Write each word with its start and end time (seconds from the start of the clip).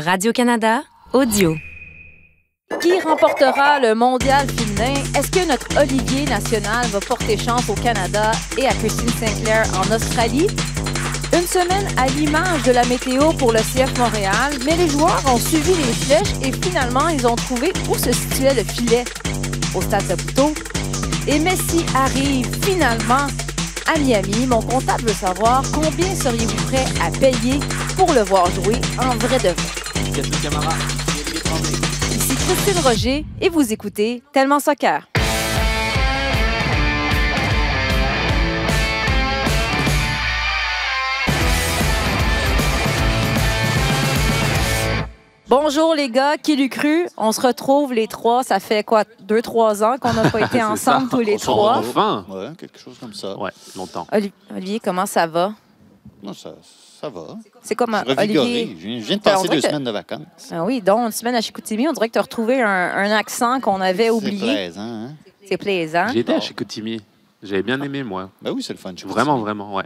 Radio-Canada, 0.00 0.82
audio. 1.12 1.56
Qui 2.80 2.98
remportera 3.00 3.80
le 3.80 3.94
mondial 3.94 4.46
féminin? 4.48 4.94
Est-ce 5.14 5.30
que 5.30 5.46
notre 5.46 5.66
Olivier 5.78 6.24
national 6.24 6.86
va 6.86 7.00
porter 7.00 7.36
chance 7.36 7.68
au 7.68 7.74
Canada 7.74 8.32
et 8.56 8.66
à 8.66 8.70
Christine 8.70 9.10
Sinclair 9.10 9.64
en 9.74 9.94
Australie? 9.94 10.46
Une 11.34 11.46
semaine 11.46 11.86
à 11.98 12.06
l'image 12.06 12.62
de 12.62 12.72
la 12.72 12.84
météo 12.86 13.32
pour 13.34 13.52
le 13.52 13.58
CF 13.58 13.96
Montréal, 13.98 14.54
mais 14.64 14.76
les 14.76 14.88
joueurs 14.88 15.22
ont 15.26 15.38
suivi 15.38 15.74
les 15.74 15.92
flèches 15.92 16.34
et 16.42 16.52
finalement, 16.52 17.08
ils 17.08 17.26
ont 17.26 17.36
trouvé 17.36 17.72
où 17.90 17.94
se 17.96 18.12
situait 18.12 18.54
le 18.54 18.64
filet 18.64 19.04
au 19.74 19.82
Stade 19.82 20.02
Saputo. 20.02 20.54
Et 21.28 21.38
Messi 21.38 21.84
arrive 21.94 22.48
finalement 22.64 23.26
à 23.92 23.98
Miami. 23.98 24.46
Mon 24.46 24.62
comptable 24.62 25.02
veut 25.02 25.14
savoir 25.14 25.62
combien 25.72 26.14
seriez-vous 26.14 26.66
prêt 26.68 26.86
à 27.04 27.10
payer 27.10 27.60
pour 27.96 28.12
le 28.12 28.22
voir 28.22 28.50
jouer 28.52 28.80
en 28.98 29.14
vrai 29.16 29.38
de 29.38 29.48
vrai. 29.48 29.79
Ici 32.10 32.34
Christine 32.34 32.78
Roger 32.82 33.24
et 33.42 33.48
vous 33.50 33.70
écoutez 33.72 34.22
Tellement 34.32 34.58
Soccer. 34.58 35.06
Bonjour 45.48 45.94
les 45.96 46.08
gars, 46.10 46.36
qui 46.38 46.54
l'eût 46.54 46.68
cru? 46.68 47.08
On 47.16 47.32
se 47.32 47.40
retrouve 47.40 47.92
les 47.92 48.06
trois. 48.06 48.44
Ça 48.44 48.60
fait 48.60 48.84
quoi, 48.84 49.02
deux, 49.20 49.42
trois 49.42 49.82
ans 49.82 49.96
qu'on 50.00 50.12
n'a 50.12 50.30
pas 50.30 50.40
été 50.46 50.62
ensemble 50.62 51.08
ça. 51.10 51.16
tous 51.16 51.20
les 51.22 51.34
On 51.34 51.38
trois? 51.38 51.78
Enfin. 51.78 52.24
Ouais, 52.28 52.50
quelque 52.56 52.78
chose 52.78 52.96
comme 53.00 53.12
ça. 53.14 53.36
Ouais, 53.36 53.50
longtemps. 53.76 54.06
Oli- 54.12 54.32
Olivier, 54.54 54.78
comment 54.80 55.06
ça 55.06 55.26
va? 55.26 55.52
Non, 56.22 56.32
ça, 56.34 56.50
ça 57.00 57.08
va. 57.08 57.36
C'est 57.62 57.74
comme. 57.74 57.94
Olivier. 58.06 58.76
Je 58.78 58.86
viens- 58.86 58.98
de 59.00 59.04
Ben, 59.06 59.18
passer 59.20 59.42
dirait 59.44 59.56
deux 59.56 59.62
semaines 59.62 59.84
de 59.84 59.90
vacances. 59.90 60.20
Ah 60.50 60.64
oui, 60.64 60.80
donc 60.80 61.06
une 61.06 61.12
semaine 61.12 61.34
à 61.34 61.40
Chicoutimi, 61.40 61.88
on 61.88 61.92
dirait 61.92 62.08
que 62.08 62.12
tu 62.14 62.18
as 62.18 62.22
retrouvé 62.22 62.60
un, 62.62 62.68
un 62.68 63.10
accent 63.12 63.60
qu'on 63.60 63.80
avait 63.80 64.04
C'est 64.04 64.10
oublié. 64.10 64.38
plaisant, 64.54 64.80
hein? 64.80 65.14
C'est 65.48 65.56
plaisant. 65.56 66.06
J'ai 66.12 66.20
été 66.20 66.34
à 66.34 66.40
Chicoutimi. 66.40 67.00
J'avais 67.42 67.62
bien 67.62 67.80
aimé, 67.80 68.02
moi. 68.02 68.30
Ben 68.42 68.50
oui, 68.52 68.62
c'est 68.62 68.72
le 68.74 68.78
fun. 68.78 68.90
Chicoutimi. 68.90 69.12
Vraiment, 69.12 69.38
vraiment, 69.38 69.74
ouais. 69.74 69.84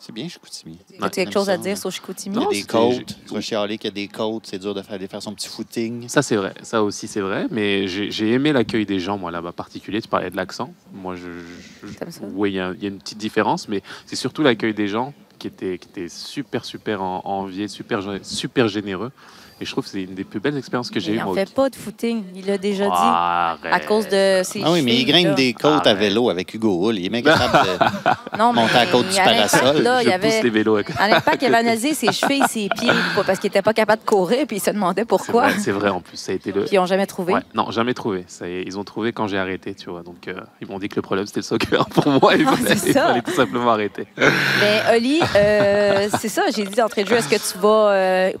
C'est 0.00 0.12
bien, 0.12 0.28
Chicoutimi. 0.28 0.78
As-tu 1.00 1.14
quelque 1.20 1.32
chose 1.32 1.48
à 1.48 1.56
dire 1.56 1.78
sur 1.78 1.90
Chicoutimi? 1.90 2.34
Il 2.36 2.38
y 2.38 2.42
a 2.42 2.44
Non, 2.44 2.50
des 2.50 2.62
côtes. 2.64 3.16
Tu 3.26 3.32
vas 3.32 3.40
chialer 3.40 3.78
qu'il 3.78 3.88
y 3.88 3.92
a 3.92 3.94
des 3.94 4.08
côtes. 4.08 4.46
C'est 4.46 4.58
dur 4.58 4.74
de 4.74 4.82
faire, 4.82 4.98
de 4.98 5.06
faire 5.06 5.22
son 5.22 5.32
petit 5.32 5.48
footing. 5.48 6.08
Ça, 6.08 6.20
c'est 6.20 6.36
vrai. 6.36 6.52
Ça 6.62 6.82
aussi, 6.82 7.06
c'est 7.08 7.20
vrai. 7.20 7.46
Mais 7.50 7.86
j'ai 7.86 8.32
aimé 8.32 8.52
l'accueil 8.52 8.84
des 8.84 8.98
gens, 9.00 9.16
moi, 9.16 9.30
là-bas, 9.30 9.52
particulier. 9.52 10.02
Tu 10.02 10.08
parlais 10.08 10.28
de 10.30 10.36
l'accent. 10.36 10.74
Moi, 10.92 11.14
je. 11.16 11.86
je- 11.86 11.94
T'aimes 11.94 12.10
ça? 12.10 12.20
Oui, 12.34 12.50
il 12.50 12.54
y, 12.56 12.60
a 12.60 12.72
il 12.76 12.82
y 12.82 12.86
a 12.86 12.88
une 12.90 12.98
petite 12.98 13.18
différence, 13.18 13.66
mais 13.68 13.82
c'est 14.04 14.16
surtout 14.16 14.42
l'accueil 14.42 14.74
des 14.74 14.88
gens 14.88 15.14
qui 15.50 15.88
était, 15.88 16.08
super, 16.08 16.64
super 16.64 17.02
en, 17.02 17.22
envié, 17.24 17.68
super 17.68 18.68
généreux. 18.68 19.12
Et 19.60 19.64
je 19.64 19.70
trouve 19.70 19.84
que 19.84 19.90
c'est 19.90 20.02
une 20.02 20.14
des 20.14 20.24
plus 20.24 20.40
belles 20.40 20.56
expériences 20.58 20.90
que 20.90 20.98
j'ai 20.98 21.12
Il 21.12 21.14
eues, 21.14 21.18
n'en 21.20 21.26
moi. 21.26 21.34
fait 21.36 21.52
pas 21.52 21.70
de 21.70 21.76
footing, 21.76 22.24
il 22.34 22.46
l'a 22.46 22.58
déjà 22.58 22.86
dit. 22.86 22.90
Ah, 22.92 23.56
À 23.70 23.80
cause 23.80 24.08
de 24.08 24.40
ses 24.42 24.62
Ah 24.64 24.72
oui, 24.72 24.82
mais 24.82 24.96
il 24.96 25.04
grimpe 25.04 25.36
des 25.36 25.52
côtes 25.52 25.86
à 25.86 25.90
Arrête. 25.90 25.98
vélo 25.98 26.28
avec 26.28 26.52
Hugo 26.54 26.88
Hull. 26.88 26.98
Il 26.98 27.06
est 27.06 27.08
même 27.08 27.22
capable 27.22 27.68
de... 27.68 27.78
Non, 28.38 28.52
mais 28.52 28.62
monter 28.62 28.74
à 28.76 28.84
la 28.84 28.90
côte 28.90 29.08
du 29.08 29.16
à 29.18 29.24
parasol. 29.24 29.82
là, 29.82 30.02
il 30.02 30.06
Je 30.06 30.10
y 30.10 30.12
pousse 30.18 30.24
avait... 30.32 30.42
les 30.42 30.50
vélos. 30.50 30.78
À 30.98 31.08
l'impact, 31.08 31.42
il 31.42 31.46
avait 31.46 31.56
analysé 31.58 31.94
ses 31.94 32.10
chevilles, 32.12 32.42
ses 32.48 32.68
pieds, 32.68 32.90
parce 33.24 33.38
qu'il 33.38 33.48
n'était 33.48 33.62
pas 33.62 33.72
capable 33.72 34.02
de 34.02 34.06
courir, 34.08 34.44
puis 34.46 34.56
il 34.56 34.60
se 34.60 34.70
demandait 34.70 35.04
pourquoi. 35.04 35.48
vrai, 35.48 35.58
c'est 35.60 35.70
vrai, 35.70 35.88
en 35.90 36.00
plus. 36.00 36.16
Ça 36.16 36.32
a 36.32 36.34
été 36.34 36.50
le. 36.50 36.62
Puis 36.64 36.70
ils 36.74 36.78
n'ont 36.78 36.86
jamais 36.86 37.06
trouvé. 37.06 37.34
Ouais, 37.34 37.40
non, 37.54 37.70
jamais 37.70 37.94
trouvé. 37.94 38.24
Ça 38.26 38.48
ils 38.48 38.76
ont 38.78 38.84
trouvé 38.84 39.12
quand 39.12 39.28
j'ai 39.28 39.38
arrêté, 39.38 39.74
tu 39.74 39.88
vois. 39.88 40.02
Donc, 40.02 40.26
euh, 40.26 40.34
ils 40.60 40.66
m'ont 40.68 40.78
dit 40.80 40.88
que 40.88 40.96
le 40.96 41.02
problème, 41.02 41.26
c'était 41.26 41.40
le 41.40 41.44
soccer. 41.44 41.86
Pour 41.86 42.08
moi, 42.08 42.34
il 42.34 42.44
Ah, 42.48 42.56
fallait, 42.56 42.72
il 42.86 42.92
ça. 42.92 43.06
fallait 43.06 43.22
tout 43.22 43.32
simplement 43.32 43.70
arrêter. 43.70 44.06
Mais 44.18 44.96
Oli, 44.96 45.20
euh, 45.36 46.08
c'est 46.18 46.28
ça, 46.28 46.42
j'ai 46.54 46.64
dit 46.64 46.74
d'entrée 46.74 47.04
de 47.04 47.08
jeu, 47.08 47.16
est-ce 47.16 47.28
que 47.28 47.36
tu 47.52 47.58
vas 47.58 47.90
euh, 47.92 48.32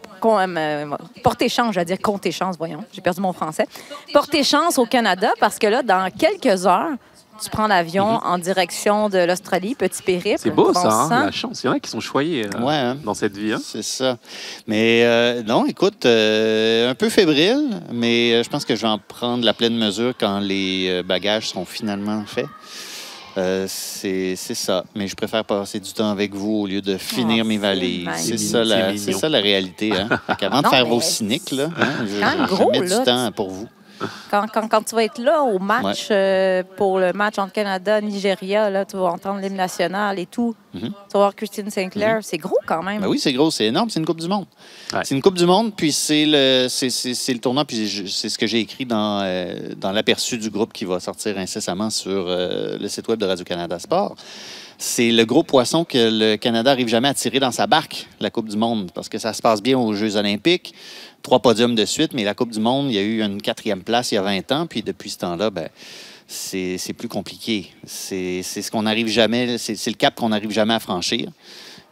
porter 1.22 1.48
chance, 1.48 1.74
je 1.74 1.80
vais 1.80 1.84
dire 1.84 1.98
compter 2.00 2.32
chance, 2.32 2.56
voyons, 2.56 2.84
j'ai 2.92 3.00
perdu 3.00 3.20
mon 3.20 3.32
français. 3.32 3.66
Porter 4.12 4.42
chance 4.42 4.78
au 4.78 4.86
Canada 4.86 5.30
parce 5.40 5.58
que 5.58 5.66
là, 5.66 5.82
dans 5.82 6.08
quelques 6.10 6.66
heures, 6.66 6.90
tu 7.42 7.50
prends 7.50 7.66
l'avion 7.66 8.04
en 8.04 8.38
direction 8.38 9.08
de 9.08 9.18
l'Australie, 9.18 9.74
petit 9.74 10.02
périple. 10.02 10.28
Mhm. 10.30 10.38
C'est 10.38 10.50
beau, 10.50 10.72
ça, 10.72 10.88
hein, 10.88 11.24
la 11.26 11.30
chance. 11.32 11.62
Il 11.62 11.66
y 11.66 11.68
en 11.68 11.72
a 11.72 11.80
qui 11.80 11.90
sont 11.90 11.98
choyés 11.98 12.46
euh, 12.46 12.60
Ouais, 12.64 12.74
hein? 12.74 12.96
dans 13.04 13.12
cette 13.14 13.36
vie. 13.36 13.52
hein. 13.52 13.60
C'est 13.62 13.82
ça. 13.82 14.18
Mais 14.68 15.02
euh, 15.04 15.42
non, 15.42 15.66
écoute, 15.66 16.06
euh, 16.06 16.90
un 16.92 16.94
peu 16.94 17.08
fébrile, 17.08 17.80
mais 17.92 18.34
euh, 18.34 18.42
je 18.44 18.48
pense 18.48 18.64
que 18.64 18.76
je 18.76 18.82
vais 18.82 18.88
en 18.88 18.98
prendre 19.00 19.44
la 19.44 19.52
pleine 19.52 19.76
mesure 19.76 20.14
quand 20.18 20.38
les 20.38 20.86
euh, 20.88 21.02
bagages 21.02 21.48
seront 21.48 21.64
finalement 21.64 22.22
faits. 22.24 22.46
Euh, 23.36 23.66
c'est 23.68 24.36
c'est 24.36 24.54
ça. 24.54 24.84
Mais 24.94 25.08
je 25.08 25.16
préfère 25.16 25.44
passer 25.44 25.80
du 25.80 25.92
temps 25.92 26.10
avec 26.10 26.34
vous 26.34 26.52
au 26.62 26.66
lieu 26.66 26.80
de 26.80 26.96
finir 26.96 27.42
Oh, 27.44 27.48
mes 27.48 27.58
valises. 27.58 28.08
C'est 28.16 28.38
ça, 28.38 28.64
ça 28.64 29.28
la 29.28 29.40
réalité. 29.40 29.92
Hein? 29.92 30.08
Fait 30.26 30.36
qu'avant 30.36 30.58
de 30.60 30.64
Non, 30.64 30.70
faire 30.70 30.86
vos 30.86 31.00
cyniques, 31.00 31.50
là, 31.50 31.68
hein, 31.76 32.06
je, 32.06 32.46
gros, 32.46 32.70
mets 32.70 32.86
là. 32.86 32.98
du 32.98 33.04
temps 33.04 33.32
pour 33.32 33.50
vous. 33.50 33.68
Quand, 34.30 34.46
quand, 34.52 34.68
quand 34.68 34.82
tu 34.82 34.94
vas 34.94 35.04
être 35.04 35.18
là 35.18 35.42
au 35.42 35.58
match, 35.58 36.08
euh, 36.10 36.62
pour 36.76 36.98
le 36.98 37.12
match 37.12 37.38
entre 37.38 37.52
Canada 37.52 37.98
et 37.98 38.02
Nigeria, 38.02 38.70
là, 38.70 38.84
tu 38.84 38.96
vas 38.96 39.04
entendre 39.06 39.40
l'hymne 39.40 39.56
national 39.56 40.18
et 40.18 40.26
tout. 40.26 40.54
Mhm. 40.72 40.80
Tu 40.82 40.88
vas 41.12 41.18
voir 41.20 41.34
Christine 41.34 41.70
Sinclair. 41.70 42.18
C'est 42.22 42.38
gros 42.38 42.58
quand 42.66 42.82
même. 42.82 43.00
Ben 43.02 43.06
oui, 43.08 43.18
c'est 43.18 43.32
gros, 43.32 43.50
c'est 43.50 43.66
énorme, 43.66 43.90
c'est 43.90 44.00
une 44.00 44.06
Coupe 44.06 44.20
du 44.20 44.28
Monde. 44.28 44.46
Ouais. 44.92 45.00
C'est 45.04 45.14
une 45.14 45.22
Coupe 45.22 45.36
du 45.38 45.46
Monde, 45.46 45.72
puis 45.76 45.92
c'est 45.92 46.24
le, 46.26 46.66
c'est, 46.68 46.90
c'est- 46.90 47.14
c'est 47.14 47.32
le 47.32 47.38
tournant, 47.40 47.64
puis 47.64 48.08
c'est 48.10 48.28
ce 48.28 48.36
que 48.38 48.46
j'ai 48.46 48.58
écrit 48.60 48.84
dans, 48.86 49.20
euh, 49.22 49.54
dans 49.76 49.92
l'aperçu 49.92 50.36
du 50.38 50.50
groupe 50.50 50.72
qui 50.72 50.84
va 50.84 50.98
sortir 51.00 51.38
incessamment 51.38 51.90
sur 51.90 52.10
euh, 52.28 52.76
le 52.78 52.88
site 52.88 53.06
web 53.08 53.18
de 53.20 53.26
Radio-Canada 53.26 53.78
Sport. 53.78 54.16
C'est 54.86 55.12
le 55.12 55.24
gros 55.24 55.42
poisson 55.42 55.86
que 55.86 55.96
le 55.96 56.36
Canada 56.36 56.70
arrive 56.70 56.88
jamais 56.88 57.08
à 57.08 57.14
tirer 57.14 57.40
dans 57.40 57.50
sa 57.50 57.66
barque, 57.66 58.06
la 58.20 58.28
Coupe 58.28 58.50
du 58.50 58.56
Monde, 58.58 58.90
parce 58.94 59.08
que 59.08 59.16
ça 59.16 59.32
se 59.32 59.40
passe 59.40 59.62
bien 59.62 59.78
aux 59.78 59.94
Jeux 59.94 60.16
olympiques, 60.16 60.74
trois 61.22 61.40
podiums 61.40 61.74
de 61.74 61.86
suite, 61.86 62.12
mais 62.12 62.22
la 62.22 62.34
Coupe 62.34 62.50
du 62.50 62.60
Monde, 62.60 62.90
il 62.90 62.94
y 62.94 62.98
a 62.98 63.02
eu 63.02 63.22
une 63.22 63.40
quatrième 63.40 63.82
place 63.82 64.12
il 64.12 64.16
y 64.16 64.18
a 64.18 64.22
20 64.22 64.52
ans, 64.52 64.66
puis 64.66 64.82
depuis 64.82 65.08
ce 65.08 65.18
temps-là, 65.20 65.48
ben, 65.48 65.70
c'est 66.28 66.92
plus 66.92 67.08
compliqué. 67.08 67.72
C'est 67.86 68.42
ce 68.42 68.70
qu'on 68.70 68.82
n'arrive 68.82 69.08
jamais, 69.08 69.56
c'est 69.56 69.86
le 69.86 69.96
cap 69.96 70.14
qu'on 70.16 70.28
n'arrive 70.28 70.50
jamais 70.50 70.74
à 70.74 70.80
franchir. 70.80 71.30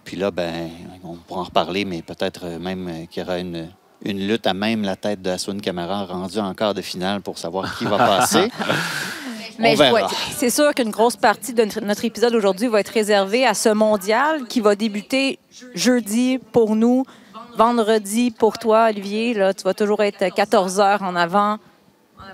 Puis 0.05 0.19
là, 0.19 0.31
ben, 0.31 0.69
on 1.03 1.15
pourra 1.15 1.41
en 1.41 1.45
reparler, 1.45 1.87
mais 1.87 2.03
peut-être 2.03 2.45
même 2.61 3.07
qu'il 3.11 3.23
y 3.23 3.25
aura 3.25 3.39
une, 3.39 3.71
une 4.05 4.29
lutte 4.29 4.47
à 4.47 4.53
même 4.53 4.83
la 4.83 4.97
tête 4.97 5.23
de 5.23 5.31
Aswin 5.31 5.63
Camara 5.63 6.05
rendue 6.05 6.41
en 6.41 6.53
quart 6.53 6.75
de 6.75 6.83
finale 6.83 7.23
pour 7.23 7.39
savoir 7.39 7.79
qui 7.79 7.87
va 7.87 7.97
passer. 7.97 8.51
Mais 9.59 9.79
ouais, 9.79 10.03
c'est 10.37 10.51
sûr 10.51 10.75
qu'une 10.75 10.91
grosse 10.91 11.17
partie 11.17 11.53
de 11.53 11.65
notre, 11.65 11.81
notre 11.81 12.05
épisode 12.05 12.35
aujourd'hui 12.35 12.69
va 12.69 12.81
être 12.81 12.89
réservée 12.89 13.47
à 13.47 13.55
ce 13.55 13.69
mondial 13.69 14.47
qui 14.49 14.61
va 14.61 14.75
débuter 14.75 15.39
jeudi 15.75 16.39
pour 16.53 16.77
nous, 16.77 17.05
vendredi 17.57 18.31
pour 18.31 18.59
toi, 18.59 18.87
Olivier. 18.89 19.35
Là, 19.35 19.55
tu 19.55 19.65
vas 19.65 19.75
toujours 19.75 20.03
être 20.03 20.33
14 20.35 20.81
heures 20.81 21.03
en 21.03 21.17
avant. 21.17 21.59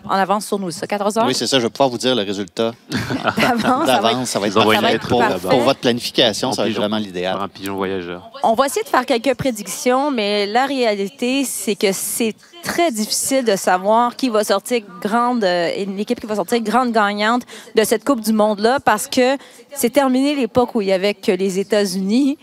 En 0.05 0.15
avance 0.15 0.47
sur 0.47 0.59
nous, 0.59 0.71
ça, 0.71 0.87
14 0.87 1.19
heures? 1.19 1.27
Oui, 1.27 1.35
c'est 1.35 1.47
ça, 1.47 1.59
je 1.59 1.65
vais 1.65 1.71
pouvoir 1.71 1.89
vous 1.89 1.99
dire 1.99 2.15
le 2.15 2.23
résultat 2.23 2.73
d'avance. 3.37 3.87
ça 3.87 4.01
va 4.01 4.13
être-. 4.13 4.27
Ça 4.27 4.39
va 4.39 4.93
être 4.93 5.09
pour, 5.09 5.61
votre 5.61 5.81
planification, 5.81 6.49
En 6.49 6.53
ça 6.53 6.63
va 6.63 6.69
être 6.69 6.75
pigeon. 6.75 6.83
vraiment 6.83 6.99
l'idéal. 6.99 7.39
un 7.41 7.49
pigeon 7.49 7.77
voyageur. 7.77 8.31
On 8.43 8.55
va 8.55 8.67
essayer 8.67 8.83
de 8.83 8.89
faire 8.89 9.05
quelques 9.05 9.35
prédictions, 9.35 10.11
mais 10.11 10.47
la 10.47 10.67
réalité, 10.67 11.45
c'est 11.45 11.75
que 11.75 11.93
c'est 11.93 12.35
très 12.63 12.91
difficile 12.91 13.45
de 13.45 13.57
savoir 13.57 14.17
qui 14.17 14.29
va 14.29 14.45
sortir 14.45 14.83
grande, 15.01 15.45
euh, 15.45 15.71
une 15.79 15.99
équipe 15.99 16.21
qui 16.21 16.27
va 16.27 16.37
sortir 16.37 16.61
grande 16.61 16.93
gagnante 16.93 17.43
de 17.75 17.85
cette 17.85 18.05
Coupe 18.05 18.21
du 18.21 18.33
Monde-là, 18.33 18.79
parce 18.85 19.07
que 19.07 19.37
c'est 19.75 19.91
terminé 19.91 20.35
l'époque 20.35 20.75
où 20.75 20.81
il 20.81 20.89
y 20.89 20.93
avait 20.93 21.15
que 21.15 21.33
les 21.33 21.59
États-Unis 21.59 22.39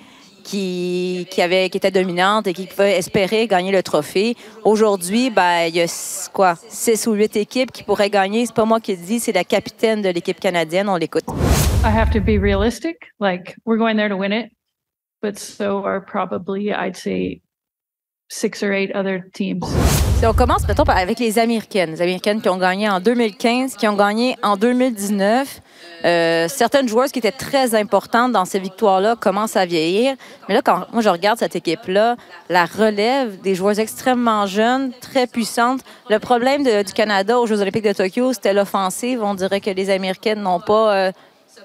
qui, 0.45 1.27
qui, 1.29 1.41
avaient, 1.41 1.69
qui 1.69 1.77
étaient 1.77 1.91
dominantes 1.91 2.47
et 2.47 2.53
qui 2.53 2.67
pouvaient 2.67 2.97
espérer 2.97 3.47
gagner 3.47 3.71
le 3.71 3.83
trophée. 3.83 4.37
Aujourd'hui, 4.63 5.29
ben, 5.29 5.65
il 5.67 5.75
y 5.75 5.81
a 5.81 6.29
quoi, 6.31 6.55
six 6.69 7.07
ou 7.07 7.13
huit 7.13 7.35
équipes 7.35 7.71
qui 7.71 7.83
pourraient 7.83 8.11
gagner. 8.11 8.45
C'est 8.45 8.55
pas 8.55 8.63
moi 8.63 8.79
qui 8.79 8.95
le 8.95 9.01
dis, 9.01 9.19
c'est 9.19 9.33
la 9.33 9.43
capitaine 9.43 10.01
de 10.01 10.09
l'équipe 10.09 10.39
canadienne. 10.39 10.87
On 10.87 10.95
l'écoute. 10.95 11.25
I 11.83 11.89
have 11.89 12.11
to 12.11 12.21
be 12.21 12.39
realistic. 12.39 13.11
Like 13.19 13.55
we're 13.65 13.77
going 13.77 13.95
there 13.97 14.09
to 14.09 14.15
win 14.15 14.31
it, 14.31 14.51
but 15.21 15.37
so 15.37 15.83
are 15.83 15.99
probably 15.99 16.71
I'd 16.71 16.95
say 16.95 17.41
six 18.29 18.63
or 18.63 18.71
eight 18.71 18.91
other 18.95 19.23
teams. 19.33 19.65
Si 20.19 20.25
on 20.25 20.33
commence, 20.33 20.67
mettons, 20.67 20.83
avec 20.83 21.19
les 21.19 21.37
Américaines. 21.39 21.91
Les 21.91 22.01
Américaines 22.01 22.41
qui 22.41 22.49
ont 22.49 22.57
gagné 22.57 22.89
en 22.89 22.99
2015, 22.99 23.75
qui 23.75 23.87
ont 23.87 23.95
gagné 23.95 24.35
en 24.43 24.57
2019. 24.57 25.61
Euh, 26.05 26.47
certaines 26.47 26.87
joueuses 26.87 27.11
qui 27.11 27.19
étaient 27.19 27.31
très 27.31 27.73
importantes 27.73 28.31
dans 28.31 28.45
ces 28.45 28.59
victoires-là 28.59 29.15
commencent 29.15 29.55
à 29.55 29.65
vieillir. 29.65 30.15
Mais 30.47 30.53
là, 30.53 30.61
quand 30.61 30.85
moi 30.91 31.01
je 31.01 31.09
regarde 31.09 31.39
cette 31.39 31.55
équipe-là, 31.55 32.15
la 32.49 32.65
relève 32.65 33.41
des 33.41 33.55
joueuses 33.55 33.79
extrêmement 33.79 34.45
jeunes, 34.45 34.91
très 35.01 35.25
puissantes. 35.25 35.81
Le 36.09 36.19
problème 36.19 36.63
du 36.63 36.93
Canada 36.93 37.39
aux 37.39 37.47
Jeux 37.47 37.59
olympiques 37.59 37.85
de 37.85 37.93
Tokyo, 37.93 38.33
c'était 38.33 38.53
l'offensive. 38.53 39.23
On 39.23 39.33
dirait 39.33 39.61
que 39.61 39.71
les 39.71 39.89
Américaines 39.89 40.41
n'ont 40.41 40.59
pas 40.59 40.95
euh, 40.95 41.11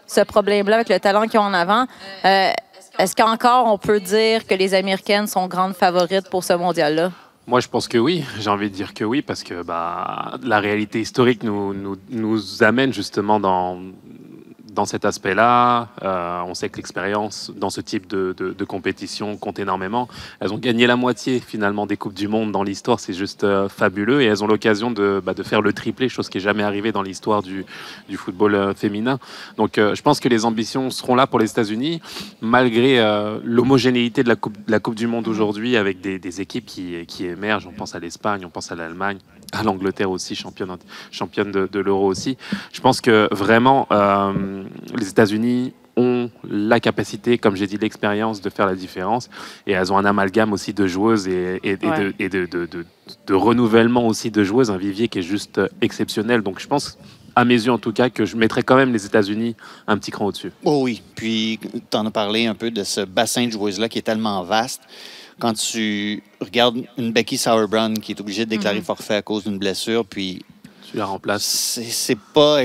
ce 0.06 0.23
problème-là 0.23 0.76
avec 0.76 0.88
le 0.88 0.99
talent 0.99 1.26
qu'ils 1.26 1.40
ont 1.40 1.44
en 1.44 1.55
avant. 1.55 1.87
Euh, 2.25 2.50
Est-ce 2.99 3.14
qu'encore 3.14 3.66
on 3.66 3.76
peut 3.76 4.00
dire 4.00 4.46
que 4.46 4.55
les 4.55 4.73
Américaines 4.73 5.26
sont 5.26 5.49
grandes 5.49 5.75
favorites 5.75 6.31
pour 6.31 6.44
ce 6.44 6.55
mondial-là? 6.55 7.11
Moi, 7.46 7.61
je 7.61 7.69
pense 7.69 7.88
que 7.88 7.99
oui. 7.99 8.25
J'ai 8.38 8.49
envie 8.49 8.70
de 8.70 8.75
dire 8.75 8.94
que 8.94 9.02
oui, 9.02 9.23
parce 9.23 9.43
que 9.43 9.62
bah, 9.62 10.38
la 10.43 10.61
réalité 10.61 11.00
historique 11.00 11.43
nous 11.43 12.62
amène 12.62 12.93
justement 12.93 13.40
dans, 13.40 13.76
dans 14.81 14.87
cet 14.87 15.05
aspect-là. 15.05 15.88
Euh, 16.03 16.41
on 16.47 16.55
sait 16.55 16.71
que 16.71 16.79
l'expérience 16.79 17.53
dans 17.55 17.69
ce 17.69 17.82
type 17.82 18.06
de, 18.06 18.65
compétition 18.65 19.37
compte 19.37 19.59
énormément. 19.59 20.09
Elles 20.41 20.55
ont 20.55 20.59
gagné 20.59 20.87
la 20.87 20.97
moitié 20.97 21.38
finalement 21.38 21.85
des 21.85 21.99
Coupes 21.99 22.15
du 22.15 22.29
Monde 22.29 22.50
dans 22.50 22.62
l'histoire, 22.62 22.99
c'est 22.99 23.12
juste 23.12 23.44
euh, 23.44 23.69
fabuleux. 23.69 24.23
Et 24.23 24.25
elles 24.25 24.43
ont 24.43 24.47
l'occasion 24.47 24.91
de, 24.91 25.21
bah, 25.23 25.35
faire 25.44 25.61
le 25.61 25.75
triplé, 25.75 26.09
chose 26.09 26.31
qui 26.31 26.38
n'est 26.38 26.44
jamais 26.44 26.62
arrivée 26.62 26.93
dans 26.93 27.03
l'histoire 27.03 27.43
du, 27.43 27.67
football 28.17 28.55
euh, 28.55 28.73
féminin. 28.73 29.19
Donc 29.59 29.73
je 29.77 30.03
pense 30.03 30.19
que 30.19 30.29
les 30.31 30.47
ambitions 30.47 30.88
seront 30.91 31.15
là 31.15 31.26
pour 31.26 31.38
les 31.38 31.50
États-Unis, 31.50 32.00
malgré 32.41 32.91
l'homogénéité 33.44 34.23
de 34.23 34.29
la 34.29 34.81
coupe, 34.81 34.94
du 34.94 35.06
Monde 35.06 35.29
aujourd'hui, 35.29 35.76
avec 35.76 36.00
des, 36.00 36.41
équipes 36.41 36.65
qui, 36.65 37.05
qui 37.06 37.26
émergent. 37.26 37.67
On 37.67 37.73
pense 37.73 37.94
à 37.94 37.99
l'Espagne, 37.99 38.47
on 38.47 38.50
pense 38.50 38.73
à 38.73 38.76
l'Allemagne, 38.76 39.19
à 39.58 39.62
l'Angleterre 39.62 40.11
aussi, 40.11 40.35
championne, 40.35 40.76
championne 41.11 41.50
de, 41.52 41.69
de 41.70 41.81
l'Euro 41.81 42.06
aussi. 42.06 42.37
Je 42.73 42.81
pense 42.81 43.00
que 43.00 43.29
vraiment, 43.32 43.87
euh, 43.91 44.64
les 44.97 45.08
États-Unis 45.08 45.73
ont 45.97 46.31
la 46.49 46.79
capacité, 46.81 47.37
comme 47.37 47.56
j'ai 47.56 47.67
dit, 47.67 47.76
l'expérience 47.76 48.41
de 48.41 48.49
faire 48.49 48.64
la 48.67 48.75
différence. 48.76 49.29
Et 49.67 49.73
elles 49.73 49.93
ont 49.93 49.99
un 49.99 50.05
amalgame 50.05 50.52
aussi 50.52 50.73
de 50.73 50.87
joueuses 50.87 51.26
et, 51.29 51.61
et- 51.64 51.73
et 51.73 51.76
de, 51.76 51.87
Ouais. 51.87 52.12
et 52.20 52.29
de, 52.29 52.47
de- 52.47 52.67
de- 52.67 52.87
de 53.26 53.35
renouvellement 53.35 54.06
aussi 54.06 54.31
de 54.31 54.44
joueuses, 54.44 54.70
un 54.70 54.76
vivier 54.76 55.08
qui 55.08 55.19
est 55.19 55.23
juste 55.23 55.58
euh, 55.58 55.69
exceptionnel. 55.81 56.43
Donc 56.43 56.61
je 56.61 56.69
pense, 56.69 56.97
à 57.40 57.44
mes 57.44 57.54
yeux 57.54 57.72
en 57.72 57.78
tout 57.78 57.92
cas, 57.92 58.10
que 58.10 58.25
je 58.25 58.37
mettrais 58.37 58.62
quand 58.62 58.76
même 58.76 58.92
les 58.92 59.06
États-Unis 59.06 59.56
un 59.87 59.96
petit 59.98 60.10
cran 60.10 60.26
au-dessus. 60.26 60.52
Oh 60.64 60.81
oui. 60.82 61.02
Puis, 61.14 61.58
tu 61.90 61.96
en 61.96 62.06
as 62.06 62.10
parlé 62.10 62.46
un 62.46 62.54
peu 62.54 62.70
de 62.70 62.84
ce 62.84 63.00
bassin 63.02 63.46
de 63.46 63.52
joueuses-là 63.52 63.88
qui 63.88 63.98
est 63.98 64.02
tellement 64.02 64.42
vaste. 64.44 64.82
Quand 65.38 65.54
tu 65.54 66.22
regardes 66.40 66.82
une 66.98 67.12
Becky 67.12 67.38
Sauerbrunn 67.38 67.98
qui 67.98 68.12
est 68.12 68.20
obligée 68.20 68.44
de 68.44 68.50
déclarer 68.50 68.82
forfait 68.82 69.14
à 69.16 69.22
cause 69.22 69.44
d'une 69.44 69.58
blessure, 69.58 70.04
puis 70.04 70.44
Tu 70.90 70.98
la 70.98 71.06
remplaces. 71.06 71.81
c'est 71.90 72.19
pas. 72.34 72.58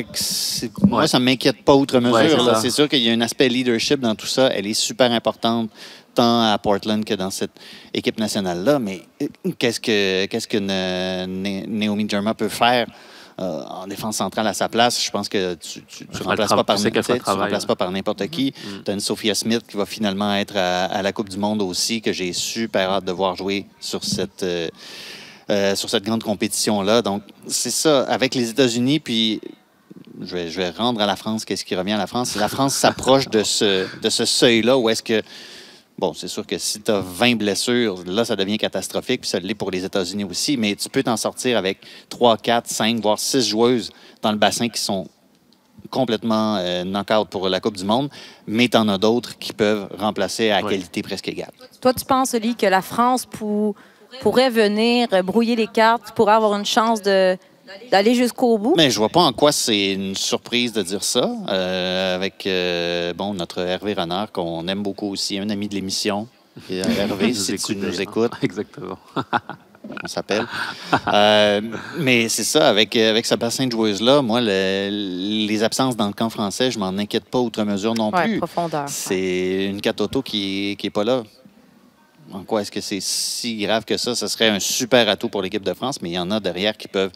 Moi, 0.81 1.01
Ouais. 1.01 1.07
ça 1.07 1.19
m'inquiète 1.19 1.63
pas 1.63 1.73
outre 1.73 1.99
mesure. 2.01 2.45
Ouais, 2.45 2.53
c'est 2.59 2.69
sûr 2.71 2.89
qu'il 2.89 2.99
y 2.99 3.09
a 3.09 3.13
un 3.13 3.21
aspect 3.21 3.47
leadership 3.47 4.01
dans 4.01 4.15
tout 4.15 4.25
ça. 4.27 4.47
Elle 4.47 4.67
est 4.67 4.73
super 4.73 5.09
importante, 5.11 5.69
tant 6.13 6.41
à 6.51 6.57
Portland 6.57 7.05
que 7.05 7.13
dans 7.13 7.29
cette 7.29 7.51
équipe 7.93 8.19
nationale-là. 8.19 8.79
Mais 8.79 9.03
euh, 9.21 9.27
qu'est-ce 9.57 9.79
que, 9.79 10.25
qu'est-ce 10.25 10.47
que 10.47 10.57
Na- 10.57 11.25
Na- 11.27 11.65
Naomi 11.67 12.09
Germa 12.09 12.33
peut 12.33 12.49
faire? 12.49 12.87
Euh, 13.39 13.63
en 13.65 13.85
défense 13.85 14.17
centrale 14.17 14.47
à 14.47 14.53
sa 14.53 14.69
place, 14.69 15.03
je 15.03 15.11
pense 15.11 15.27
que 15.27 15.55
tu 15.55 15.83
ne 16.09 16.23
remplaces 16.23 16.49
pas 16.49 16.63
par 16.63 16.77
tu 16.77 16.83
sais 16.83 16.91
qu'elle 16.91 17.03
tu 17.03 17.11
sais, 17.11 17.19
fera 17.19 17.33
le 17.33 17.37
tu 17.37 17.43
remplaces 17.43 17.65
pas 17.65 17.75
par 17.75 17.91
n'importe 17.91 18.27
qui. 18.27 18.53
Mm. 18.55 18.83
Tu 18.85 18.91
as 18.91 18.93
une 18.93 18.99
Sophia 19.01 19.35
Smith 19.35 19.63
qui 19.67 19.75
va 19.75 19.85
finalement 19.85 20.33
être 20.35 20.55
à, 20.55 20.85
à 20.85 21.01
la 21.01 21.11
Coupe 21.11 21.27
du 21.27 21.37
Monde 21.37 21.61
aussi, 21.61 22.01
que 22.01 22.13
j'ai 22.13 22.31
super 22.31 22.89
hâte 22.89 23.03
de 23.03 23.11
voir 23.11 23.35
jouer 23.35 23.65
sur 23.81 24.05
cette, 24.05 24.43
euh, 24.43 24.69
euh, 25.49 25.75
sur 25.75 25.89
cette 25.89 26.05
grande 26.05 26.23
compétition-là. 26.23 27.01
Donc, 27.01 27.23
c'est 27.47 27.71
ça, 27.71 28.03
avec 28.03 28.35
les 28.35 28.49
États-Unis, 28.49 29.01
puis 29.01 29.41
je 30.21 30.33
vais, 30.33 30.49
je 30.49 30.61
vais 30.61 30.69
rendre 30.69 31.01
à 31.01 31.05
la 31.05 31.17
France 31.17 31.43
qu'est-ce 31.43 31.65
qui 31.65 31.75
revient 31.75 31.91
à 31.91 31.97
la 31.97 32.07
France. 32.07 32.35
La 32.35 32.47
France 32.47 32.73
s'approche 32.73 33.27
de 33.27 33.43
ce, 33.43 33.85
de 34.01 34.09
ce 34.09 34.23
seuil-là 34.23 34.77
où 34.77 34.89
est-ce 34.89 35.03
que. 35.03 35.21
Bon, 35.97 36.13
c'est 36.13 36.27
sûr 36.27 36.45
que 36.45 36.57
si 36.57 36.81
tu 36.81 36.91
as 36.91 36.99
20 36.99 37.35
blessures, 37.37 38.03
là, 38.05 38.25
ça 38.25 38.35
devient 38.35 38.57
catastrophique, 38.57 39.21
puis 39.21 39.29
ça 39.29 39.39
l'est 39.39 39.53
pour 39.55 39.71
les 39.71 39.85
États-Unis 39.85 40.25
aussi, 40.25 40.57
mais 40.57 40.75
tu 40.75 40.89
peux 40.89 41.01
t'en 41.03 41.15
sortir 41.15 41.57
avec 41.57 41.79
3, 42.09 42.35
4, 42.37 42.67
5, 42.67 42.99
voire 43.01 43.17
6 43.17 43.47
joueuses 43.47 43.91
dans 44.21 44.31
le 44.31 44.37
bassin 44.37 44.67
qui 44.67 44.81
sont 44.81 45.07
complètement 45.89 46.57
euh, 46.57 46.83
knock-out 46.83 47.29
pour 47.29 47.47
la 47.47 47.59
Coupe 47.61 47.77
du 47.77 47.85
Monde, 47.85 48.09
mais 48.47 48.67
tu 48.67 48.75
en 48.75 48.89
as 48.89 48.97
d'autres 48.97 49.37
qui 49.37 49.53
peuvent 49.53 49.87
remplacer 49.97 50.51
à 50.51 50.61
qualité 50.69 51.01
presque 51.01 51.29
égale. 51.29 51.51
Toi, 51.79 51.93
tu 51.93 52.03
penses, 52.03 52.33
Oli, 52.33 52.55
que 52.55 52.65
la 52.65 52.81
France 52.81 53.25
pour- 53.25 53.75
pourrait 54.21 54.49
venir 54.49 55.07
brouiller 55.23 55.55
les 55.55 55.67
cartes, 55.67 56.11
pourrait 56.15 56.33
avoir 56.33 56.55
une 56.57 56.65
chance 56.65 57.01
de- 57.01 57.37
d'aller 57.91 58.15
jusqu'au 58.15 58.57
bout? 58.57 58.73
Mais 58.77 58.89
je 58.91 58.97
vois 58.97 59.09
pas 59.09 59.21
en 59.21 59.33
quoi 59.33 59.51
c'est 59.51 59.93
une 59.93 60.15
surprise 60.15 60.73
de 60.73 60.81
dire 60.81 61.03
ça. 61.03 61.29
euh, 61.49 62.15
avec 62.15 62.45
euh, 62.47 63.13
bon 63.13 63.33
notre 63.33 63.59
Hervé 63.59 63.93
Renard, 63.93 64.31
qu'on 64.31 64.67
aime 64.67 64.83
beaucoup 64.83 65.09
aussi, 65.11 65.37
un 65.39 65.49
ami 65.49 65.67
de 65.67 65.75
l'émission. 65.75 66.27
Euh, 66.71 66.83
Hervé, 66.97 67.27
Nous 67.29 67.33
si 67.35 67.55
tu 67.57 67.71
écoute 67.73 67.77
nous 67.81 68.01
écoutes, 68.01 68.31
Exactement. 68.41 68.97
on 70.03 70.07
s'appelle. 70.07 70.45
Euh, 71.13 71.61
mais 71.99 72.27
c'est 72.29 72.43
ça, 72.43 72.69
avec, 72.69 72.95
avec 72.95 73.25
ce 73.25 73.35
bassin 73.35 73.67
de 73.67 73.71
joueuses-là, 73.71 74.21
moi, 74.21 74.39
le- 74.41 74.89
les 75.47 75.63
absences 75.63 75.95
dans 75.95 76.07
le 76.07 76.13
camp 76.13 76.29
français, 76.29 76.71
je 76.71 76.79
m'en 76.79 76.87
inquiète 76.97 77.25
pas 77.25 77.39
outre 77.39 77.63
mesure 77.63 77.93
non 77.93 78.11
Ouais, 78.11 78.23
plus. 78.27 78.37
profondeur. 78.39 78.85
C'est 78.87 79.65
une 79.65 79.81
Katoto 79.81 80.21
qui 80.21 80.77
n'est 80.83 80.89
pas 80.89 81.03
là. 81.03 81.23
En 82.31 82.43
quoi 82.43 82.61
est-ce 82.61 82.71
que 82.71 82.81
c'est 82.81 82.99
si 83.01 83.57
grave 83.57 83.85
que 83.85 83.97
ça? 83.97 84.15
Ce 84.15 84.27
serait 84.27 84.49
un 84.49 84.59
super 84.59 85.07
atout 85.07 85.29
pour 85.29 85.41
l'équipe 85.41 85.63
de 85.63 85.73
France, 85.73 86.01
mais 86.01 86.09
il 86.09 86.13
y 86.13 86.19
en 86.19 86.31
a 86.31 86.39
derrière 86.39 86.75
qui 86.75 86.87
peuvent 86.87 87.11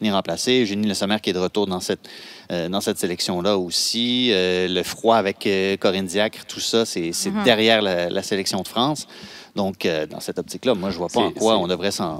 venir 0.00 0.14
remplacer. 0.14 0.62
Eugénie 0.62 0.88
Le 0.88 0.94
Sommer 0.94 1.18
qui 1.22 1.30
est 1.30 1.32
de 1.34 1.38
retour 1.38 1.66
dans 1.66 1.80
cette, 1.80 2.08
euh, 2.50 2.68
dans 2.68 2.80
cette 2.80 2.98
sélection-là 2.98 3.58
aussi. 3.58 4.30
Euh, 4.32 4.66
le 4.68 4.82
froid 4.82 5.16
avec 5.16 5.46
euh, 5.46 5.76
Corinne 5.76 6.06
Diacre, 6.06 6.46
tout 6.46 6.60
ça, 6.60 6.86
c'est 6.86 7.12
c'est 7.12 7.30
Mhm. 7.30 7.44
derrière 7.44 7.82
la, 7.82 8.08
la 8.08 8.22
sélection 8.22 8.60
de 8.62 8.68
France. 8.68 9.06
Donc, 9.54 9.84
euh, 9.86 10.06
dans 10.06 10.20
cette 10.20 10.38
optique-là, 10.38 10.74
moi, 10.74 10.90
je 10.90 10.98
vois 10.98 11.08
pas 11.08 11.20
en 11.20 11.30
quoi 11.30 11.54
c'est- 11.54 11.62
on 11.62 11.66
devrait 11.68 11.92
s'en... 11.92 12.18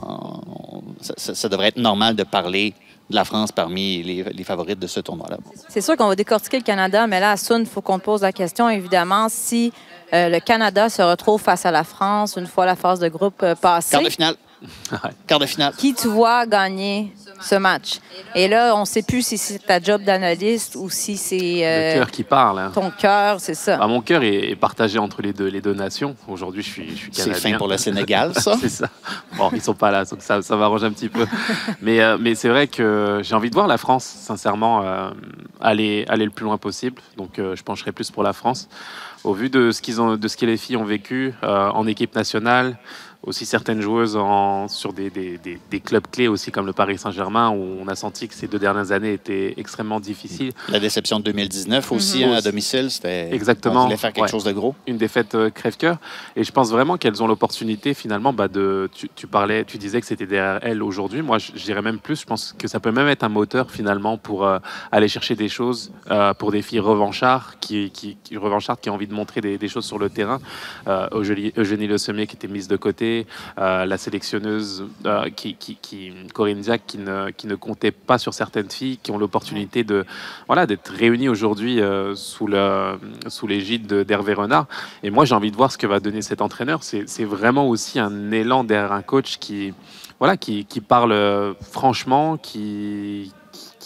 on- 0.70 0.82
ça, 1.02 1.14
ça- 1.16 1.34
ça 1.34 1.48
devrait 1.48 1.68
être 1.68 1.78
normal 1.78 2.14
de 2.14 2.22
parler 2.24 2.74
de 3.10 3.16
la 3.16 3.24
France 3.24 3.52
parmi 3.52 4.02
les, 4.02 4.22
les 4.22 4.44
favorites 4.44 4.78
de 4.78 4.86
ce 4.86 5.00
tournoi-là. 5.00 5.38
C'est 5.68 5.80
sûr 5.80 5.96
qu'on 5.96 6.08
va 6.08 6.14
décortiquer 6.16 6.58
le 6.58 6.62
Canada, 6.62 7.06
mais 7.06 7.20
là, 7.20 7.32
à 7.32 7.36
Sun, 7.36 7.60
il 7.60 7.66
faut 7.66 7.80
qu'on 7.82 7.98
te 7.98 8.04
pose 8.04 8.22
la 8.22 8.32
question, 8.32 8.68
évidemment, 8.68 9.28
si 9.28 9.72
euh, 10.14 10.28
le 10.28 10.40
Canada 10.40 10.88
se 10.88 11.02
retrouve 11.02 11.40
face 11.40 11.66
à 11.66 11.70
la 11.70 11.84
France 11.84 12.36
une 12.36 12.46
fois 12.46 12.66
la 12.66 12.76
phase 12.76 13.00
de 13.00 13.08
groupe 13.08 13.42
euh, 13.42 13.54
passée. 13.54 13.90
Quart 13.92 14.02
de 14.02 14.10
finale. 14.10 14.34
Quart 15.26 15.38
de 15.40 15.46
finale. 15.46 15.74
Qui 15.76 15.92
tu 15.94 16.08
vois 16.08 16.46
gagner 16.46 17.12
ce 17.40 17.56
match? 17.56 17.98
Et 18.34 18.48
là, 18.48 18.74
on 18.76 18.80
ne 18.80 18.84
sait 18.86 19.02
plus 19.02 19.20
si 19.26 19.36
c'est 19.36 19.58
ta 19.58 19.78
job 19.78 20.02
d'analyste 20.02 20.76
ou 20.76 20.88
si 20.88 21.18
c'est 21.18 21.36
Le 21.38 21.62
euh, 21.64 21.94
cœur 21.96 22.10
qui 22.10 22.22
parle. 22.22 22.58
hein. 22.60 22.70
ton 22.72 22.90
cœur, 22.90 23.40
c'est 23.40 23.54
ça. 23.54 23.78
Ah, 23.80 23.86
mon 23.86 24.00
cœur 24.00 24.22
est, 24.22 24.50
est 24.50 24.56
partagé 24.56 24.98
entre 24.98 25.20
les 25.20 25.34
deux, 25.34 25.48
les 25.48 25.60
deux 25.60 25.74
nations. 25.74 26.16
Aujourd'hui, 26.28 26.62
je 26.62 26.70
suis, 26.70 26.90
je 26.90 26.96
suis 26.96 27.08
C'est 27.12 27.24
canadien. 27.24 27.50
fin 27.52 27.58
pour 27.58 27.68
le 27.68 27.76
Sénégal, 27.76 28.32
ça. 28.40 28.56
c'est 28.58 28.70
ça. 28.70 28.88
Bon, 29.36 29.50
ils 29.52 29.60
sont 29.60 29.74
pas 29.74 29.90
là, 29.90 30.04
donc 30.06 30.22
ça, 30.22 30.40
ça 30.40 30.56
m'arrange 30.56 30.84
un 30.84 30.92
petit 30.92 31.10
peu. 31.10 31.26
Mais, 31.82 32.00
euh, 32.00 32.16
mais 32.18 32.34
c'est 32.34 32.48
vrai 32.48 32.66
que 32.66 33.20
j'ai 33.22 33.34
envie 33.34 33.50
de 33.50 33.54
voir 33.54 33.66
la 33.66 33.76
France, 33.76 34.04
sincèrement, 34.04 34.82
euh, 34.82 35.10
aller, 35.60 36.06
aller 36.08 36.24
le 36.24 36.30
plus 36.30 36.44
loin 36.44 36.56
possible. 36.56 37.02
Donc, 37.18 37.38
euh, 37.38 37.54
je 37.56 37.62
pencherai 37.62 37.92
plus 37.92 38.10
pour 38.10 38.22
la 38.22 38.32
France. 38.32 38.68
Au 39.24 39.32
vu 39.32 39.48
de 39.48 39.70
ce, 39.70 39.80
qu'ils 39.80 40.02
ont, 40.02 40.16
de 40.16 40.28
ce 40.28 40.36
que 40.36 40.44
les 40.44 40.58
filles 40.58 40.76
ont 40.76 40.84
vécu 40.84 41.32
euh, 41.42 41.70
en 41.70 41.86
équipe 41.86 42.14
nationale, 42.14 42.78
aussi 43.26 43.46
certaines 43.46 43.80
joueuses 43.80 44.16
en, 44.16 44.68
sur 44.68 44.92
des, 44.92 45.10
des- 45.10 45.38
des- 45.38 45.58
des 45.70 45.80
clubs 45.80 46.06
clés 46.10 46.28
aussi 46.28 46.50
comme 46.52 46.66
le 46.66 46.72
Paris 46.72 46.98
Saint-Germain 46.98 47.50
où 47.50 47.78
on 47.80 47.88
a 47.88 47.94
senti 47.94 48.28
que 48.28 48.34
ces 48.34 48.46
deux 48.46 48.58
dernières 48.58 48.92
années 48.92 49.12
étaient 49.14 49.54
extrêmement 49.56 50.00
difficiles. 50.00 50.52
La 50.68 50.80
déception 50.80 51.18
de 51.20 51.24
2019 51.24 51.90
aussi, 51.92 52.24
Mhm. 52.24 52.32
hein, 52.32 52.36
à 52.36 52.40
domicile, 52.42 52.90
c'était. 52.90 53.34
Exactement. 53.34 53.80
On 53.82 53.84
voulait 53.84 53.96
faire 53.96 54.12
quelque 54.12 54.24
Ouais. 54.24 54.30
chose 54.30 54.44
de 54.44 54.52
gros. 54.52 54.74
une 54.86 54.96
défaite 54.98 55.34
euh, 55.34 55.50
crève-cœur. 55.50 55.96
Et 56.36 56.44
je 56.44 56.52
pense 56.52 56.70
vraiment 56.70 56.96
qu'elles 56.96 57.22
ont 57.22 57.26
l'opportunité 57.26 57.94
finalement 57.94 58.32
bah, 58.32 58.48
de. 58.48 58.88
Tu, 58.94 59.08
tu 59.14 59.26
parlais, 59.26 59.64
tu 59.64 59.78
disais 59.78 60.00
que 60.00 60.06
c'était 60.06 60.26
derrière 60.26 60.58
elles 60.62 60.82
aujourd'hui. 60.82 61.22
Moi, 61.22 61.38
je, 61.38 61.52
dirais 61.52 61.82
même 61.82 61.98
plus. 61.98 62.20
Je 62.20 62.26
pense 62.26 62.54
que 62.58 62.68
ça 62.68 62.80
peut 62.80 62.92
même 62.92 63.08
être 63.08 63.22
un 63.24 63.28
moteur 63.28 63.70
finalement 63.70 64.18
pour 64.18 64.44
euh, 64.46 64.58
aller 64.92 65.08
chercher 65.08 65.34
des 65.34 65.48
choses 65.48 65.92
euh, 66.10 66.34
pour 66.34 66.52
des 66.52 66.62
filles 66.62 66.80
revanchards 66.80 67.54
qui, 67.60 67.90
qui, 67.90 68.16
qui 68.22 68.36
revanchardes 68.36 68.80
qui 68.80 68.90
ont 68.90 68.94
envie 68.94 69.06
de 69.06 69.14
montrer 69.14 69.40
des, 69.40 69.68
choses 69.68 69.84
sur 69.86 69.98
le 69.98 70.10
terrain. 70.10 70.40
Euh, 70.88 71.06
Eugénie, 71.12 71.52
Eugénie 71.56 71.86
Le 71.86 71.98
Sommier 71.98 72.26
qui 72.26 72.36
était 72.36 72.48
mise 72.48 72.68
de 72.68 72.76
côté, 72.76 73.13
euh, 73.58 73.84
la 73.84 73.98
sélectionneuse 73.98 74.86
euh, 75.06 75.30
qui, 75.30 75.56
Corinne 76.32 76.60
Diac 76.60 76.82
qui 76.86 76.98
ne, 76.98 77.54
comptait 77.54 77.90
pas 77.90 78.18
sur 78.18 78.34
certaines 78.34 78.70
filles 78.70 78.98
qui 79.02 79.10
ont 79.10 79.18
l'opportunité 79.18 79.84
de 79.84 80.04
voilà 80.46 80.66
d'être 80.66 80.90
réunies 80.92 81.28
aujourd'hui 81.28 81.80
euh, 81.80 82.14
sous 82.14 82.46
le 82.46 82.98
sous 83.28 83.46
l'égide 83.46 83.86
de- 83.86 84.02
d'Hervé 84.02 84.34
Renard. 84.34 84.66
Et 85.02 85.10
moi, 85.10 85.24
j'ai 85.24 85.34
envie 85.34 85.50
de 85.50 85.56
voir 85.56 85.70
ce 85.72 85.78
que 85.78 85.86
va 85.86 86.00
donner 86.00 86.22
cet 86.22 86.40
entraîneur. 86.40 86.82
C'est 86.82 87.24
vraiment 87.24 87.68
aussi 87.68 87.98
un 87.98 88.30
élan 88.30 88.64
derrière 88.64 88.92
un 88.92 89.02
coach 89.02 89.38
qui, 89.38 89.72
voilà, 90.18 90.36
qui, 90.36 90.64
qui 90.64 90.80
parle 90.80 91.14
franchement, 91.60 92.36
qui, 92.36 93.32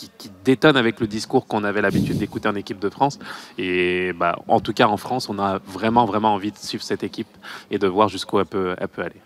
qui, 0.07 0.31
détonne 0.45 0.77
avec 0.77 1.01
le 1.01 1.07
discours 1.07 1.47
qu'on 1.47 1.65
avait 1.65 1.83
l'habitude 1.83 2.19
d'écouter 2.19 2.49
en 2.49 2.55
équipe 2.55 2.79
de 2.79 2.89
France. 2.89 3.19
Et 3.59 4.13
bah, 4.15 4.39
en 4.49 4.61
tout 4.61 4.73
cas, 4.73 4.87
en 4.87 4.97
France, 4.97 5.29
on 5.29 5.39
a 5.39 5.59
vraiment, 5.67 6.07
vraiment 6.07 6.33
envie 6.35 6.53
de 6.53 6.57
suivre 6.57 6.83
cette 6.83 7.03
équipe 7.03 7.29
et 7.71 7.79
de 7.79 7.87
voir 7.87 8.09
jusqu'où 8.09 8.39
elle 8.39 8.47
peut, 8.47 8.75
elle 8.79 8.89
peut 8.89 9.03
aller. 9.03 9.21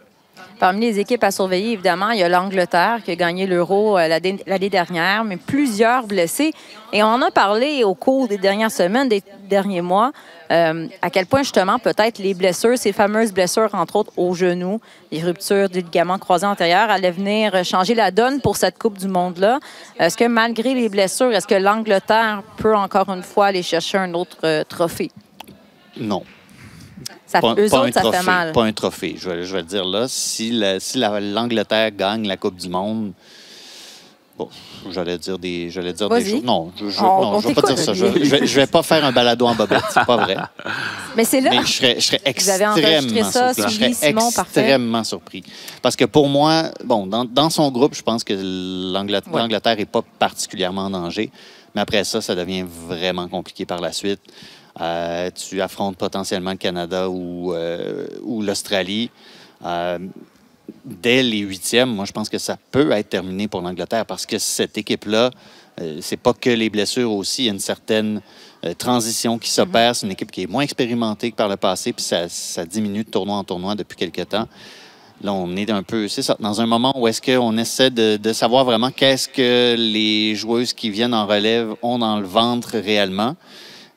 Parmi 0.63 0.83
les 0.83 1.01
équipes 1.01 1.25
à 1.25 1.33
surveiller, 1.33 1.73
évidemment, 1.73 2.11
il 2.11 2.21
y 2.21 2.23
a 2.23 2.29
l'Angleterre 2.29 3.01
qui 3.05 3.11
a 3.11 3.17
gagné 3.17 3.49
l'Euro 3.49 3.99
euh, 3.99 4.07
l'année 4.07 4.71
dernière, 4.71 5.25
mais 5.25 5.37
plusieurs 5.37 6.07
blessés. 6.07 6.53
Et 6.93 7.03
on 7.03 7.21
a 7.21 7.33
parlé 7.33 7.83
au 7.83 7.97
cours 7.97 8.29
des 8.29 8.39
dernières 8.39 8.71
semaines, 8.71 9.09
des 9.09 9.25
derniers 9.51 9.81
mois, 9.81 10.13
euh, 10.53 10.87
à 11.03 11.11
quel 11.11 11.27
point 11.27 11.43
justement 11.43 11.81
peut-être 11.81 12.21
les 12.21 12.33
blessures, 12.33 12.79
ces 12.79 12.93
fameuses 12.93 13.33
blessures, 13.33 13.71
entre 13.73 13.97
autres 13.97 14.13
au 14.17 14.35
genou, 14.35 14.81
les 15.11 15.21
ruptures 15.21 15.69
du 15.69 15.81
ligament 15.81 16.21
croisé 16.21 16.47
antérieur, 16.47 16.91
allaient 16.91 17.11
venir 17.11 17.65
changer 17.65 17.97
la 17.97 18.13
donne 18.13 18.41
pour 18.41 18.57
cette 18.57 18.79
Coupe 18.79 18.99
du 18.99 19.09
Monde-là. 19.09 19.59
Est-ce 19.99 20.17
que 20.17 20.29
malgré 20.29 20.75
les 20.75 20.89
blessures, 20.89 21.33
est-ce 21.33 21.49
que 21.49 21.57
l'Angleterre 21.57 22.45
peut 22.59 22.77
encore 22.77 23.09
une 23.09 23.25
fois 23.25 23.47
aller 23.47 23.65
chercher 23.65 23.99
un 23.99 24.15
autre 24.15 24.39
euh, 24.45 24.63
trophée? 24.63 25.11
Non. 25.97 26.23
Ça, 27.33 27.41
Pas, 27.41 27.55
eux 27.59 27.69
pas 27.69 27.79
autres, 27.79 27.89
un 27.89 27.93
ça 27.93 28.01
trophée, 28.01 28.19
fait 28.19 28.25
mal. 28.25 28.53
Pas 28.53 28.65
un 28.65 28.73
trophée. 28.73 29.17
Je 29.19 29.29
vais, 29.29 29.45
je 29.45 29.53
vais 29.55 29.63
le 29.63 29.67
dire 29.67 29.85
là. 29.87 30.07
Si 30.09 30.51
la- 30.53 30.79
si 30.81 30.99
la- 30.99 31.19
l'Angleterre 31.21 31.91
gagne 31.91 32.27
la 32.29 32.37
Coupe 32.37 32.57
du 32.57 32.69
Monde, 32.69 33.13
Bon, 34.39 34.49
j'allais 34.91 35.19
dire 35.19 35.39
des, 35.39 35.69
j'allais 35.69 35.93
dire 35.93 36.09
des 36.09 36.25
choses. 36.25 36.43
Non, 36.43 36.73
je, 36.75 36.89
je, 36.89 36.99
On- 37.01 37.03
non, 37.03 37.29
on 37.37 37.41
je 37.41 37.49
vais 37.49 37.55
pas 37.55 37.61
dire 37.63 37.79
ça. 37.79 37.93
Je, 37.93 38.07
je 38.07 38.31
vais, 38.31 38.47
je 38.47 38.57
vais 38.57 38.67
pas 38.67 38.83
faire 38.83 39.05
un 39.05 39.13
balado 39.13 39.47
en 39.47 39.55
bobette, 39.55 39.83
c'est 39.93 40.07
pas 40.07 40.17
vrai. 40.17 40.37
Mais 41.17 41.25
c'est 41.27 41.43
là. 41.43 41.51
Mais 41.51 41.61
je 41.67 41.71
serais, 41.73 41.97
je 42.01 42.07
serais 42.07 42.21
extrêmement 42.25 43.31
ça, 43.31 43.53
surpris. 43.53 43.73
Je 43.75 43.77
serais 43.79 43.93
Simon, 43.93 44.33
parfait. 44.33 44.61
extrêmement 44.61 45.05
surpris. 45.05 45.45
Parce 45.83 45.97
que 45.97 46.07
pour 46.07 46.29
moi, 46.29 46.65
bon, 46.83 47.07
dans, 47.07 47.27
dans 47.27 47.51
son 47.51 47.71
groupe, 47.71 47.95
je 47.95 48.03
pense 48.03 48.25
que 48.25 48.33
l'Angleterre 48.95 49.33
Ouais. 49.35 49.41
l'Angleterre 49.43 49.77
n'est 49.77 49.85
pas 49.85 50.03
particulièrement 50.19 50.87
en 50.87 50.91
danger. 50.91 51.31
Mais 51.75 51.83
après 51.83 52.03
ça, 52.05 52.23
ça 52.23 52.35
devient 52.35 52.65
vraiment 52.89 53.29
compliqué 53.29 53.67
par 53.67 53.83
la 53.83 53.93
suite. 53.93 54.21
Euh, 54.81 55.31
tu 55.31 55.61
affrontes 55.61 55.97
potentiellement 55.97 56.53
le 56.53 56.57
Canada 56.57 57.09
ou, 57.09 57.53
euh, 57.53 58.07
ou 58.23 58.43
l'Australie. 58.43 59.11
Euh, 59.65 59.99
dès 60.85 61.23
les 61.23 61.41
huitièmes, 61.41 61.91
moi, 61.91 62.05
je 62.05 62.13
pense 62.13 62.29
que 62.29 62.39
ça 62.39 62.57
peut 62.71 62.91
être 62.93 63.11
terminé 63.11 63.49
pour 63.49 63.61
l'Angleterre 63.61 64.07
parce 64.07 64.27
que 64.27 64.39
cette 64.39 64.79
équipe-là, 64.79 65.31
c'est 66.01 66.19
pas 66.19 66.35
que 66.35 66.51
les 66.51 66.69
blessures 66.69 67.11
aussi, 67.11 67.43
il 67.43 67.47
y 67.47 67.49
a 67.49 67.53
une 67.53 67.59
certaine 67.59 68.21
transition 68.77 69.39
qui 69.39 69.49
s'opère. 69.49 69.97
C'est 69.97 70.05
une 70.07 70.13
équipe 70.13 70.31
qui 70.31 70.43
est 70.43 70.47
moins 70.47 70.63
expérimentée 70.63 71.31
que 71.31 71.37
par 71.37 71.49
le 71.49 71.57
passé, 71.57 71.95
puis 71.95 72.05
ça, 72.05 72.29
ça 72.29 72.67
diminue 72.67 73.05
de 73.05 73.11
tournoi 73.11 73.37
en 73.37 73.45
tournoi 73.45 73.75
depuis 73.75 73.97
quelques 73.97 74.29
temps. 74.29 74.47
Là, 75.23 75.33
on 75.33 75.57
est 75.57 75.71
un 75.71 75.83
peu, 75.83 76.09
c'est 76.09 76.23
ça, 76.23 76.37
dans 76.41 76.61
un 76.61 76.67
moment 76.67 76.93
où 77.01 77.09
est-ce 77.09 77.23
qu'on 77.23 77.57
essaie 77.57 77.91
de, 77.91 78.17
de 78.19 78.33
savoir 78.33 78.65
vraiment 78.65 78.91
qu'est-ce 78.91 79.29
que 79.29 79.75
les 79.79 80.35
joueuses 80.35 80.75
qui 80.75 80.91
viennent 80.91 81.15
en 81.15 81.27
relève 81.27 81.75
ont 81.81 81.99
dans 81.99 82.21
le 82.21 82.27
ventre 82.27 82.77
réellement. 82.77 83.35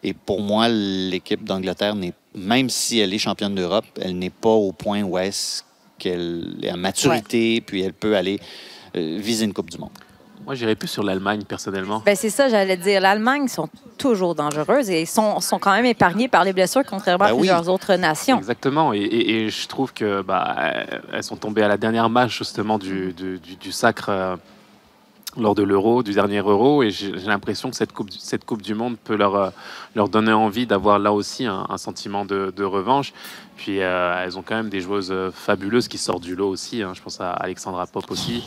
Et 0.08 0.14
pour 0.14 0.40
moi, 0.40 0.68
l'équipe 0.70 1.44
d'Angleterre, 1.44 1.96
n'est, 1.96 2.14
même 2.36 2.70
si 2.70 3.00
elle 3.00 3.12
est 3.12 3.18
championne 3.18 3.56
d'Europe, 3.56 3.86
elle 4.00 4.18
n'est 4.20 4.30
pas 4.30 4.50
au 4.50 4.72
point 4.72 5.02
où 5.02 5.18
est-ce 5.18 5.64
qu'elle 5.98 6.58
est 6.62 6.70
à 6.70 6.78
maturité, 6.78 7.60
puis 7.66 7.82
elle 7.82 7.94
peut 7.94 8.16
aller 8.16 8.40
euh, 8.96 9.18
viser 9.20 9.46
une 9.46 9.54
Coupe 9.54 9.72
du 9.72 9.80
Monde. 9.80 9.90
Moi, 10.46 10.54
j'irais 10.54 10.76
plus 10.76 10.90
sur 10.90 11.02
l'Allemagne, 11.02 11.42
personnellement. 11.48 12.04
Ben, 12.06 12.16
c'est 12.16 12.30
ça, 12.30 12.50
j'allais 12.50 12.78
dire. 12.78 13.02
L'Allemagne 13.02 13.48
sont 13.48 13.68
toujours 13.98 14.36
dangereuses 14.36 14.92
et 14.92 15.06
sont, 15.08 15.40
sont 15.40 15.58
quand 15.58 15.72
même 15.72 15.86
épargnées 15.86 16.28
par 16.28 16.44
les 16.44 16.54
blessures, 16.54 16.84
contrairement 16.88 17.26
Ben 17.26 17.32
à 17.32 17.34
oui. 17.34 17.40
plusieurs 17.40 17.68
autres 17.68 17.96
nations. 17.96 18.38
Exactement. 18.38 18.94
Et, 18.94 19.00
et- 19.00 19.46
et 19.46 19.50
je 19.50 19.68
trouve 19.68 19.92
que 19.92 20.22
bah, 20.22 20.56
elles 21.12 21.24
sont 21.24 21.38
tombées 21.38 21.64
à 21.64 21.68
la 21.68 21.78
dernière 21.78 22.12
marche 22.12 22.38
justement 22.38 22.78
du, 22.78 23.12
du, 23.14 23.40
du- 23.40 23.56
du 23.56 23.72
sacre 23.72 24.10
euh, 24.10 24.36
lors 25.38 25.56
de 25.56 25.64
l'Euro, 25.64 26.04
du 26.04 26.14
dernier 26.14 26.40
Euro. 26.40 26.84
Et 26.84 26.92
j'ai 26.92 27.12
l'impression 27.26 27.70
que 27.70 27.76
cette 27.76 27.92
coupe, 27.94 28.12
cette 28.12 28.46
coupe 28.46 28.62
du 28.62 28.74
Monde 28.74 28.98
peut 29.04 29.16
leur, 29.16 29.36
euh, 29.36 29.50
leur 29.96 30.10
donner 30.10 30.34
envie 30.34 30.66
d'avoir 30.66 31.00
là 31.00 31.14
aussi 31.14 31.46
un, 31.46 31.78
sentiment 31.78 32.26
de, 32.26 32.54
de 32.56 32.64
revanche. 32.64 33.14
Puis 33.58 33.82
euh, 33.82 34.24
elles 34.24 34.38
ont 34.38 34.42
quand 34.42 34.56
même 34.56 34.70
des 34.70 34.82
joueuses 34.82 35.12
euh, 35.12 35.32
fabuleuses 35.32 35.88
qui 35.88 35.98
sortent 35.98 36.24
du 36.24 36.36
lot 36.36 36.50
aussi. 36.50 36.82
hein. 36.82 36.94
Je 36.94 37.02
pense 37.02 37.22
à 37.22 37.32
Alexandra 37.32 37.88
Pop 37.88 38.10
aussi, 38.12 38.44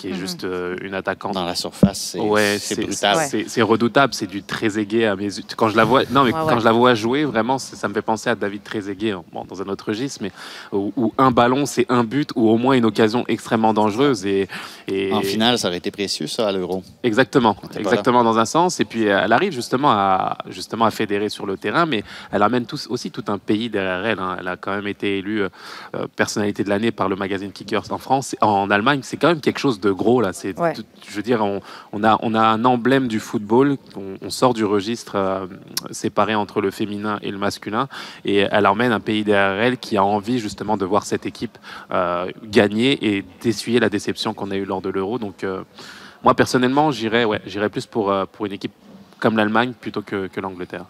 qui 0.00 0.08
est 0.08 0.12
Mhm. 0.12 0.16
juste 0.18 0.44
euh, 0.44 0.76
une 0.80 0.94
attaquante 0.94 1.34
Dans 1.34 1.44
la 1.44 1.54
surface, 1.54 1.98
c'est, 2.12 2.18
ouais, 2.20 2.58
brutal. 2.76 3.18
C'est- 3.46 3.60
redoutable, 3.62 4.14
c'est 4.14 4.26
du 4.26 4.42
Trezeguet 4.42 5.04
à 5.04 5.14
mes 5.14 5.24
yeux. 5.24 5.42
Quand 5.56 5.68
je 5.68 5.76
la 5.76 5.84
vois, 5.84 6.02
non 6.10 6.24
mais 6.24 6.32
Ouais, 6.32 6.40
quand 6.40 6.54
ouais. 6.54 6.60
je 6.60 6.64
la 6.64 6.72
vois 6.72 6.94
jouer, 6.94 7.24
vraiment, 7.24 7.58
ça 7.58 7.86
me 7.86 7.92
fait 7.92 8.00
penser 8.02 8.30
à 8.30 8.34
David 8.34 8.62
Trezeguet, 8.62 9.10
hein. 9.10 9.22
bon, 9.32 9.44
dans 9.44 9.60
un 9.60 9.66
autre 9.66 9.88
registre, 9.88 10.20
mais 10.22 10.32
où, 10.72 10.92
où 10.96 11.12
un 11.18 11.30
ballon 11.30 11.66
c'est 11.66 11.84
un 11.90 12.02
but 12.02 12.30
ou 12.34 12.48
au 12.48 12.56
moins 12.56 12.74
une 12.74 12.86
occasion 12.86 13.24
extrêmement 13.28 13.74
dangereuse 13.74 14.24
et, 14.24 14.48
et 14.88 15.12
En 15.12 15.20
finale, 15.20 15.58
ça 15.58 15.68
aurait 15.68 15.76
été 15.76 15.90
précieux, 15.90 16.26
ça, 16.26 16.48
à 16.48 16.52
l'Euro. 16.52 16.82
exactement, 17.02 17.56
exactement 17.76 18.24
dans 18.24 18.38
un 18.38 18.46
sens. 18.46 18.80
Et 18.80 18.84
puis 18.86 19.04
elle 19.04 19.32
arrive 19.32 19.52
justement 19.52 19.90
à 19.90 20.38
justement 20.48 20.86
à 20.86 20.90
fédérer 20.90 21.28
sur 21.28 21.44
le 21.44 21.56
terrain, 21.58 21.84
mais 21.84 22.02
elle 22.32 22.42
amène 22.42 22.64
tous, 22.64 22.86
aussi 22.88 23.10
tout 23.10 23.24
un 23.28 23.36
pays 23.38 23.68
derrière 23.68 24.04
elle. 24.06 24.18
hein. 24.18 24.36
Elle 24.40 24.48
a 24.48 24.56
quand 24.56 24.74
même 24.74 24.86
été 24.86 25.18
élue 25.18 25.42
euh, 25.42 25.48
euh, 25.94 26.06
personnalité 26.16 26.64
de 26.64 26.70
l'année 26.70 26.90
par 26.90 27.08
le 27.08 27.16
magazine 27.16 27.52
Kickers 27.52 27.90
en 27.92 27.98
France, 27.98 28.34
en 28.40 28.70
Allemagne. 28.70 29.00
C'est 29.02 29.16
quand 29.18 29.28
même 29.28 29.40
quelque 29.40 29.58
chose 29.58 29.78
de 29.80 29.89
gros 29.92 30.20
là. 30.20 30.32
C'est 30.32 30.58
Ouais. 30.58 30.74
je 31.08 31.14
veux 31.14 31.22
dire, 31.22 31.42
on, 31.44 31.60
on 31.92 32.04
a, 32.04 32.18
on 32.22 32.34
a 32.34 32.40
un 32.40 32.64
emblème 32.64 33.08
du 33.08 33.20
football. 33.20 33.76
On, 33.96 34.16
on 34.20 34.30
sort 34.30 34.54
du 34.54 34.64
registre 34.64 35.12
euh, 35.16 35.46
séparé 35.90 36.34
entre 36.34 36.60
le 36.60 36.70
féminin 36.70 37.18
et 37.22 37.30
le 37.30 37.38
masculin. 37.38 37.88
Et 38.24 38.38
elle 38.50 38.66
emmène 38.66 38.92
un 38.92 39.00
pays 39.00 39.24
derrière 39.24 39.62
elle 39.62 39.78
qui 39.78 39.96
a 39.96 40.04
envie 40.04 40.38
justement 40.38 40.76
de 40.76 40.84
voir 40.84 41.04
cette 41.04 41.26
équipe 41.26 41.58
euh, 41.92 42.30
gagner 42.44 42.98
et 43.16 43.24
d'essuyer 43.42 43.80
la 43.80 43.88
déception 43.88 44.34
qu'on 44.34 44.50
a 44.50 44.56
eue 44.56 44.64
lors 44.64 44.82
de 44.82 44.90
l'Euro. 44.90 45.18
Donc, 45.18 45.44
euh, 45.44 45.62
moi, 46.22 46.34
personnellement, 46.34 46.90
j'irais 46.90 47.24
ouais, 47.24 47.40
j'irais 47.46 47.68
plus 47.70 47.86
pour, 47.86 48.12
pour 48.32 48.46
une 48.46 48.52
équipe 48.52 48.72
comme 49.18 49.36
l'Allemagne 49.36 49.72
plutôt 49.78 50.02
que, 50.02 50.26
que 50.28 50.40
l'Angleterre. 50.40 50.84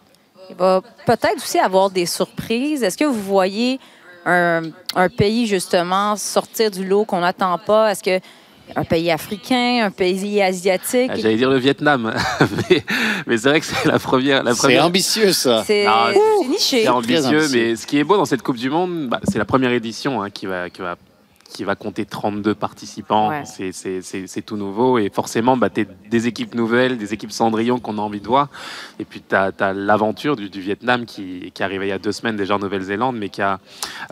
Il 0.49 0.57
va 0.57 0.80
peut-être 1.07 1.37
aussi 1.37 1.59
avoir 1.59 1.90
des 1.90 2.07
surprises. 2.07 2.83
Est-ce 2.83 2.97
que 2.97 3.04
vous 3.04 3.23
voyez 3.23 3.78
un, 4.26 4.62
un 4.97 5.09
pays, 5.09 5.47
justement, 5.47 6.16
sortir 6.16 6.71
du 6.71 6.85
lot 6.85 7.04
qu'on 7.04 7.21
n'attend 7.21 7.57
pas? 7.59 7.92
Est-ce 7.92 8.02
que 8.02 8.21
un 8.77 8.85
pays 8.85 9.11
africain, 9.11 9.85
un 9.87 9.91
pays 9.91 10.41
asiatique? 10.43 11.11
Ah, 11.12 11.17
J'allais 11.17 11.37
dire 11.37 11.50
le 11.50 11.59
Vietnam, 11.59 12.12
mais, 12.71 12.83
mais 13.27 13.37
c'est 13.39 13.49
vrai 13.49 13.61
que 13.61 13.67
c'est 13.67 13.87
la 13.89 13.99
première. 13.99 14.43
La 14.43 14.55
C'est 14.55 14.61
première... 14.61 14.85
ambitieux, 14.87 15.33
ça. 15.33 15.65
C'est 15.67 15.87
c'est 15.87 16.49
niché. 16.49 16.83
C'est 16.83 16.89
ambitieux, 16.89 17.27
ambitieux. 17.39 17.49
mais 17.53 17.77
ce 17.77 17.87
qui 17.87 17.99
est 17.99 18.05
beau 18.05 18.17
dans 18.17 18.25
cette 18.25 18.43
Coupe 18.43 18.57
du 18.57 18.71
Monde, 18.71 19.09
bah, 19.09 19.21
c'est 19.25 19.39
la 19.39 19.45
première 19.45 19.73
édition 19.73 20.23
hein, 20.23 20.31
qui, 20.31 20.47
va, 20.47 20.71
qui, 20.71 20.81
va, 20.83 20.97
qui 21.50 21.64
va 21.64 21.75
compter 21.75 22.04
32 22.07 22.54
participants. 22.54 23.28
Ouais. 23.30 23.42
C'est- 23.45 24.40
tout 24.47 24.57
nouveau 24.57 24.97
et 24.99 25.11
forcément, 25.11 25.57
bah, 25.57 25.69
tu 25.69 25.87
des 26.11 26.26
équipes 26.26 26.54
nouvelles, 26.54 26.97
des 26.97 27.12
équipes 27.12 27.33
Cendrillon 27.33 27.78
qu'on 27.78 27.99
a 27.99 28.00
envie 28.00 28.21
de 28.21 28.26
voir. 28.26 28.49
Et 28.99 29.04
puis, 29.04 29.23
tu 29.28 29.35
as, 29.35 29.52
l'aventure 29.75 30.35
du, 30.37 30.49
du 30.49 30.61
Vietnam 30.61 31.04
qui, 31.04 31.50
qui 31.52 31.62
est 31.62 31.64
arrivé 31.64 31.87
il 31.87 31.88
y 31.90 31.92
a 31.92 31.99
deux 31.99 32.12
semaines 32.12 32.37
déjà 32.37 32.57
en 32.57 32.59
Nouvelle-Zélande, 32.59 33.16
mais 33.16 33.28
qui, 33.28 33.42
a, 33.42 33.59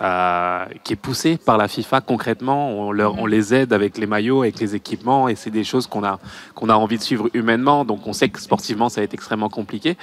euh, 0.01 0.65
qui 0.85 0.93
est 0.93 0.97
poussé 0.97 1.39
par 1.39 1.57
la 1.57 1.69
FIFA 1.69 2.01
concrètement. 2.03 2.71
On, 2.71 2.93
leur, 2.93 3.19
on 3.19 3.27
les 3.27 3.55
aide 3.55 3.73
avec 3.73 3.97
les 3.97 4.07
maillots, 4.07 4.43
avec 4.43 4.59
les 4.61 4.75
équipements 4.75 5.29
et 5.29 5.35
c'est 5.35 5.51
des 5.51 5.65
choses 5.65 5.87
qu'on 5.87 6.05
a, 6.05 6.19
qu'on 6.55 6.69
a 6.69 6.75
envie 6.75 6.99
de 6.99 7.03
suivre 7.03 7.29
humainement. 7.35 7.85
Donc, 7.85 8.07
on 8.07 8.13
sait 8.13 8.29
que 8.29 8.41
sportivement, 8.41 8.89
ça 8.89 9.01
va 9.01 9.05
être 9.05 9.15
extrêmement 9.15 9.49
compliqué. 9.49 9.97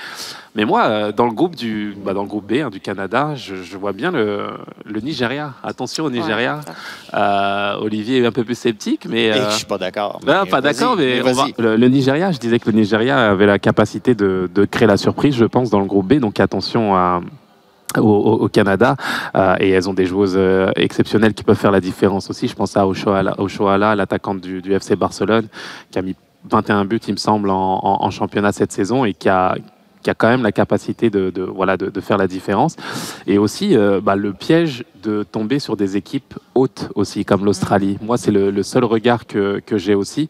Mais 0.55 0.65
moi, 0.65 0.85
euh, 0.85 1.11
dans 1.11 1.25
le 1.25 1.33
groupe 1.33 1.55
du, 1.55 1.95
bah, 2.03 2.13
dans 2.13 2.23
le 2.23 2.29
groupe 2.29 2.47
B 2.51 2.53
hein, 2.63 2.69
du 2.69 2.79
Canada, 2.79 3.35
je, 3.35 3.55
je 3.55 3.77
vois 3.77 3.91
bien 3.93 4.11
le, 4.11 4.47
le 4.85 4.99
Nigeria. 5.01 5.53
Attention 5.63 6.05
au 6.05 6.09
Nigeria. 6.09 6.61
Euh, 7.25 7.77
Olivier 7.81 8.19
est 8.21 8.25
un 8.25 8.31
peu 8.31 8.43
plus 8.43 8.55
sceptique, 8.57 9.05
mais 9.09 9.31
euh, 9.31 9.49
je 9.49 9.55
suis 9.57 9.65
pas 9.65 9.77
d'accord. 9.77 10.19
non, 10.25 10.45
pas 10.45 10.61
d'accord, 10.61 10.95
mais, 10.97 11.19
va- 11.21 11.31
le, 11.57 11.75
le 11.75 11.87
Nigeria, 11.89 12.31
je 12.31 12.37
disais 12.37 12.59
que 12.59 12.69
le 12.69 12.77
Nigeria 12.77 13.31
avait 13.31 13.45
la 13.47 13.57
capacité 13.59 14.13
de, 14.15 14.49
de 14.53 14.65
créer 14.65 14.87
la 14.87 14.97
surprise, 14.97 15.35
je 15.35 15.45
pense, 15.45 15.69
dans 15.69 15.79
le 15.79 15.85
groupe 15.87 16.07
B. 16.07 16.19
Donc 16.19 16.39
attention 16.39 16.95
à- 16.95 17.21
au, 17.97 18.49
Canada. 18.49 18.95
Euh, 19.35 19.55
et 19.59 19.69
elles 19.69 19.89
ont 19.89 19.93
des 19.93 20.05
joueuses 20.05 20.35
euh, 20.37 20.69
exceptionnelles 20.75 21.33
qui 21.33 21.43
peuvent 21.43 21.57
faire 21.57 21.71
la 21.71 21.79
différence 21.79 22.29
aussi. 22.29 22.47
Je 22.47 22.55
pense 22.55 22.75
à 22.75 22.85
Oshoala, 22.85 23.39
Oshoala, 23.39 23.95
l'attaquante 23.95 24.41
du, 24.41 24.61
du 24.61 24.73
FC 24.73 24.95
Barcelone, 24.97 25.47
qui 25.91 25.99
a 25.99 26.01
mis 26.01 26.15
21 26.49 26.83
buts, 26.85 26.99
il 27.07 27.13
me 27.13 27.17
semble, 27.17 27.49
en, 27.49 27.55
en- 27.83 28.03
en 28.05 28.11
championnat 28.11 28.51
cette 28.51 28.71
saison 28.73 29.05
et 29.05 29.13
qui 29.13 29.29
a 29.29 29.55
qui 30.05 30.11
a 30.11 30.13
quand 30.13 30.29
même 30.29 30.43
la 30.43 30.51
capacité 30.51 31.09
de, 31.09 31.41
voilà, 31.41 31.77
de, 31.77 31.99
faire 31.99 32.17
la 32.19 32.27
différence. 32.27 32.75
Et 33.25 33.39
aussi, 33.39 33.75
euh, 33.75 33.99
bah, 33.99 34.15
le 34.15 34.33
piège 34.33 34.85
de 35.01 35.23
tomber 35.23 35.57
sur 35.57 35.75
des 35.75 35.97
équipes 35.97 36.35
hautes 36.53 36.89
aussi, 36.93 37.25
comme 37.25 37.43
l'Australie. 37.43 37.97
Moi, 38.01 38.17
c'est 38.19 38.29
le, 38.29 38.61
seul 38.61 38.83
regard 38.83 39.25
que 39.25 39.61
j'ai 39.71 39.95
aussi. 39.95 40.29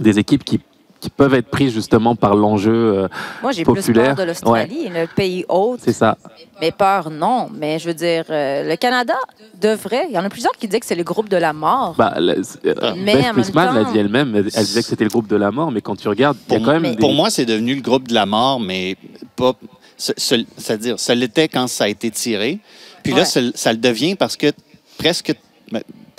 Des 0.00 0.18
équipes 0.18 0.44
qui, 0.44 0.60
qui 1.00 1.08
peuvent 1.10 1.34
être 1.34 1.48
prises 1.48 1.72
justement 1.72 2.14
par 2.14 2.34
l'enjeu. 2.36 2.72
euh, 2.74 3.08
Moi, 3.42 3.52
j'ai 3.52 3.64
plus 3.64 3.74
populaire. 3.74 4.14
peur 4.14 4.24
de 4.24 4.28
l'Australie, 4.30 4.88
le 4.88 5.06
pays 5.06 5.44
hôte. 5.48 5.80
c'est 5.82 5.92
ça. 5.94 6.18
Mais 6.60 6.70
peur, 6.72 7.10
non. 7.10 7.48
Mais 7.54 7.78
je 7.78 7.86
veux 7.86 7.94
dire, 7.94 8.24
euh, 8.28 8.68
le 8.68 8.76
Canada 8.76 9.14
devrait. 9.60 10.06
Il 10.10 10.14
y 10.14 10.18
en 10.18 10.24
a 10.24 10.28
plusieurs 10.28 10.52
qui 10.52 10.68
disent 10.68 10.80
que 10.80 10.86
c'est 10.86 10.94
le 10.94 11.02
groupe 11.04 11.28
de 11.30 11.36
la 11.38 11.52
mort. 11.54 11.94
Bah, 11.96 12.14
le- 12.18 12.42
c'est- 12.42 12.66
euh, 12.66 12.92
Mais 12.98 13.14
Beth 13.14 13.32
Priestman 13.32 13.74
l'a 13.74 13.84
dit 13.84 13.98
elle-même. 13.98 14.34
Elle, 14.36 14.50
elle 14.54 14.64
disait 14.64 14.80
que 14.82 14.86
c'était 14.88 15.04
le 15.04 15.10
groupe 15.10 15.26
de 15.28 15.36
la 15.36 15.50
mort, 15.50 15.70
mais 15.72 15.80
quand 15.80 15.96
tu 15.96 16.06
regardes, 16.08 16.36
il 16.48 16.52
y 16.52 16.54
a 16.54 16.58
Pour, 16.58 16.66
quand 16.66 16.72
même. 16.74 16.82
mais- 16.82 16.90
des- 16.90 16.96
pour 16.96 17.14
moi, 17.14 17.30
c'est 17.30 17.46
devenu 17.46 17.74
le 17.74 17.80
groupe 17.82 18.06
de 18.08 18.14
la 18.14 18.26
mort, 18.26 18.60
mais 18.60 18.96
pas. 19.36 19.54
ce- 19.96 20.12
ce- 20.16 20.44
C'est-à-dire, 20.56 20.98
ça 20.98 21.14
l'était 21.14 21.48
quand 21.48 21.66
ça 21.66 21.84
a 21.84 21.88
été 21.88 22.10
tiré. 22.10 22.58
Puis 23.02 23.12
Ouais. 23.12 23.20
là, 23.20 23.24
ça, 23.24 23.40
ça 23.54 23.72
le 23.72 23.78
devient 23.78 24.14
parce 24.14 24.36
que 24.36 24.52
presque. 24.98 25.34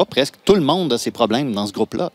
Pas 0.02 0.06
presque, 0.06 0.34
tout 0.44 0.56
le 0.56 0.62
monde 0.62 0.92
a 0.94 0.98
ses 0.98 1.12
problèmes 1.12 1.54
dans 1.54 1.68
ce 1.68 1.72
groupe-là. 1.74 2.12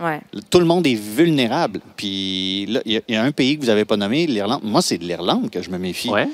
Ouais. 0.00 0.20
Tout 0.50 0.60
le 0.60 0.66
monde 0.66 0.86
est 0.86 0.94
vulnérable. 0.94 1.80
Puis 1.96 2.62
il 2.62 2.70
y, 2.86 2.96
a- 2.96 3.00
il 3.08 3.14
y 3.14 3.16
a 3.16 3.24
un 3.24 3.32
pays 3.32 3.56
que 3.56 3.62
vous 3.62 3.66
n'avez 3.66 3.84
pas 3.84 3.96
nommé, 3.96 4.24
l'Irlande. 4.28 4.60
Moi, 4.62 4.82
c'est 4.82 4.98
de 4.98 5.04
l'Irlande 5.04 5.50
que 5.50 5.60
je 5.60 5.68
me 5.68 5.78
méfie. 5.78 6.10
Ouais. 6.10 6.28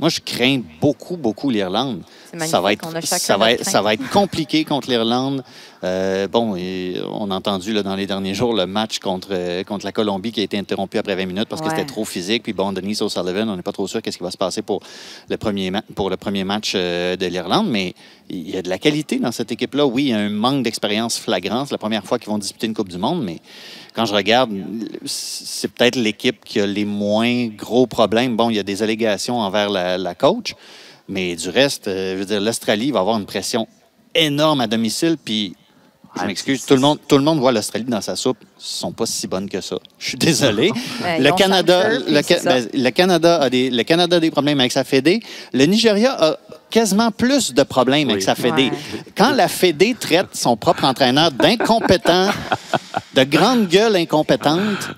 Moi, 0.00 0.08
je 0.08 0.20
crains 0.20 0.60
beaucoup, 0.80 1.16
beaucoup 1.16 1.50
l'Irlande. 1.50 2.02
Ça 2.46 2.60
va, 2.60 2.72
être, 2.72 2.88
ça, 3.04 3.36
va 3.36 3.56
ça 3.58 3.80
va 3.80 3.94
être 3.94 4.10
compliqué 4.10 4.64
contre 4.64 4.90
l'Irlande. 4.90 5.44
Euh, 5.84 6.26
bon, 6.26 6.56
et 6.56 7.00
on 7.12 7.30
a 7.30 7.34
entendu 7.36 7.72
là, 7.72 7.82
dans 7.82 7.94
les 7.94 8.06
derniers 8.06 8.34
jours 8.34 8.54
le 8.54 8.66
match 8.66 8.98
contre, 8.98 9.28
euh, 9.30 9.62
contre 9.62 9.84
la 9.84 9.92
Colombie 9.92 10.32
qui 10.32 10.40
a 10.40 10.42
été 10.42 10.58
interrompu 10.58 10.98
après 10.98 11.14
20 11.14 11.26
minutes 11.26 11.48
parce 11.48 11.62
que 11.62 11.68
c'était 11.68 11.84
trop 11.84 12.04
physique. 12.04 12.42
Puis 12.42 12.52
bon, 12.52 12.72
Denise 12.72 13.02
O'Sullivan, 13.02 13.48
on 13.48 13.56
n'est 13.56 13.62
pas 13.62 13.72
trop 13.72 13.86
sûr 13.86 14.02
qu'est-ce 14.02 14.16
qui 14.16 14.24
va 14.24 14.32
se 14.32 14.36
passer 14.36 14.62
pour 14.62 14.80
le 15.28 15.36
premier, 15.36 15.70
pour 15.94 16.10
le 16.10 16.16
premier 16.16 16.42
match 16.42 16.72
euh, 16.74 17.14
de 17.16 17.26
l'Irlande. 17.26 17.68
Mais 17.68 17.94
il 18.30 18.50
y 18.50 18.56
a 18.56 18.62
de 18.62 18.68
la 18.68 18.78
qualité 18.78 19.18
dans 19.18 19.32
cette 19.32 19.52
équipe-là. 19.52 19.86
Oui, 19.86 20.04
il 20.04 20.08
y 20.08 20.12
a 20.12 20.18
un 20.18 20.30
manque 20.30 20.64
d'expérience 20.64 21.18
flagrant. 21.18 21.66
C'est 21.66 21.74
la 21.74 21.78
première 21.78 22.04
fois 22.04 22.18
qu'ils 22.18 22.30
vont 22.30 22.38
disputer 22.38 22.66
une 22.66 22.74
Coupe 22.74 22.88
du 22.88 22.98
Monde. 22.98 23.22
Mais 23.22 23.40
quand 23.94 24.06
je 24.06 24.14
regarde, 24.14 24.50
c'est 25.06 25.70
peut-être 25.70 25.96
l'équipe 25.96 26.44
qui 26.44 26.60
a 26.60 26.66
les 26.66 26.84
moins 26.84 27.46
gros 27.46 27.86
problèmes. 27.86 28.36
Bon, 28.36 28.50
il 28.50 28.56
y 28.56 28.58
a 28.58 28.64
des 28.64 28.82
allégations 28.82 29.38
envers 29.38 29.70
la, 29.70 29.96
la 29.96 30.14
coach. 30.14 30.54
Mais 31.08 31.36
du 31.36 31.48
reste, 31.48 31.88
euh, 31.88 32.14
je 32.14 32.18
veux 32.18 32.24
dire, 32.24 32.40
l'Australie 32.40 32.90
va 32.90 33.00
avoir 33.00 33.18
une 33.18 33.26
pression 33.26 33.68
énorme 34.14 34.60
à 34.60 34.66
domicile. 34.66 35.16
Puis 35.22 35.54
Je 36.18 36.24
m'excuse. 36.24 36.64
Tout 36.64 36.74
le, 36.74 36.80
monde, 36.80 36.98
tout 37.06 37.18
le 37.18 37.24
monde 37.24 37.38
voit 37.38 37.52
l'Australie 37.52 37.84
dans 37.84 38.00
sa 38.00 38.16
soupe. 38.16 38.38
Ils 38.42 38.64
sont 38.64 38.92
pas 38.92 39.06
si 39.06 39.28
bonnes 39.28 39.48
que 39.48 39.60
ça. 39.60 39.76
Je 39.98 40.08
suis 40.08 40.18
désolé. 40.18 40.72
Le, 41.18 41.30
Canada, 41.36 41.90
le, 41.90 42.44
ben, 42.44 42.68
le 42.72 42.90
Canada 42.90 43.42
a 43.42 43.50
des, 43.50 43.70
le 43.70 43.82
Canada 43.82 44.16
a 44.16 44.20
des 44.20 44.30
problèmes 44.30 44.58
avec 44.60 44.72
sa 44.72 44.82
Fédé. 44.82 45.20
Le 45.52 45.66
Nigeria 45.66 46.16
a 46.18 46.38
quasiment 46.74 47.12
plus 47.12 47.54
de 47.54 47.62
problèmes 47.62 48.10
avec 48.10 48.20
sa 48.20 48.34
Fédé. 48.34 48.64
Ouais. 48.64 49.02
Quand 49.16 49.30
la 49.30 49.46
Fédé 49.46 49.94
traite 49.98 50.26
son 50.32 50.56
propre 50.56 50.84
entraîneur 50.84 51.30
d'incompétent, 51.30 52.30
de 53.14 53.22
grande 53.22 53.68
gueule 53.68 53.94
incompétente, 53.94 54.90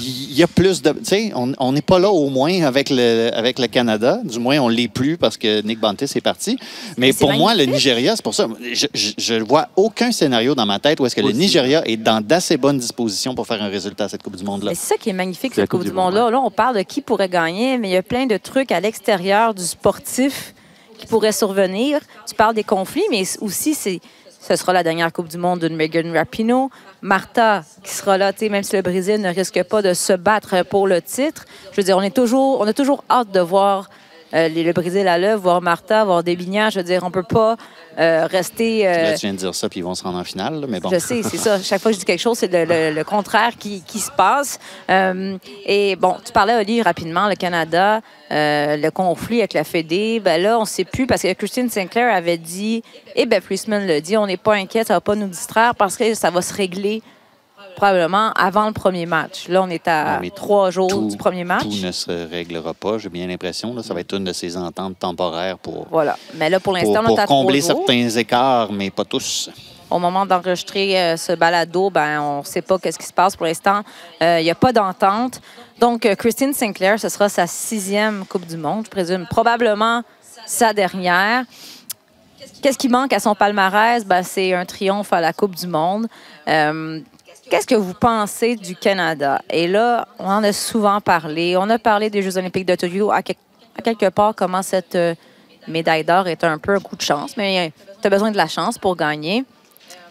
il 0.00 0.32
y 0.32 0.42
a 0.42 0.46
plus 0.46 0.80
de. 0.80 0.92
Tu 0.92 1.04
sais, 1.04 1.32
on 1.34 1.72
n'est 1.72 1.82
pas 1.82 1.98
là 1.98 2.08
au 2.08 2.30
moins 2.30 2.62
avec 2.62 2.88
le, 2.88 3.28
avec 3.34 3.58
le 3.58 3.66
Canada. 3.66 4.18
Du 4.24 4.38
moins, 4.38 4.58
on 4.60 4.70
ne 4.70 4.74
l'est 4.74 4.88
plus 4.88 5.18
parce 5.18 5.36
que 5.36 5.60
Nick 5.60 5.78
Bantis 5.78 6.06
est 6.06 6.22
parti. 6.22 6.56
Mais 6.96 7.12
pour 7.12 7.34
moi, 7.34 7.54
le. 7.54 7.66
Nigeria, 7.66 8.16
c'est 8.16 8.24
pour 8.24 8.34
ça. 8.34 8.48
Je 8.72 9.34
ne 9.34 9.42
vois 9.42 9.68
aucun 9.76 10.12
scénario 10.12 10.54
dans 10.54 10.64
ma 10.64 10.78
tête 10.78 11.00
où 11.00 11.04
est-ce 11.04 11.14
que 11.14 11.20
le. 11.20 11.32
Nigeria 11.32 11.86
est 11.86 11.98
dans 11.98 12.22
d'assez 12.22 12.56
bonnes 12.56 12.78
dispositions 12.78 13.34
pour 13.34 13.46
faire 13.46 13.62
un 13.62 13.68
résultat 13.68 14.04
à 14.04 14.08
cette 14.08 14.22
Coupe 14.22 14.36
du 14.36 14.44
Monde-là. 14.44 14.72
C'est 14.74 14.94
ça 14.94 14.96
qui 14.96 15.10
est 15.10 15.12
magnifique, 15.12 15.54
cette 15.54 15.68
Coupe 15.68 15.80
Coupe 15.80 15.84
du 15.84 15.90
du 15.90 15.94
Monde, 15.94 16.14
Monde-là. 16.14 16.30
Là, 16.30 16.40
on 16.40 16.50
parle 16.50 16.78
de 16.78 16.82
qui 16.82 17.02
pourrait 17.02 17.28
gagner, 17.28 17.76
mais 17.76 17.90
il 17.90 17.92
y 17.92 17.96
a 17.98 18.02
plein 18.02 18.24
de 18.24 18.38
trucs 18.38 18.72
à 18.72 18.80
l'extérieur 18.80 19.52
du 19.52 19.64
sportif 19.64 20.54
qui 21.00 21.06
pourraient 21.06 21.32
survenir. 21.32 22.00
Tu 22.28 22.34
parles 22.34 22.54
des 22.54 22.64
conflits, 22.64 23.04
mais 23.10 23.22
aussi, 23.40 23.74
ce 23.74 24.56
sera 24.56 24.72
la 24.72 24.82
dernière 24.82 25.12
Coupe 25.12 25.28
du 25.28 25.38
Monde 25.38 25.60
d'une 25.60 25.76
Megan 25.76 26.14
Rapinoe. 26.14 26.68
Martha, 27.02 27.64
qui 27.82 27.92
sera 27.92 28.18
là, 28.18 28.32
même 28.50 28.62
si 28.62 28.76
le 28.76 28.82
Brésil 28.82 29.20
ne 29.20 29.28
risque 29.28 29.62
pas 29.64 29.80
de 29.82 29.94
se 29.94 30.12
battre 30.12 30.62
pour 30.64 30.86
le 30.86 31.00
titre. 31.00 31.46
Je 31.72 31.76
veux 31.76 31.82
dire, 31.82 31.96
on, 31.96 32.02
est 32.02 32.14
toujours, 32.14 32.60
on 32.60 32.66
a 32.66 32.72
toujours 32.74 33.04
hâte 33.10 33.32
de 33.32 33.40
voir 33.40 33.88
euh, 34.34 34.48
le 34.48 34.72
Brésil 34.72 35.06
à 35.08 35.18
l'œuvre, 35.18 35.42
voir 35.42 35.62
Martha, 35.62 36.04
voir 36.04 36.22
Desbignans. 36.22 36.70
Je 36.70 36.78
veux 36.78 36.84
dire, 36.84 37.02
on 37.04 37.10
peut 37.10 37.22
pas 37.22 37.56
euh, 37.98 38.26
rester... 38.30 38.86
euh, 38.86 39.10
Là, 39.10 39.12
tu 39.14 39.26
viens 39.26 39.32
de 39.32 39.38
dire 39.38 39.54
ça, 39.54 39.68
puis 39.68 39.80
ils 39.80 39.82
vont 39.82 39.94
se 39.94 40.02
rendre 40.02 40.18
en 40.18 40.24
finale. 40.24 40.64
mais 40.68 40.80
bon. 40.80 40.88
je 40.90 40.98
sais, 40.98 41.22
c'est 41.22 41.36
ça. 41.36 41.58
Chaque 41.62 41.80
fois 41.80 41.90
que 41.90 41.94
je 41.94 42.00
dis 42.00 42.04
quelque 42.06 42.20
chose, 42.20 42.38
c'est 42.38 42.52
le, 42.52 42.64
le- 42.64 42.94
le 42.94 43.04
contraire 43.04 43.52
qui, 43.58 43.82
qui 43.82 43.98
se 43.98 44.10
passe. 44.10 44.58
Euh, 44.90 45.36
et 45.66 45.96
bon, 45.96 46.16
tu 46.24 46.32
parlais, 46.32 46.54
Oli, 46.60 46.80
rapidement, 46.82 47.28
le 47.28 47.34
Canada, 47.34 48.00
euh, 48.30 48.76
le 48.76 48.90
conflit 48.90 49.38
avec 49.40 49.52
la 49.54 49.64
Fédé. 49.64 50.20
Ben 50.20 50.40
là, 50.40 50.56
on 50.58 50.62
ne 50.62 50.66
sait 50.66 50.84
plus 50.84 51.06
parce 51.06 51.22
que 51.22 51.32
Christine 51.32 51.68
Sinclair 51.68 52.14
avait 52.14 52.38
dit, 52.38 52.82
et 53.16 53.26
Ben 53.26 53.40
Priestman 53.40 53.86
l'a 53.86 54.00
dit, 54.00 54.16
on 54.16 54.26
n'est 54.26 54.36
pas 54.36 54.54
inquiet, 54.54 54.84
ça 54.84 54.94
va 54.94 55.00
pas 55.00 55.16
nous 55.16 55.26
distraire 55.28 55.74
parce 55.74 55.96
que 55.96 56.14
ça 56.14 56.30
va 56.30 56.40
se 56.42 56.54
régler 56.54 57.02
probablement 57.76 58.32
avant 58.32 58.66
le 58.66 58.72
premier 58.72 59.06
match. 59.06 59.48
Là, 59.48 59.62
on 59.62 59.68
est 59.70 59.86
à 59.88 60.18
mais 60.20 60.30
trois 60.30 60.70
jours 60.70 60.88
tout- 60.88 61.08
du 61.08 61.16
premier 61.16 61.44
match. 61.44 61.62
Tout 61.62 61.86
ne 61.86 61.92
se 61.92 62.28
réglera 62.30 62.74
pas, 62.74 62.98
j'ai 62.98 63.08
bien 63.08 63.26
l'impression. 63.26 63.74
là. 63.74 63.82
Ça 63.82 63.94
va 63.94 64.00
être 64.00 64.14
une 64.14 64.24
de 64.24 64.32
ces 64.32 64.56
ententes 64.56 64.98
temporaires 64.98 65.58
pour, 65.58 65.86
Voilà. 65.90 66.16
Mais 66.34 66.50
là, 66.50 66.60
pour 66.60 66.72
l'instant, 66.72 67.02
on 67.06 67.08
est 67.14 67.18
à 67.18 67.24
trois 67.24 67.26
combler 67.26 67.60
jours. 67.60 67.84
certains 67.86 68.08
écarts, 68.10 68.72
mais 68.72 68.90
pas 68.90 69.04
tous. 69.04 69.50
au 69.90 69.98
moment 69.98 70.24
d'enregistrer 70.26 70.96
euh, 71.00 71.16
ce 71.16 71.32
balado, 71.32 71.90
ben, 71.90 72.20
on 72.20 72.38
ne 72.40 72.44
sait 72.44 72.62
pas 72.62 72.78
qu'est-ce 72.78 72.98
qui 72.98 73.06
se 73.06 73.12
passe 73.12 73.34
pour 73.34 73.46
l'instant. 73.46 73.80
Euh, 74.22 74.38
Il 74.40 74.44
n'y 74.44 74.50
a 74.50 74.54
pas 74.54 74.72
d'entente. 74.72 75.40
Donc, 75.80 76.06
euh, 76.06 76.14
Christine 76.14 76.52
Sinclair, 76.52 77.00
ce 77.00 77.08
sera 77.08 77.28
sa 77.28 77.46
sixième 77.48 78.24
Coupe 78.26 78.46
du 78.46 78.56
Monde, 78.56 78.84
je 78.84 78.90
présume. 78.90 79.26
Probablement 79.28 80.02
sa 80.46 80.72
dernière. 80.72 81.44
Qu'est-ce 82.62 82.78
qui 82.78 82.88
manque 82.88 83.12
à 83.12 83.18
son 83.20 83.34
palmarès? 83.34 84.04
Ben, 84.04 84.22
c'est 84.22 84.54
un 84.54 84.64
triomphe 84.64 85.12
à 85.12 85.20
la 85.20 85.32
Coupe 85.32 85.54
du 85.56 85.66
Monde. 85.66 86.06
Euh, 86.48 87.00
Qu'est-ce 87.50 87.66
que 87.66 87.74
vous 87.74 87.94
pensez 87.94 88.54
du 88.56 88.76
Canada? 88.76 89.42
Et 89.50 89.66
là, 89.66 90.06
on 90.20 90.26
en 90.26 90.44
a 90.44 90.52
souvent 90.52 91.00
parlé. 91.00 91.56
On 91.56 91.68
a 91.68 91.78
parlé 91.78 92.08
des 92.08 92.22
Jeux 92.22 92.38
olympiques 92.38 92.66
de 92.66 92.76
Tokyo. 92.76 93.10
À, 93.10 93.22
quel- 93.22 93.36
à 93.76 93.82
quelque 93.82 94.08
part, 94.08 94.34
comment 94.36 94.62
cette 94.62 94.94
euh, 94.94 95.14
médaille 95.66 96.04
d'or 96.04 96.28
est 96.28 96.44
un 96.44 96.58
peu 96.58 96.74
un 96.74 96.80
coup 96.80 96.94
de 96.94 97.02
chance. 97.02 97.36
Mais 97.36 97.72
tu 98.00 98.06
as 98.06 98.10
besoin 98.10 98.30
de 98.30 98.36
la 98.36 98.46
chance 98.46 98.78
pour 98.78 98.94
gagner. 98.94 99.44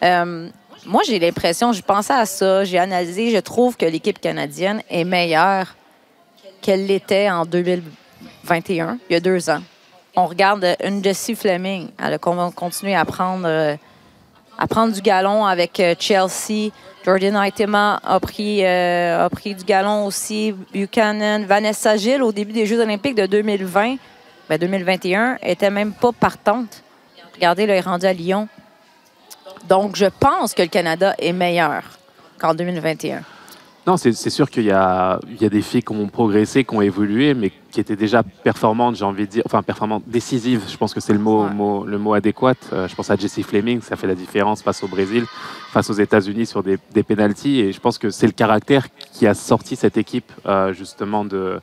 Euh, 0.04 0.48
moi, 0.84 1.00
j'ai 1.06 1.18
l'impression, 1.18 1.72
j'ai 1.72 1.82
pensé 1.82 2.12
à 2.12 2.26
ça, 2.26 2.64
j'ai 2.64 2.78
analysé, 2.78 3.30
je 3.30 3.38
trouve 3.38 3.76
que 3.76 3.86
l'équipe 3.86 4.20
canadienne 4.20 4.82
est 4.90 5.04
meilleure 5.04 5.74
qu'elle 6.60 6.86
l'était 6.86 7.30
en 7.30 7.44
2021, 7.46 8.98
il 9.08 9.12
y 9.12 9.16
a 9.16 9.20
deux 9.20 9.48
ans. 9.50 9.60
On 10.16 10.26
regarde 10.26 10.64
euh, 10.64 10.74
une 10.84 11.02
Jessie 11.02 11.34
Fleming, 11.34 11.88
elle 12.02 12.14
a 12.14 12.18
con- 12.18 12.50
continué 12.50 12.94
à 12.94 13.04
prendre, 13.04 13.46
euh, 13.46 13.76
à 14.60 14.66
prendre 14.66 14.92
du 14.92 15.00
galon 15.00 15.46
avec 15.46 15.80
euh, 15.80 15.94
Chelsea. 15.98 16.70
Jordan 17.02 17.34
Aitema 17.36 17.98
a 18.04 18.20
pris, 18.20 18.64
euh, 18.64 19.24
a 19.24 19.30
pris 19.30 19.54
du 19.54 19.64
galon 19.64 20.04
aussi. 20.04 20.54
Buchanan, 20.72 21.46
Vanessa 21.46 21.96
Gilles, 21.96 22.22
au 22.22 22.30
début 22.30 22.52
des 22.52 22.66
Jeux 22.66 22.78
olympiques 22.78 23.14
de 23.14 23.24
2020, 23.24 23.96
ben 24.50 24.58
2021, 24.58 25.38
était 25.42 25.70
même 25.70 25.94
pas 25.94 26.12
partante. 26.12 26.82
Regardez, 27.34 27.66
là, 27.66 27.72
elle 27.72 27.78
est 27.78 27.88
rendue 27.88 28.04
à 28.04 28.12
Lyon. 28.12 28.48
Donc, 29.66 29.96
je 29.96 30.06
pense 30.06 30.52
que 30.52 30.60
le 30.60 30.68
Canada 30.68 31.14
est 31.18 31.32
meilleur 31.32 31.82
qu'en 32.38 32.52
2021. 32.52 33.22
Non, 33.86 33.96
c'est 33.96 34.12
sûr 34.30 34.50
qu'il 34.50 34.64
y 34.64 34.70
a, 34.70 35.18
il 35.30 35.40
y 35.40 35.46
a 35.46 35.48
des 35.48 35.62
filles 35.62 35.82
qui 35.82 35.92
ont 35.92 36.06
progressé, 36.06 36.64
qui 36.64 36.74
ont 36.74 36.82
évolué, 36.82 37.32
mais 37.32 37.50
qui 37.70 37.80
étaient 37.80 37.96
déjà 37.96 38.22
performantes, 38.22 38.94
j'ai 38.96 39.06
envie 39.06 39.26
de 39.26 39.30
dire. 39.30 39.42
Enfin, 39.46 39.62
performantes, 39.62 40.02
décisives, 40.06 40.62
je 40.68 40.76
pense 40.76 40.92
que 40.92 41.00
c'est 41.00 41.14
le 41.14 41.18
mot, 41.18 41.44
Ouais. 41.44 41.50
mot- 41.54 41.84
le 41.86 41.98
mot 41.98 42.12
adéquat. 42.12 42.54
Euh, 42.74 42.86
je 42.88 42.94
pense 42.94 43.10
à 43.10 43.16
Jessie 43.16 43.42
Fleming, 43.42 43.80
ça 43.80 43.96
fait 43.96 44.06
la 44.06 44.14
différence 44.14 44.62
face 44.62 44.82
au 44.82 44.86
Brésil, 44.86 45.24
face 45.72 45.88
aux 45.88 45.94
États-Unis 45.94 46.44
sur 46.46 46.62
des, 46.62 46.78
des 46.92 47.02
pénalties. 47.02 47.60
Et 47.60 47.72
je 47.72 47.80
pense 47.80 47.96
que 47.96 48.10
c'est 48.10 48.26
le 48.26 48.32
caractère 48.32 48.86
qui 49.14 49.26
a 49.26 49.32
sorti 49.34 49.76
cette 49.76 49.96
équipe, 49.96 50.30
euh, 50.46 50.74
justement, 50.74 51.24
de, 51.24 51.58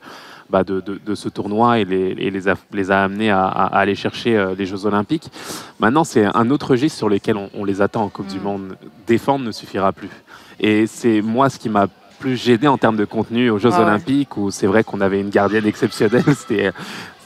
bah, 0.50 0.64
de, 0.64 0.80
de- 0.80 1.00
de 1.04 1.14
ce 1.14 1.28
tournoi 1.28 1.78
et 1.78 1.84
les, 1.84 2.16
et 2.18 2.30
les, 2.30 2.48
a, 2.48 2.54
les 2.72 2.90
a 2.90 3.04
amenés 3.04 3.30
à, 3.30 3.46
aller 3.46 3.94
chercher 3.94 4.36
euh, 4.36 4.54
les 4.58 4.66
Jeux 4.66 4.86
Olympiques. 4.86 5.30
Maintenant, 5.78 6.02
c'est 6.04 6.24
un 6.24 6.50
autre 6.50 6.72
registre 6.72 6.98
sur 6.98 7.08
lequel 7.08 7.36
on, 7.36 7.48
on 7.54 7.64
les 7.64 7.80
attend 7.80 8.02
en 8.02 8.08
Coupe 8.08 8.26
du 8.26 8.40
Mm. 8.40 8.42
Monde. 8.42 8.76
Défendre 9.06 9.44
ne 9.44 9.52
suffira 9.52 9.92
plus. 9.92 10.10
Et 10.58 10.88
c'est 10.88 11.22
moi 11.22 11.48
ce 11.48 11.58
qui 11.60 11.68
m'a 11.68 11.86
plus 12.18 12.36
gêné 12.36 12.68
en 12.68 12.78
termes 12.78 12.96
de 12.96 13.04
contenu 13.04 13.50
aux 13.50 13.58
Jeux 13.58 13.70
Ah 13.72 13.78
ouais. 13.78 13.84
Olympiques, 13.86 14.36
où 14.36 14.50
c'est 14.50 14.66
vrai 14.66 14.84
qu'on 14.84 15.00
avait 15.00 15.20
une 15.20 15.30
gardienne 15.30 15.66
exceptionnelle, 15.66 16.24
c'était 16.36 16.66
euh, 16.66 16.72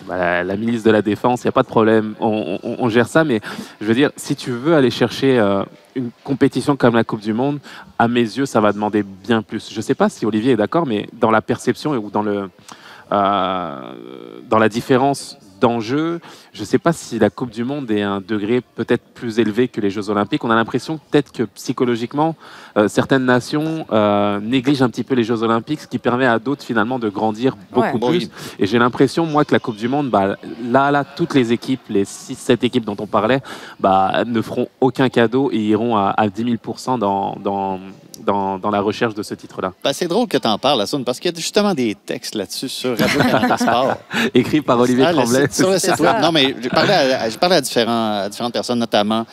la, 0.08 0.42
la 0.44 0.56
ministre 0.56 0.86
de 0.86 0.90
la 0.92 1.02
Défense, 1.02 1.42
il 1.42 1.46
n'y 1.46 1.50
a 1.50 1.52
pas 1.52 1.62
de 1.62 1.68
problème, 1.68 2.14
on, 2.20 2.58
on- 2.62 2.76
on 2.78 2.88
gère 2.88 3.06
ça, 3.08 3.24
mais 3.24 3.40
je 3.80 3.86
veux 3.86 3.94
dire, 3.94 4.10
si 4.16 4.36
tu 4.36 4.50
veux 4.50 4.74
aller 4.74 4.90
chercher 4.90 5.38
euh, 5.38 5.62
une 5.94 6.10
compétition 6.24 6.76
comme 6.76 6.94
la 6.94 7.04
Coupe 7.04 7.20
du 7.20 7.32
Monde, 7.32 7.58
à 7.98 8.08
mes 8.08 8.20
yeux, 8.20 8.46
ça 8.46 8.60
va 8.60 8.72
demander 8.72 9.02
bien 9.02 9.42
plus. 9.42 9.70
Je 9.70 9.76
ne 9.76 9.82
sais 9.82 9.94
pas 9.94 10.08
si 10.08 10.26
Olivier 10.26 10.52
est 10.52 10.56
d'accord, 10.56 10.86
mais 10.86 11.08
dans 11.12 11.30
la 11.30 11.40
perception 11.42 11.92
ou 11.92 12.10
dans, 12.10 12.22
le, 12.22 12.48
euh, 13.12 13.92
dans 14.48 14.58
la 14.58 14.68
différence 14.68 15.38
d'enjeu, 15.62 16.20
je 16.52 16.60
ne 16.60 16.64
sais 16.66 16.78
pas 16.78 16.92
si 16.92 17.18
la 17.20 17.30
Coupe 17.30 17.50
du 17.50 17.62
Monde 17.62 17.88
est 17.90 18.02
un 18.02 18.20
degré 18.20 18.60
peut-être 18.74 19.04
plus 19.14 19.38
élevé 19.38 19.68
que 19.68 19.80
les 19.80 19.90
Jeux 19.90 20.10
Olympiques. 20.10 20.42
On 20.44 20.50
a 20.50 20.56
l'impression 20.56 20.98
peut-être 21.10 21.30
que 21.32 21.44
psychologiquement, 21.44 22.34
euh, 22.76 22.88
certaines 22.88 23.24
nations 23.24 23.86
euh, 23.92 24.40
négligent 24.40 24.82
un 24.82 24.90
petit 24.90 25.04
peu 25.04 25.14
les 25.14 25.22
Jeux 25.22 25.42
Olympiques, 25.44 25.80
ce 25.82 25.86
qui 25.86 25.98
permet 25.98 26.26
à 26.26 26.40
d'autres 26.40 26.64
finalement 26.64 26.98
de 26.98 27.08
grandir 27.08 27.56
beaucoup 27.72 27.98
Ouais. 27.98 28.18
plus. 28.18 28.28
Et 28.58 28.66
j'ai 28.66 28.78
l'impression, 28.80 29.24
moi, 29.24 29.44
que 29.44 29.52
la 29.52 29.60
Coupe 29.60 29.76
du 29.76 29.88
Monde, 29.88 30.10
bah, 30.10 30.36
là, 30.64 30.90
là, 30.90 31.04
toutes 31.04 31.34
les 31.34 31.52
équipes, 31.52 31.82
les 31.88 32.04
6-7 32.04 32.64
équipes 32.64 32.84
dont 32.84 32.96
on 32.98 33.06
parlait, 33.06 33.40
bah, 33.78 34.24
ne 34.26 34.40
feront 34.42 34.66
aucun 34.80 35.08
cadeau 35.08 35.50
et 35.52 35.58
iront 35.60 35.96
à, 35.96 36.12
à 36.16 36.28
10 36.28 36.44
000% 36.56 36.98
dans, 36.98 37.36
dans, 37.36 37.78
dans, 38.24 38.58
dans 38.58 38.70
la 38.70 38.80
recherche 38.80 39.14
de 39.14 39.22
ce 39.22 39.34
titre-là. 39.34 39.72
Ben, 39.82 39.92
c'est 39.92 40.06
drôle 40.08 40.28
que 40.28 40.38
tu 40.38 40.46
en 40.48 40.58
parles, 40.58 40.80
Assoun, 40.80 41.04
parce 41.04 41.18
qu'il 41.20 41.30
y 41.30 41.34
a 41.34 41.36
justement 41.38 41.74
des 41.74 41.94
textes 41.94 42.34
là-dessus 42.34 42.68
sur 42.68 42.98
Radio-Canada 42.98 43.56
Sport. 43.58 43.96
Écrit 44.34 44.60
par 44.60 44.78
Olivier 44.78 45.04
Ah, 45.06 45.12
Tremblay. 45.12 45.42
site- 45.42 45.54
sur 45.54 45.70
le 45.70 45.78
C'est 45.78 45.88
site 45.88 45.96
ça. 45.98 46.12
web. 46.14 46.16
Non, 46.22 46.32
mais 46.32 46.54
j'ai 46.62 46.68
parlé 46.68 46.92
à, 46.92 47.22
à, 47.22 47.60
différents- 47.60 48.20
à 48.22 48.28
différentes 48.28 48.52
personnes, 48.52 48.78
notamment 48.78 49.26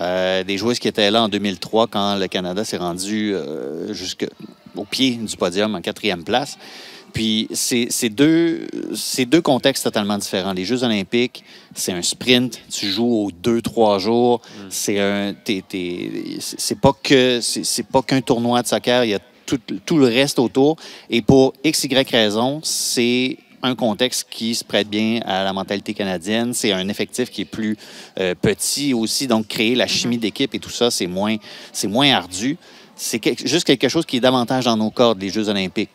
euh, 0.00 0.44
des 0.44 0.56
joueuses 0.58 0.78
qui 0.78 0.86
étaient 0.88 1.10
là 1.10 1.22
en 1.24 1.28
2003 1.28 1.88
quand 1.88 2.16
le 2.16 2.26
Canada 2.28 2.64
s'est 2.64 2.76
rendu 2.76 3.34
euh, 3.34 3.92
jusqu'au 3.92 4.26
pied 4.88 5.16
du 5.16 5.36
podium 5.36 5.74
en 5.74 5.80
quatrième 5.80 6.22
place. 6.22 6.56
Puis 7.12 7.48
c'est 7.52 8.08
deux, 8.10 8.66
contextes 9.42 9.84
totalement 9.84 10.18
différents. 10.18 10.52
Les 10.52 10.64
Jeux 10.64 10.84
olympiques, 10.84 11.42
c'est 11.74 11.92
un 11.92 12.02
sprint. 12.02 12.60
Tu 12.70 12.88
joues 12.88 13.24
aux 13.26 13.30
deux, 13.30 13.60
trois 13.62 13.98
jours. 13.98 14.40
C'est 14.70 15.00
un, 15.00 15.34
t'es- 15.34 15.64
t'es- 15.68 16.38
c'est 16.38 16.78
pas 16.80 16.92
que 17.02 17.40
c'est 17.40 17.86
pas 17.86 18.02
qu'un 18.02 18.20
tournoi 18.20 18.62
de 18.62 18.66
soccer. 18.68 19.04
Il 19.04 19.10
y 19.10 19.14
a 19.14 19.20
tout, 19.46 19.58
tout 19.86 19.98
le 19.98 20.06
reste 20.06 20.38
autour. 20.38 20.76
Et 21.10 21.22
pour 21.22 21.54
x, 21.64 21.84
y 21.84 22.10
raison, 22.10 22.60
c'est 22.62 23.38
un 23.62 23.74
contexte 23.74 24.26
qui 24.30 24.54
se 24.54 24.62
prête 24.62 24.88
bien 24.88 25.20
à 25.24 25.42
la 25.42 25.52
mentalité 25.52 25.94
canadienne. 25.94 26.54
C'est 26.54 26.72
un 26.72 26.88
effectif 26.88 27.30
qui 27.30 27.40
est 27.40 27.44
plus 27.46 27.76
euh, 28.20 28.34
petit 28.40 28.94
aussi. 28.94 29.26
Donc, 29.26 29.48
créer 29.48 29.74
la 29.74 29.86
chimie 29.86 30.18
d'équipe 30.18 30.54
et 30.54 30.58
tout 30.60 30.70
ça, 30.70 30.90
c'est 30.90 31.06
moins, 31.08 31.36
c'est 31.72 31.88
moins 31.88 32.12
ardu. 32.12 32.56
C'est 32.94 33.20
juste 33.46 33.64
quelque 33.64 33.88
chose 33.88 34.04
qui 34.06 34.16
est 34.18 34.20
davantage 34.20 34.64
dans 34.66 34.76
nos 34.76 34.90
cordes, 34.90 35.20
les 35.20 35.30
Jeux 35.30 35.48
olympiques. 35.48 35.90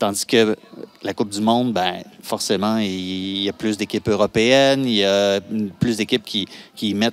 Tandis 0.00 0.24
que 0.24 0.56
la 1.02 1.12
Coupe 1.12 1.28
du 1.28 1.42
Monde, 1.42 1.74
ben, 1.74 2.02
forcément, 2.22 2.78
il 2.78 3.42
y 3.42 3.48
a 3.50 3.52
plus 3.52 3.76
d'équipes 3.76 4.08
européennes, 4.08 4.84
il 4.86 4.94
y 4.94 5.04
a 5.04 5.40
plus 5.78 5.98
d'équipes 5.98 6.24
qui, 6.24 6.48
qui 6.74 6.94
mettent. 6.94 7.12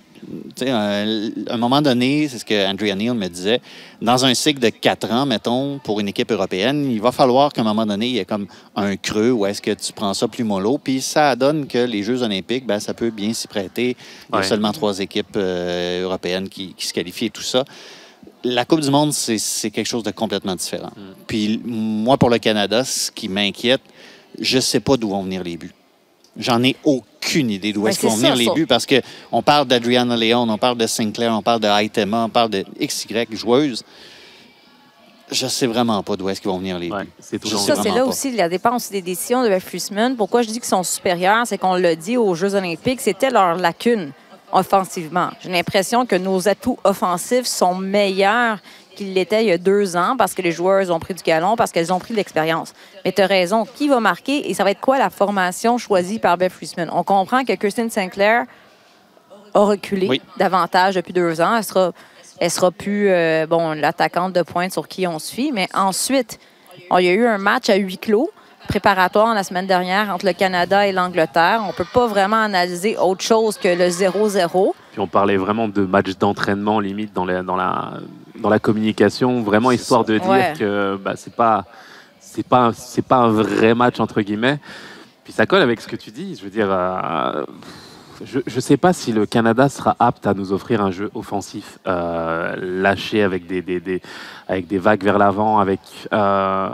un, 0.62 1.30
à 1.50 1.54
un 1.54 1.58
moment 1.58 1.82
donné, 1.82 2.30
c'est 2.30 2.40
ce 2.40 2.46
que 2.46 2.66
Andrea 2.66 2.96
Neal 2.96 3.14
me 3.14 3.28
disait, 3.28 3.60
dans 4.02 4.24
un 4.26 4.34
cycle 4.34 4.62
de 4.62 4.70
quatre 4.70 5.12
ans, 5.12 5.26
mettons, 5.26 5.80
pour 5.84 6.00
une 6.00 6.08
équipe 6.08 6.32
européenne, 6.32 6.90
il 6.90 7.02
va 7.02 7.12
falloir 7.12 7.52
qu'à 7.52 7.60
un 7.60 7.66
moment 7.66 7.86
donné, 7.86 8.08
il 8.08 8.14
y 8.14 8.20
ait 8.20 8.26
comme 8.26 8.48
un 8.78 8.96
creux 8.96 9.32
où 9.32 9.46
est-ce 9.46 9.62
que 9.62 9.72
tu 9.72 9.92
prends 9.92 10.14
ça 10.14 10.30
plus 10.30 10.46
mollo. 10.46 10.78
Puis 10.78 11.02
ça 11.02 11.36
donne 11.36 11.68
que 11.68 11.80
les 11.80 12.04
Jeux 12.04 12.24
olympiques, 12.24 12.66
ben, 12.66 12.80
ça 12.80 12.94
peut 12.94 13.10
bien 13.12 13.34
s'y 13.34 13.48
prêter. 13.50 13.98
Il 14.30 14.34
y 14.34 14.36
a 14.36 14.40
Ouais. 14.40 14.46
seulement 14.48 14.72
trois 14.72 14.98
équipes 15.00 15.36
euh, 15.36 16.04
européennes 16.04 16.48
qui, 16.48 16.74
qui 16.74 16.88
se 16.88 16.94
qualifient 16.94 17.26
et 17.26 17.30
tout 17.32 17.42
ça. 17.44 17.66
La 18.54 18.66
Coupe 18.66 18.82
du 18.82 18.90
Monde, 18.90 19.14
c'est 19.14 19.72
quelque 19.72 19.86
chose 19.88 20.04
de 20.04 20.12
complètement 20.12 20.56
différent. 20.56 20.92
Puis 21.28 21.62
moi, 21.66 22.18
pour 22.18 22.30
le 22.30 22.38
Canada, 22.40 22.84
ce 22.84 23.12
qui 23.12 23.28
m'inquiète, 23.30 23.82
je 24.40 24.60
sais 24.60 24.80
pas 24.80 24.98
d'où 24.98 25.10
vont 25.10 25.24
venir 25.24 25.44
les 25.44 25.58
buts. 25.58 25.74
J'en 26.38 26.62
ai 26.64 26.76
aucune 26.84 27.50
idée 27.50 27.74
d'où 27.74 27.84
Mais 27.84 27.90
est-ce 27.90 28.00
qu'ils 28.00 28.10
vont 28.10 28.16
venir 28.16 28.32
ça, 28.34 28.36
les 28.36 28.46
ça. 28.46 28.54
buts 28.54 28.68
parce 28.68 28.86
que 28.86 29.02
on 29.32 29.42
parle 29.42 29.68
d'Adriana 29.68 30.16
Leon, 30.16 30.48
on 30.50 30.58
parle 30.58 30.78
de 30.78 30.86
Sinclair, 30.86 31.34
on 31.34 31.42
parle 31.42 31.60
de 31.62 31.68
Aitema, 31.68 32.26
on 32.26 32.30
parle 32.30 32.52
de 32.52 32.64
XY 32.80 33.26
joueuses. 33.32 33.84
Je 35.30 35.48
sais 35.48 35.68
vraiment 35.68 36.02
pas 36.04 36.16
d'où 36.16 36.30
est-ce 36.30 36.40
qu'ils 36.40 36.50
vont 36.52 36.60
venir 36.60 36.80
les 36.80 36.90
Ouais, 36.90 37.04
buts. 37.04 37.10
c'est 37.20 37.44
Ça, 37.46 37.76
c'est 37.76 37.90
là 37.90 37.96
pas. 37.96 38.06
aussi 38.06 38.32
la 38.32 38.48
dépense 38.48 38.90
des 38.92 39.02
décisions 39.02 39.44
de 39.44 39.60
Friesman. 39.60 40.16
Pourquoi 40.16 40.42
je 40.42 40.48
dis 40.48 40.54
qu'ils 40.60 40.64
sont 40.66 40.84
supérieurs, 40.84 41.46
c'est 41.46 41.58
qu'on 41.58 41.74
l'a 41.76 41.96
dit 41.96 42.16
aux 42.16 42.34
Jeux 42.34 42.56
olympiques, 42.56 43.02
c'était 43.02 43.30
leur 43.30 43.56
lacune 43.56 44.14
offensivement. 44.52 45.30
J'ai 45.42 45.50
l'impression 45.50 46.06
que 46.06 46.16
nos 46.16 46.48
atouts 46.48 46.78
offensifs 46.84 47.46
sont 47.46 47.76
meilleurs 47.76 48.60
qu'ils 48.96 49.14
l'étaient 49.14 49.44
il 49.44 49.50
y 49.50 49.52
a 49.52 49.58
deux 49.58 49.96
ans 49.96 50.16
parce 50.18 50.34
que 50.34 50.42
les 50.42 50.52
joueurs 50.52 50.90
ont 50.90 51.00
pris 51.00 51.14
du 51.14 51.22
galon, 51.22 51.56
parce 51.56 51.72
qu'elles 51.72 51.94
ont 51.94 52.00
pris 52.00 52.14
de 52.14 52.18
l'expérience. 52.18 52.74
Mais 53.06 53.12
tu 53.12 53.22
as 53.22 53.28
raison, 53.28 53.66
qui 53.66 53.88
va 53.88 54.00
marquer 54.00 54.50
et 54.50 54.54
ça 54.54 54.64
va 54.64 54.72
être 54.72 54.82
quoi 54.82 54.98
la 54.98 55.10
formation 55.10 55.78
choisie 55.78 56.20
par 56.20 56.38
Beth 56.38 56.52
Friesman? 56.52 56.90
On 56.92 57.04
comprend 57.04 57.44
que 57.44 57.54
Kirsten 57.54 57.90
Sinclair 57.90 58.46
a 59.54 59.60
reculé 59.60 60.08
Oui. 60.08 60.22
davantage 60.38 60.96
depuis 60.96 61.14
deux 61.14 61.40
ans. 61.42 61.58
Elle 61.58 61.64
sera, 61.64 61.92
elle 62.40 62.52
sera 62.52 62.72
plus 62.72 63.10
euh, 63.10 63.46
bon, 63.48 63.74
l'attaquante 63.74 64.34
de 64.34 64.42
pointe 64.42 64.72
sur 64.72 64.88
qui 64.88 65.06
on 65.06 65.20
suit. 65.20 65.52
Mais 65.52 65.68
ensuite, 65.74 66.40
il 66.92 67.06
y 67.06 67.10
a 67.10 67.14
eu 67.14 67.28
un 67.28 67.38
match 67.38 67.70
à 67.70 67.76
huis 67.76 67.98
clos 67.98 68.32
préparatoire 68.68 69.34
la 69.34 69.44
semaine 69.44 69.66
dernière 69.68 70.14
entre 70.14 70.26
le 70.26 70.34
Canada 70.34 70.86
et 70.88 70.92
l'Angleterre. 70.92 71.62
On 71.68 71.74
peut 71.74 71.86
pas 71.92 72.06
vraiment 72.08 72.42
analyser 72.44 72.98
autre 72.98 73.24
chose 73.24 73.58
que 73.58 73.68
le 73.70 73.88
0-0. 73.90 74.74
Puis 74.92 75.00
on 75.00 75.08
parlait 75.08 75.38
vraiment 75.38 75.68
de 75.68 75.82
match 75.86 76.18
d'entraînement 76.18 76.80
limite 76.80 77.14
dans 77.14 77.26
la, 77.26 77.42
dans 77.44 77.56
la, 77.56 77.94
dans 78.40 78.50
la 78.50 78.60
communication, 78.60 79.42
vraiment 79.42 79.72
histoire 79.72 80.04
de 80.06 80.18
dire 80.18 80.30
Ouais. 80.30 80.54
que 80.58 80.98
bah, 81.04 81.14
c'est 81.16 81.34
pas 81.36 81.66
c'est 82.20 82.46
pas 82.46 82.66
un- 82.68 82.74
c'est 82.74 83.02
pas 83.06 83.18
un 83.18 83.30
vrai 83.30 83.74
match 83.74 84.00
entre 84.00 84.22
guillemets. 84.22 84.60
Puis 85.24 85.34
ça 85.34 85.46
colle 85.46 85.62
avec 85.62 85.82
ce 85.82 85.88
que 85.88 85.96
tu 85.96 86.12
dis. 86.12 86.36
Je 86.36 86.44
veux 86.44 86.50
dire, 86.50 86.68
euh, 86.70 87.44
je 88.24 88.40
je 88.46 88.60
sais 88.60 88.78
pas 88.78 88.94
si 88.94 89.12
le 89.12 89.26
Canada 89.26 89.70
sera 89.70 89.96
apte 90.00 90.26
à 90.28 90.34
nous 90.34 90.52
offrir 90.52 90.82
un 90.82 90.92
jeu 90.92 91.10
offensif 91.16 91.80
euh, 91.88 92.56
lâché 92.82 93.24
avec 93.24 93.48
des, 93.48 93.62
des, 93.62 93.80
des- 93.80 94.02
avec 94.48 94.68
des 94.68 94.78
vagues 94.78 95.04
vers 95.04 95.18
l'avant, 95.18 95.60
avec 95.60 95.80
euh, 96.14 96.70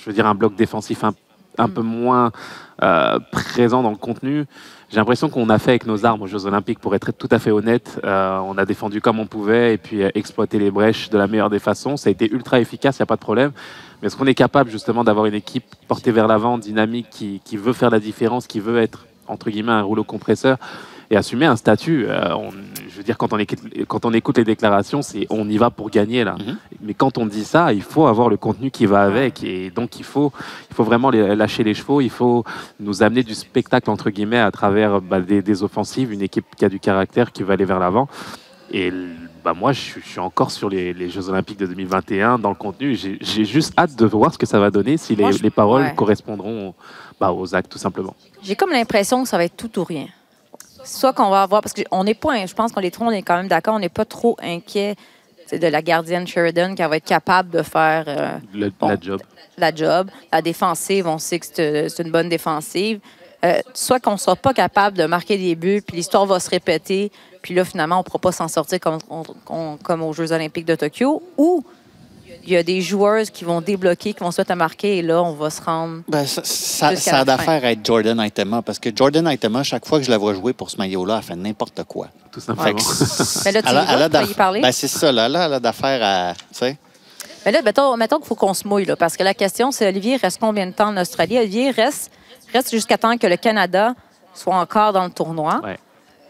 je 0.00 0.06
veux 0.10 0.12
dire 0.14 0.26
un 0.26 0.34
bloc 0.34 0.54
défensif 0.54 1.02
un, 1.04 1.12
un 1.58 1.68
peu 1.68 1.82
moins 1.82 2.32
euh, 2.82 3.18
présent 3.32 3.82
dans 3.82 3.90
le 3.90 3.96
contenu. 3.96 4.44
J'ai 4.90 4.96
l'impression 4.96 5.28
qu'on 5.28 5.48
a 5.48 5.58
fait 5.58 5.70
avec 5.70 5.86
nos 5.86 6.04
armes 6.06 6.22
aux 6.22 6.26
Jeux 6.26 6.46
Olympiques, 6.46 6.78
pour 6.78 6.94
être 6.94 7.10
tout 7.12 7.28
à 7.30 7.38
fait 7.38 7.50
honnête. 7.50 8.00
Euh, 8.04 8.38
on 8.38 8.56
a 8.58 8.64
défendu 8.64 9.00
comme 9.00 9.18
on 9.18 9.26
pouvait 9.26 9.74
et 9.74 9.78
puis 9.78 10.02
euh, 10.02 10.10
exploité 10.14 10.58
les 10.58 10.70
brèches 10.70 11.10
de 11.10 11.18
la 11.18 11.26
meilleure 11.26 11.50
des 11.50 11.58
façons. 11.58 11.96
Ça 11.96 12.08
a 12.08 12.12
été 12.12 12.30
ultra 12.30 12.60
efficace, 12.60 12.98
il 12.98 13.02
n'y 13.02 13.04
a 13.04 13.06
pas 13.06 13.16
de 13.16 13.20
problème. 13.20 13.52
Mais 14.00 14.06
est-ce 14.06 14.16
qu'on 14.16 14.26
est 14.26 14.34
capable 14.34 14.70
justement 14.70 15.02
d'avoir 15.04 15.26
une 15.26 15.34
équipe 15.34 15.64
portée 15.88 16.12
vers 16.12 16.26
l'avant, 16.28 16.58
dynamique, 16.58 17.08
qui, 17.10 17.40
qui 17.44 17.56
veut 17.56 17.72
faire 17.72 17.90
la 17.90 18.00
différence, 18.00 18.46
qui 18.46 18.60
veut 18.60 18.78
être, 18.78 19.06
entre 19.26 19.50
guillemets, 19.50 19.72
un 19.72 19.82
rouleau 19.82 20.04
compresseur 20.04 20.58
et 21.10 21.16
assumer 21.16 21.46
un 21.46 21.56
statut? 21.56 22.06
Euh, 22.08 22.34
on- 22.36 22.50
Je 22.94 22.98
veux 22.98 23.04
dire, 23.04 23.18
quand 23.18 23.32
on, 23.32 23.38
écoute, 23.38 23.58
quand 23.88 24.04
on 24.04 24.12
écoute 24.12 24.38
les 24.38 24.44
déclarations, 24.44 25.02
c'est 25.02 25.26
on 25.28 25.48
y 25.48 25.58
va 25.58 25.70
pour 25.70 25.90
gagner 25.90 26.22
là. 26.22 26.36
Mhm. 26.38 26.56
Mais 26.80 26.94
quand 26.94 27.18
on 27.18 27.26
dit 27.26 27.44
ça, 27.44 27.72
il 27.72 27.82
faut 27.82 28.06
avoir 28.06 28.28
le 28.28 28.36
contenu 28.36 28.70
qui 28.70 28.86
va 28.86 29.02
avec. 29.02 29.42
Et 29.42 29.70
donc, 29.70 29.98
il 29.98 30.04
faut, 30.04 30.32
il 30.70 30.74
faut 30.76 30.84
vraiment 30.84 31.10
les- 31.10 31.34
lâcher 31.34 31.64
les 31.64 31.74
chevaux. 31.74 32.00
Il 32.00 32.10
faut 32.10 32.44
nous 32.78 33.02
amener 33.02 33.24
du 33.24 33.34
spectacle, 33.34 33.90
entre 33.90 34.10
guillemets, 34.10 34.38
à 34.38 34.52
travers 34.52 35.00
bah, 35.00 35.20
des, 35.20 35.42
des 35.42 35.62
offensives, 35.64 36.12
une 36.12 36.22
équipe 36.22 36.46
qui 36.56 36.64
a 36.64 36.68
du 36.68 36.78
caractère, 36.78 37.32
qui 37.32 37.42
va 37.42 37.54
aller 37.54 37.64
vers 37.64 37.80
l'avant. 37.80 38.06
Et 38.70 38.92
bah, 39.44 39.54
moi, 39.54 39.72
je 39.72 39.80
suis, 39.80 40.00
je 40.00 40.08
suis 40.08 40.20
encore 40.20 40.50
sur 40.52 40.68
les, 40.68 40.94
les 40.94 41.10
Jeux 41.10 41.28
Olympiques 41.28 41.58
de 41.58 41.66
2021 41.66 42.38
dans 42.38 42.48
le 42.48 42.54
contenu. 42.54 42.94
J'ai 42.94 43.18
j'ai 43.20 43.44
juste 43.44 43.72
hâte 43.78 43.94
de 43.96 44.06
voir 44.06 44.32
ce 44.32 44.38
que 44.38 44.46
ça 44.46 44.58
va 44.60 44.70
donner, 44.70 44.96
si 44.96 45.16
les, 45.16 45.22
Moi, 45.22 45.32
je- 45.32 45.42
les 45.42 45.50
paroles 45.50 45.82
ouais. 45.82 45.94
correspondront 45.94 46.74
bah, 47.20 47.32
aux 47.32 47.54
actes, 47.54 47.70
tout 47.72 47.78
simplement. 47.78 48.14
J'ai 48.42 48.56
comme 48.56 48.70
l'impression 48.70 49.22
que 49.22 49.28
ça 49.28 49.36
va 49.36 49.44
être 49.44 49.56
tout 49.56 49.78
ou 49.80 49.84
rien. 49.84 50.06
Soit 50.84 51.12
qu'on 51.12 51.30
va 51.30 51.42
avoir, 51.42 51.62
parce 51.62 51.74
qu'on 51.74 52.04
n'est 52.04 52.14
pas, 52.14 52.46
je 52.46 52.54
pense 52.54 52.72
qu'on 52.72 52.80
les 52.80 52.90
trois, 52.90 53.06
on 53.08 53.10
est 53.10 53.22
quand 53.22 53.36
même 53.36 53.48
d'accord, 53.48 53.74
on 53.74 53.78
n'est 53.78 53.88
pas 53.88 54.04
trop 54.04 54.36
inquiet 54.42 54.96
de 55.52 55.66
la 55.66 55.82
gardienne 55.82 56.26
Sheridan 56.26 56.74
qui 56.74 56.82
va 56.82 56.96
être 56.96 57.04
capable 57.04 57.50
de 57.50 57.62
faire 57.62 58.04
euh, 58.08 58.30
Le- 58.52 58.70
Bon. 58.78 58.88
La 58.88 58.96
job. 59.00 59.20
la 59.58 59.74
job. 59.74 60.10
La 60.32 60.42
défensive, 60.42 61.06
on 61.06 61.18
sait 61.18 61.38
que 61.38 61.46
c'est 61.52 61.88
c'est 61.88 62.02
une 62.02 62.10
bonne 62.10 62.28
défensive. 62.28 63.00
Euh, 63.44 63.60
soit 63.74 64.00
qu'on 64.00 64.12
ne 64.12 64.16
sera 64.16 64.36
pas 64.36 64.54
capable 64.54 64.96
de 64.96 65.04
marquer 65.04 65.36
des 65.36 65.54
buts, 65.54 65.82
puis 65.86 65.96
l'histoire 65.98 66.24
va 66.24 66.40
se 66.40 66.48
répéter, 66.48 67.12
puis 67.42 67.54
là, 67.54 67.64
finalement, 67.64 67.96
on 67.96 67.98
ne 67.98 68.04
pourra 68.04 68.18
pas 68.18 68.32
s'en 68.32 68.48
sortir 68.48 68.80
comme, 68.80 68.98
on- 69.50 69.76
comme 69.82 70.02
aux 70.02 70.14
Jeux 70.14 70.32
olympiques 70.32 70.64
de 70.64 70.74
Tokyo, 70.76 71.22
ou 71.36 71.62
il 72.46 72.52
y 72.52 72.56
a 72.56 72.62
des 72.62 72.80
joueuses 72.80 73.30
qui 73.30 73.44
vont 73.44 73.60
débloquer, 73.60 74.12
qui 74.12 74.20
vont 74.20 74.30
se 74.30 74.40
mettre 74.40 74.52
à 74.52 74.56
marquer, 74.56 74.98
et 74.98 75.02
là, 75.02 75.22
on 75.22 75.32
va 75.32 75.50
se 75.50 75.62
rendre... 75.62 76.02
Ben, 76.08 76.26
ça, 76.26 76.42
ça, 76.44 77.18
a 77.18 77.24
d'affaire 77.24 77.64
à 77.64 77.72
être 77.72 77.84
Jordan 77.84 78.20
Aitema 78.20 78.62
parce 78.62 78.78
que 78.78 78.90
Jordan 78.94 79.26
Aitema, 79.26 79.62
chaque 79.62 79.86
fois 79.86 79.98
que 79.98 80.04
je 80.04 80.10
la 80.10 80.18
vois 80.18 80.34
jouer 80.34 80.52
pour 80.52 80.70
ce 80.70 80.76
maillot-là, 80.76 81.18
elle 81.18 81.22
fait 81.22 81.36
n'importe 81.36 81.82
quoi. 81.84 82.08
Tout 82.30 82.40
simplement. 82.40 82.74
que 82.74 82.82
Mais 83.44 83.52
là, 83.52 83.62
tu 83.62 83.68
elle 83.68 83.74
vas, 83.74 83.86
elle 83.88 84.16
a 84.16 84.22
y 84.24 84.34
parler? 84.34 84.60
Ben, 84.60 84.72
c'est 84.72 84.88
ça, 84.88 85.10
là, 85.12 85.28
là, 85.28 85.46
elle 85.46 85.54
a 85.54 85.60
d'affaire 85.60 86.00
à. 86.02 86.34
Tu 86.34 86.40
sais? 86.52 86.78
Mais 87.44 87.52
là, 87.52 87.62
mettons, 87.62 87.96
mettons 87.96 88.16
qu'il 88.18 88.26
faut 88.26 88.34
qu'on 88.34 88.54
se 88.54 88.66
mouille, 88.66 88.86
là, 88.86 88.96
parce 88.96 89.16
que 89.16 89.22
la 89.22 89.34
question, 89.34 89.70
c'est 89.70 89.86
Olivier 89.86 90.16
reste 90.16 90.38
combien 90.40 90.66
de 90.66 90.72
temps 90.72 90.88
en 90.88 90.96
Australie? 90.96 91.38
Olivier 91.38 91.70
reste, 91.70 92.10
reste 92.52 92.70
jusqu'à 92.70 92.98
temps 92.98 93.16
que 93.16 93.26
le 93.26 93.36
Canada 93.36 93.94
soit 94.34 94.56
encore 94.56 94.92
dans 94.92 95.04
le 95.04 95.10
tournoi. 95.10 95.60
Ouais. 95.62 95.78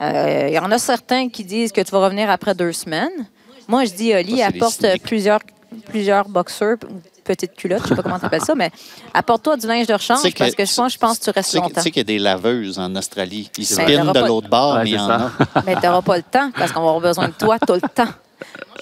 Euh, 0.00 0.48
Il 0.48 0.54
y 0.54 0.58
en 0.58 0.70
a 0.70 0.78
certains 0.78 1.28
qui 1.28 1.44
disent 1.44 1.72
que 1.72 1.80
tu 1.80 1.90
vas 1.92 2.00
revenir 2.00 2.28
après 2.30 2.54
deux 2.54 2.72
semaines. 2.72 3.28
Moi, 3.68 3.84
je 3.84 3.92
dis, 3.92 4.12
Oli, 4.12 4.42
apporte 4.42 4.84
plusieurs, 5.02 5.40
plusieurs 5.88 6.28
boxeurs, 6.28 6.76
ou 6.90 7.00
petites 7.24 7.54
culottes, 7.54 7.82
je 7.84 7.88
sais 7.88 7.94
pas 7.96 8.02
comment 8.02 8.18
tu 8.18 8.26
appelles 8.26 8.44
ça, 8.44 8.54
mais 8.54 8.70
apporte-toi 9.14 9.56
du 9.56 9.66
linge 9.66 9.86
de 9.86 9.94
rechange, 9.94 10.22
que- 10.32 10.38
parce 10.38 10.54
que 10.54 10.64
je 10.64 10.74
pense, 10.74 10.92
je 10.92 10.98
pense 10.98 11.18
que 11.18 11.24
tu 11.24 11.30
restes 11.30 11.52
que- 11.52 11.56
tu 11.56 11.62
longtemps. 11.62 11.80
sais 11.80 11.90
qu'il 11.90 12.00
y 12.00 12.00
a 12.00 12.04
des 12.04 12.18
laveuses 12.18 12.78
en 12.78 12.94
Australie. 12.96 13.50
Ils 13.56 13.66
Ben, 13.66 13.82
spinent 13.84 14.00
t'auras 14.00 14.12
de 14.12 14.20
pas- 14.20 14.26
l'autre 14.28 14.48
bord, 14.48 14.74
Ouais, 14.76 14.82
mais 14.84 14.90
il 14.90 14.94
y 14.96 14.98
en 14.98 15.08
a. 15.10 15.30
Mais 15.66 15.74
tu 15.76 15.86
n'auras 15.86 16.02
pas 16.02 16.16
le 16.18 16.22
temps, 16.22 16.50
parce 16.56 16.70
qu'on 16.72 16.80
va 16.82 16.88
avoir 16.88 17.00
besoin 17.00 17.28
de 17.28 17.32
toi 17.34 17.58
tout 17.58 17.72
le 17.74 17.80
temps. 17.80 18.08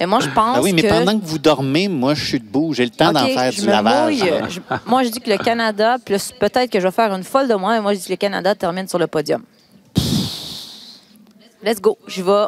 Et 0.00 0.06
moi, 0.06 0.18
je 0.18 0.28
pense 0.30 0.56
Ben 0.56 0.62
oui, 0.62 0.72
mais 0.72 0.82
que... 0.82 0.88
pendant 0.88 1.16
que 1.18 1.24
vous 1.24 1.38
dormez, 1.38 1.86
moi, 1.86 2.14
je 2.14 2.24
suis 2.24 2.40
debout. 2.40 2.72
J'ai 2.74 2.84
le 2.84 2.90
temps 2.90 3.12
d'en 3.12 3.26
faire 3.26 3.52
je 3.52 3.60
du 3.60 3.66
me 3.66 3.70
lavage. 3.70 4.16
Je- 4.48 4.60
moi, 4.86 5.04
je 5.04 5.10
dis 5.10 5.20
que 5.20 5.30
le 5.30 5.36
Canada, 5.38 5.98
plus 6.04 6.32
peut-être 6.32 6.68
que 6.70 6.80
je 6.80 6.86
vais 6.86 6.90
faire 6.92 7.14
une 7.14 7.22
folle 7.22 7.46
de 7.46 7.54
moi, 7.54 7.74
mais 7.74 7.80
moi, 7.80 7.92
je 7.94 7.98
dis 8.00 8.06
que 8.06 8.10
le 8.10 8.16
Canada 8.16 8.54
termine 8.56 8.88
sur 8.88 8.98
le 8.98 9.06
podium. 9.06 9.42
Let's 11.62 11.80
go. 11.80 11.96
Je 12.08 12.22
vais 12.22 12.46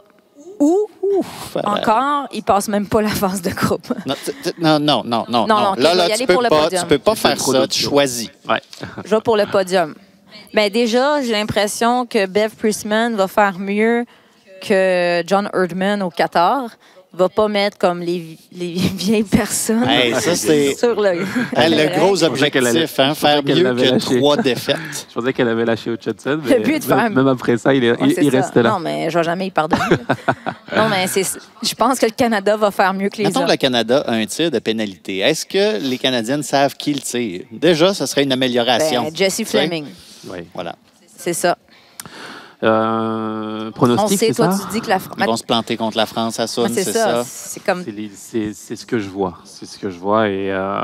où? 0.65 0.89
Ouf, 1.19 1.57
euh, 1.57 1.61
Encore, 1.65 2.27
il 2.33 2.43
passe 2.43 2.69
même 2.69 2.87
pas 2.87 3.03
la 3.03 3.09
phase 3.11 3.43
de 3.43 3.51
groupe. 3.51 3.93
Non, 4.07 4.15
non, 4.59 4.79
non, 4.81 5.05
non, 5.05 5.25
non. 5.29 5.47
Non, 5.47 5.75
là, 5.77 5.95
là, 5.95 6.05
y 6.05 6.09
tu 6.09 6.13
aller 6.15 6.27
peux 6.27 6.33
pour 6.35 6.43
le 6.43 6.49
pas, 6.49 6.69
tu 6.71 6.87
peux 6.87 6.99
pas 6.99 7.15
faire 7.15 7.41
ça. 7.41 7.67
Tu 7.69 7.83
choisis. 7.83 8.31
Ouais. 8.49 8.61
Je 9.05 9.11
vais 9.15 9.21
pour 9.21 9.37
le 9.37 9.47
podium. 9.47 9.95
Mais 10.53 10.71
déjà, 10.71 11.21
j'ai 11.23 11.33
l'impression 11.33 12.07
que 12.07 12.27
Bev 12.27 12.51
Priestman 12.57 13.15
va 13.15 13.29
faire 13.29 13.59
mieux 13.59 14.05
que 14.61 15.23
John 15.27 15.49
Erdman 15.53 16.03
au 16.03 16.11
Qatar. 16.11 16.71
Va 17.17 17.29
pas 17.29 17.47
mettre 17.47 17.79
comme 17.79 18.01
les, 18.01 18.37
les 18.53 18.73
vieilles 18.97 19.23
personnes 19.23 19.85
Hey, 19.89 20.13
ça, 20.15 20.35
c'est 20.35 20.75
sur 20.77 21.01
le... 21.01 21.21
le 21.57 21.97
gros 21.99 22.25
objectif, 22.25 22.99
hein, 22.99 23.15
faire 23.15 23.43
mieux 23.45 23.55
que 23.55 23.61
lâché. 23.61 23.99
trois 24.19 24.37
défaites. 24.37 25.07
Je 25.09 25.15
pensais 25.15 25.33
qu'elle 25.33 25.49
avait 25.49 25.65
lâché 25.65 25.91
au 25.91 25.95
Hudson, 25.95 26.41
mais 26.45 26.59
but 26.59 26.83
de 26.83 26.89
même, 26.89 26.99
faire- 26.99 27.11
même 27.11 27.29
après 27.29 27.57
ça, 27.57 27.73
il, 27.73 27.85
est- 27.85 27.93
Ouais, 27.93 27.99
il, 28.19 28.25
il 28.25 28.31
ça. 28.33 28.37
reste 28.39 28.57
là. 28.57 28.71
Non, 28.71 28.81
mais 28.81 29.11
je 29.11 29.19
vais 29.19 29.25
jamais 29.25 29.47
y 29.47 29.51
pardonner. 29.53 29.83
non, 30.77 30.89
mais 30.89 31.07
je 31.07 31.75
pense 31.77 32.01
que 32.01 32.07
le 32.07 32.13
Canada 32.13 32.57
va 32.57 32.73
faire 32.73 32.93
mieux 32.93 33.09
que 33.09 33.19
les 33.19 33.25
Mettons 33.25 33.41
autres. 33.41 33.47
que 33.47 33.53
le 33.53 33.59
Canada 33.59 34.01
a 34.07 34.13
un 34.15 34.27
tir 34.27 34.51
de 34.51 34.59
pénalité. 34.59 35.19
Est-ce 35.19 35.47
que 35.47 35.79
les 35.89 35.99
Canadiennes 35.99 36.43
savent 36.43 36.75
qui 36.77 36.95
le 36.95 37.01
tire? 37.01 37.43
Déjà, 37.53 37.95
ce 37.95 38.07
serait 38.07 38.25
une 38.25 38.33
amélioration. 38.33 39.05
Ben, 39.05 39.15
Jesse 39.17 39.43
Fleming, 39.45 39.85
Ouais. 40.27 40.47
Voilà. 40.53 40.75
c'est 41.17 41.33
ça. 41.35 41.57
Euh, 42.65 43.69
On 43.69 43.73
pronostic, 43.73 44.19
sait, 44.19 44.27
c'est 44.29 44.35
toi, 44.35 44.51
ça? 44.53 44.65
tu 44.67 44.73
dis 44.73 44.81
que 44.81 44.89
la 44.89 44.99
France. 44.99 45.17
Ils 45.19 45.25
vont 45.27 45.37
se 45.37 45.45
planter 45.45 45.77
contre 45.77 45.97
la 45.97 46.07
France 46.07 46.41
à 46.41 46.47
Saône, 46.47 46.71
c'est 46.73 46.85
c'est 46.85 46.93
ça. 46.93 47.23
ça. 47.23 47.25
C'est 47.27 47.63
comme. 47.63 47.85
C'est 47.85 47.91
les- 47.91 48.11
C'est 48.15 48.53
c'est 48.55 48.77
ce 48.77 48.87
que 48.87 48.99
je 48.99 49.09
vois. 49.09 49.39
C'est 49.45 49.67
ce 49.67 49.79
que 49.79 49.91
je 49.91 49.99
vois. 49.99 50.29
Et 50.29 50.51
euh, 50.51 50.81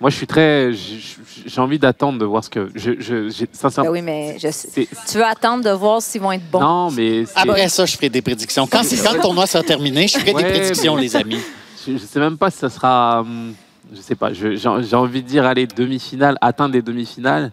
moi, 0.00 0.10
je 0.10 0.16
suis 0.16 0.26
très. 0.26 0.72
j'ai- 0.72 1.60
envie 1.60 1.78
d'attendre 1.78 2.18
de 2.20 2.24
voir 2.24 2.44
ce 2.44 2.50
que. 2.50 2.70
Je, 2.74 2.92
je, 3.00 3.28
j'ai- 3.30 3.46
Ben 3.46 3.52
sincèrement. 3.52 3.90
oui, 3.90 4.00
mais 4.02 4.36
je 4.38 4.48
sais. 4.50 4.68
c'est- 4.72 4.88
Tu 5.10 5.18
veux 5.18 5.24
attendre 5.24 5.64
de 5.64 5.70
voir 5.70 6.00
s'ils 6.00 6.20
vont 6.20 6.30
être 6.32 6.48
bons. 6.50 6.60
Non, 6.60 6.90
mais. 6.92 7.26
c'est- 7.26 7.32
Après 7.36 7.68
ça, 7.68 7.84
je 7.84 7.96
ferai 7.96 8.08
des 8.08 8.22
prédictions. 8.22 8.66
Quand, 8.66 8.84
c'est- 8.84 9.02
quand 9.04 9.12
le 9.14 9.20
tournoi 9.20 9.46
sera 9.46 9.64
terminé, 9.64 10.06
je 10.06 10.18
ferai 10.18 10.32
Ouais, 10.32 10.42
des 10.44 10.50
prédictions, 10.50 10.94
mais- 10.94 11.02
les 11.02 11.16
amis. 11.16 11.40
Je, 11.86 11.92
je 11.92 11.98
sais 11.98 12.20
même 12.20 12.38
pas 12.38 12.50
si 12.50 12.58
ça 12.58 12.68
sera. 12.70 13.20
hum, 13.20 13.54
Je 13.92 14.00
sais 14.02 14.14
pas. 14.14 14.32
je- 14.34 14.54
J'ai 14.54 14.82
j'ai 14.82 14.96
envie 14.96 15.22
de 15.22 15.26
dire 15.28 15.46
aller 15.46 15.66
demi-finale, 15.66 16.36
atteindre 16.42 16.72
des 16.72 16.82
demi-finales. 16.82 17.50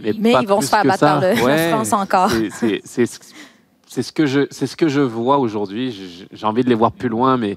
Mais, 0.00 0.10
ils 0.40 0.46
vont 0.48 0.60
se 0.60 0.68
faire 0.68 0.84
battre 0.84 1.00
par 1.00 1.20
le- 1.20 1.34
la 1.34 1.42
Ouais, 1.44 1.70
France 1.70 1.92
encore. 1.92 2.30
c'est- 2.30 2.80
ce- 2.84 4.12
que 4.12 4.26
je, 4.26 4.46
c'est 4.50 4.66
ce 4.66 4.76
que 4.76 4.88
je 4.88 5.00
vois 5.00 5.38
aujourd'hui. 5.38 6.26
J'ai 6.32 6.46
envie 6.46 6.62
de 6.62 6.68
les 6.68 6.74
voir 6.74 6.92
plus 6.92 7.08
loin, 7.08 7.36
mais 7.36 7.56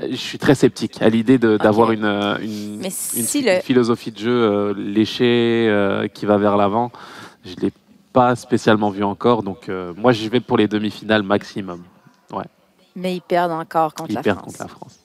euh, 0.00 0.08
je 0.10 0.16
suis 0.16 0.38
très 0.38 0.54
sceptique 0.54 1.00
à 1.00 1.08
l'idée 1.08 1.38
d'avoir 1.38 1.92
une, 1.92 2.04
euh, 2.04 2.36
une, 2.40 2.84
une- 2.84 2.90
si 2.90 3.40
une 3.40 3.46
le- 3.46 3.60
philosophie 3.60 4.12
de 4.12 4.18
jeu 4.18 4.30
euh, 4.30 4.74
léchée 4.76 5.66
euh, 5.70 6.06
qui 6.08 6.26
va 6.26 6.36
vers 6.38 6.56
l'avant. 6.56 6.90
Je 7.44 7.54
l'ai 7.62 7.72
pas 8.12 8.34
spécialement 8.36 8.90
vu 8.90 9.04
encore, 9.04 9.42
donc 9.42 9.68
euh, 9.68 9.92
moi 9.96 10.12
je 10.12 10.28
vais 10.28 10.40
pour 10.40 10.56
les 10.58 10.66
demi-finales 10.68 11.22
maximum. 11.22 11.82
Mais 12.96 13.14
ils 13.14 13.20
perdent 13.22 13.52
encore 13.52 13.94
contre 13.94 14.10
Ils 14.10 14.14
la 14.14 14.22
perdent 14.22 14.38
France. 14.40 14.56
contre 14.56 14.62
la 14.64 14.68
France. 14.68 14.98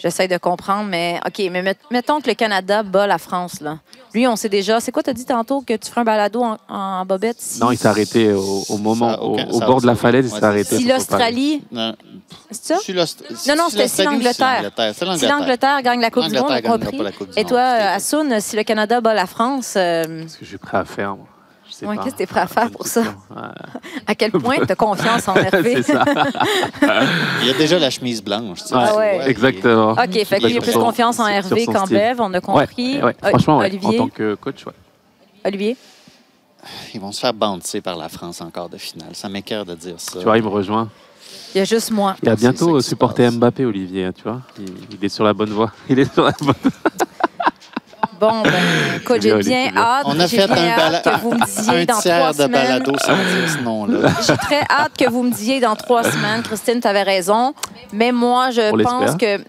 J'essaie 0.00 0.28
de 0.28 0.36
comprendre, 0.38 0.88
mais 0.88 1.18
OK, 1.26 1.38
mais 1.50 1.62
met- 1.62 1.76
mettons 1.90 2.20
que 2.20 2.28
le 2.28 2.34
Canada 2.34 2.82
bat 2.82 3.06
la 3.06 3.18
France, 3.18 3.60
là. 3.60 3.78
Lui, 4.14 4.26
on 4.26 4.36
sait 4.36 4.48
déjà. 4.48 4.80
C'est 4.80 4.92
quoi, 4.92 5.02
t'as 5.02 5.12
dit 5.12 5.24
tantôt 5.24 5.60
que 5.60 5.74
tu 5.74 5.88
ferais 5.90 6.02
un 6.02 6.04
balado 6.04 6.42
en, 6.42 6.56
en 6.68 7.04
bobette? 7.04 7.36
Si, 7.40 7.60
Non, 7.60 7.70
il 7.72 7.76
s'est 7.78 7.88
arrêté 7.88 8.32
au, 8.32 8.64
au 8.68 8.78
moment, 8.78 9.10
Ça 9.10 9.22
au, 9.22 9.60
bord 9.60 9.80
de 9.80 9.86
la 9.86 9.94
falaise, 9.96 10.30
il 10.32 10.36
s'est 10.38 10.44
arrêté. 10.44 10.76
Si 10.76 10.84
l'Australie, 10.84 11.62
c'est 12.50 12.64
ça? 12.74 12.76
Non, 13.48 13.56
non, 13.56 13.68
c'était 13.70 13.88
si 13.88 14.02
l'Angleterre. 14.04 14.70
Si 15.16 15.26
l'Angleterre. 15.26 15.82
gagne 15.82 16.00
la 16.00 16.10
Coupe 16.10 16.24
du 16.28 16.34
Monde, 16.34 16.44
on 16.64 16.72
compris. 16.78 16.96
pas 16.96 17.02
la 17.04 17.12
Coupe 17.12 17.30
du 17.30 17.38
Et 17.38 17.44
toi, 17.44 17.58
euh, 17.60 17.96
Assoun, 17.96 18.40
si 18.40 18.56
le 18.56 18.62
Canada 18.62 19.00
bat 19.00 19.14
la 19.14 19.26
France, 19.26 19.74
euh. 19.76 20.24
Ce 20.28 20.34
que 20.38 20.44
je 20.44 20.48
suis 20.50 20.58
prêt 20.58 20.78
à 20.78 20.84
faire, 20.84 21.16
moi? 21.16 21.26
Sais 21.78 21.86
Ouais, 21.86 21.94
pas. 21.94 22.02
qu'est-ce 22.02 22.14
que 22.14 22.18
t'es 22.18 22.26
prêt 22.26 22.40
à 22.40 22.46
faire 22.48 22.70
pour 22.72 22.86
ça? 22.88 23.02
à 24.06 24.14
quel 24.16 24.32
point 24.32 24.56
tu 24.56 24.72
as 24.72 24.74
confiance 24.74 25.28
en 25.28 25.34
Hervé? 25.36 25.80
C'est 25.82 25.92
ça. 25.92 26.04
Il 27.42 27.46
y 27.46 27.50
a 27.50 27.54
déjà 27.56 27.78
la 27.78 27.88
chemise 27.90 28.20
blanche. 28.22 28.62
tu 28.62 28.68
sais, 28.68 28.74
Ouais, 28.74 28.84
tu 28.86 28.92
vois, 28.92 28.98
ouais. 28.98 29.18
il- 29.22 29.28
Exactement. 29.30 29.92
OK, 29.92 30.24
fait 30.24 30.38
qu'il 30.40 30.50
y 30.50 30.58
a 30.58 30.60
plus 30.60 30.72
son- 30.72 30.80
confiance 30.80 31.20
en 31.20 31.28
Hervé 31.28 31.66
qu'en. 31.66 31.86
Bev, 31.86 32.16
on 32.20 32.34
a 32.34 32.40
compris. 32.40 33.00
ouais, 33.00 33.14
franchement, 33.22 33.58
ouais, 33.58 33.66
en 33.66 33.68
Olivier, 33.68 33.96
tant 33.98 34.08
que 34.08 34.34
coach, 34.34 34.66
ouais. 34.66 34.72
Olivier, 35.44 35.76
Ils 36.94 37.00
vont 37.00 37.12
se 37.12 37.20
faire 37.20 37.32
banter 37.32 37.80
par 37.80 37.96
la 37.96 38.08
France 38.08 38.40
en 38.40 38.50
quart 38.50 38.68
de 38.68 38.76
finale. 38.76 39.10
Ça 39.14 39.28
m'écœure 39.28 39.64
de 39.64 39.76
dire 39.76 39.94
ça. 39.98 40.18
Tu 40.18 40.24
vois, 40.24 40.36
il 40.36 40.42
me 40.42 40.48
rejoint. 40.48 40.88
il 41.54 41.58
y 41.58 41.60
a 41.60 41.64
juste 41.64 41.92
moi. 41.92 42.16
Il 42.24 42.28
a 42.28 42.34
bientôt 42.34 42.80
supporté 42.80 43.24
passe. 43.24 43.34
Mbappé, 43.34 43.64
Olivier, 43.64 44.06
hein, 44.06 44.12
tu 44.14 44.24
vois. 44.24 44.40
Il, 44.58 44.66
il 44.98 45.04
est 45.04 45.08
sur 45.08 45.22
la 45.22 45.32
bonne 45.32 45.50
voie. 45.50 45.70
Il 45.88 45.98
est 46.00 46.12
sur 46.12 46.24
la 46.24 46.32
bonne 46.40 46.54
Bon, 48.20 48.42
ben, 48.42 48.52
écoute, 49.00 49.22
j'ai 49.22 49.34
bien 49.38 49.76
hâte. 49.76 50.02
On 50.06 50.18
a 50.18 50.26
j'ai 50.26 50.38
fait 50.38 50.46
bien 50.52 50.76
un, 50.76 50.94
hâte 50.94 51.04
que 51.04 51.20
vous 51.20 51.32
me 51.32 51.44
disiez 51.46 51.82
un 51.82 51.84
dans 51.84 52.00
trois 52.00 52.02
tiers 52.02 52.28
de 52.28 52.32
semaines. 52.34 52.50
balado 52.50 52.98
sans 52.98 53.16
dire 53.16 53.50
ce 53.50 53.58
nom-là. 53.62 54.10
J'ai 54.26 54.36
très 54.36 54.60
hâte 54.68 54.92
que 54.98 55.08
vous 55.08 55.22
me 55.22 55.30
disiez 55.30 55.60
dans 55.60 55.76
trois 55.76 56.02
semaines, 56.04 56.42
Christine, 56.42 56.80
tu 56.80 56.88
avais 56.88 57.02
raison. 57.02 57.54
Mais 57.92 58.12
moi, 58.12 58.50
je 58.50 58.72
On 58.72 58.82
pense 58.82 59.16
que 59.16 59.40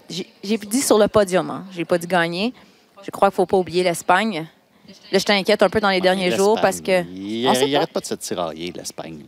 j'ai 0.42 0.56
dit 0.58 0.80
sur 0.80 0.98
le 0.98 1.08
podium, 1.08 1.50
hein. 1.50 1.64
j'ai 1.72 1.84
pas 1.84 1.98
dit 1.98 2.06
gagner. 2.06 2.52
Je 3.02 3.10
crois 3.10 3.28
qu'il 3.30 3.36
faut 3.36 3.46
pas 3.46 3.56
oublier 3.56 3.82
l'Espagne. 3.82 4.46
Là, 5.12 5.18
je 5.18 5.24
t'inquiète 5.24 5.62
un 5.62 5.68
peu 5.68 5.80
dans 5.80 5.90
les 5.90 6.00
derniers 6.00 6.30
jours 6.30 6.60
parce 6.60 6.80
que 6.80 7.02
Il 7.12 7.48
On 7.48 7.54
sait 7.54 7.60
pas. 7.62 7.66
n'arrête 7.68 7.92
pas 7.92 8.00
de 8.00 8.06
se 8.06 8.14
tirailler, 8.14 8.72
l'Espagne. 8.76 9.20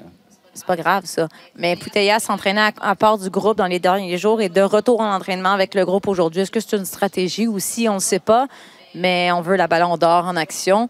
c'est 0.55 0.67
pas 0.67 0.77
grave, 0.77 1.05
ça. 1.07 1.29
Mais 1.57 1.77
Puteya 1.77 2.21
s'entraînait 2.21 2.61
à, 2.61 2.73
à 2.81 2.95
part 2.95 3.19
du 3.19 3.31
groupe 3.31 3.57
dans 3.59 3.67
les 3.67 3.79
derniers 3.79 4.19
jours 4.19 4.41
et 4.41 4.49
de 4.49 4.61
retour 4.61 5.01
en 5.01 5.15
entraînement 5.15 5.53
avec 5.53 5.75
le 5.75 5.85
groupe 5.85 6.07
aujourd'hui. 6.09 6.43
Est-ce 6.43 6.51
que 6.51 6.61
c'est 6.61 6.77
une 6.77 6.85
stratégie 6.85 7.47
ou 7.49 7.59
si 7.59 7.89
on 7.89 7.95
ne 7.95 8.01
sait 8.01 8.19
pas? 8.19 8.47
Mais 8.95 9.31
on 9.33 9.41
veut 9.41 9.57
la 9.57 9.67
ballon 9.67 9.97
d'or 9.97 10.27
en 10.27 10.37
action. 10.37 10.89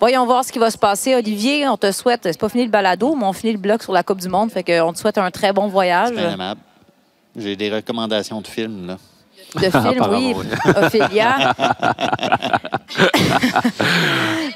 Voyons 0.00 0.24
voir 0.24 0.44
ce 0.44 0.52
qui 0.52 0.58
va 0.58 0.70
se 0.70 0.78
passer. 0.78 1.14
Olivier, 1.14 1.68
on 1.68 1.76
te 1.76 1.90
souhaite, 1.92 2.20
c'est 2.24 2.38
pas 2.38 2.48
fini 2.48 2.64
le 2.64 2.70
balado, 2.70 3.14
mais 3.14 3.24
on 3.24 3.32
finit 3.32 3.52
le 3.52 3.58
bloc 3.58 3.82
sur 3.82 3.92
la 3.92 4.02
Coupe 4.02 4.20
du 4.20 4.28
Monde. 4.28 4.50
Fait 4.50 4.62
qu'on 4.62 4.92
te 4.92 4.98
souhaite 4.98 5.18
un 5.18 5.30
très 5.30 5.52
bon 5.52 5.68
voyage. 5.68 6.08
C'est 6.08 6.16
bien 6.16 6.32
aimable. 6.32 6.60
J'ai 7.36 7.56
des 7.56 7.70
recommandations 7.70 8.40
de 8.40 8.46
films. 8.46 8.86
Là. 8.86 8.98
De 9.54 9.60
film, 9.60 9.70
Apparemment, 9.74 10.18
oui, 10.18 10.34
oui. 10.36 10.46
Ophélia. 10.84 11.54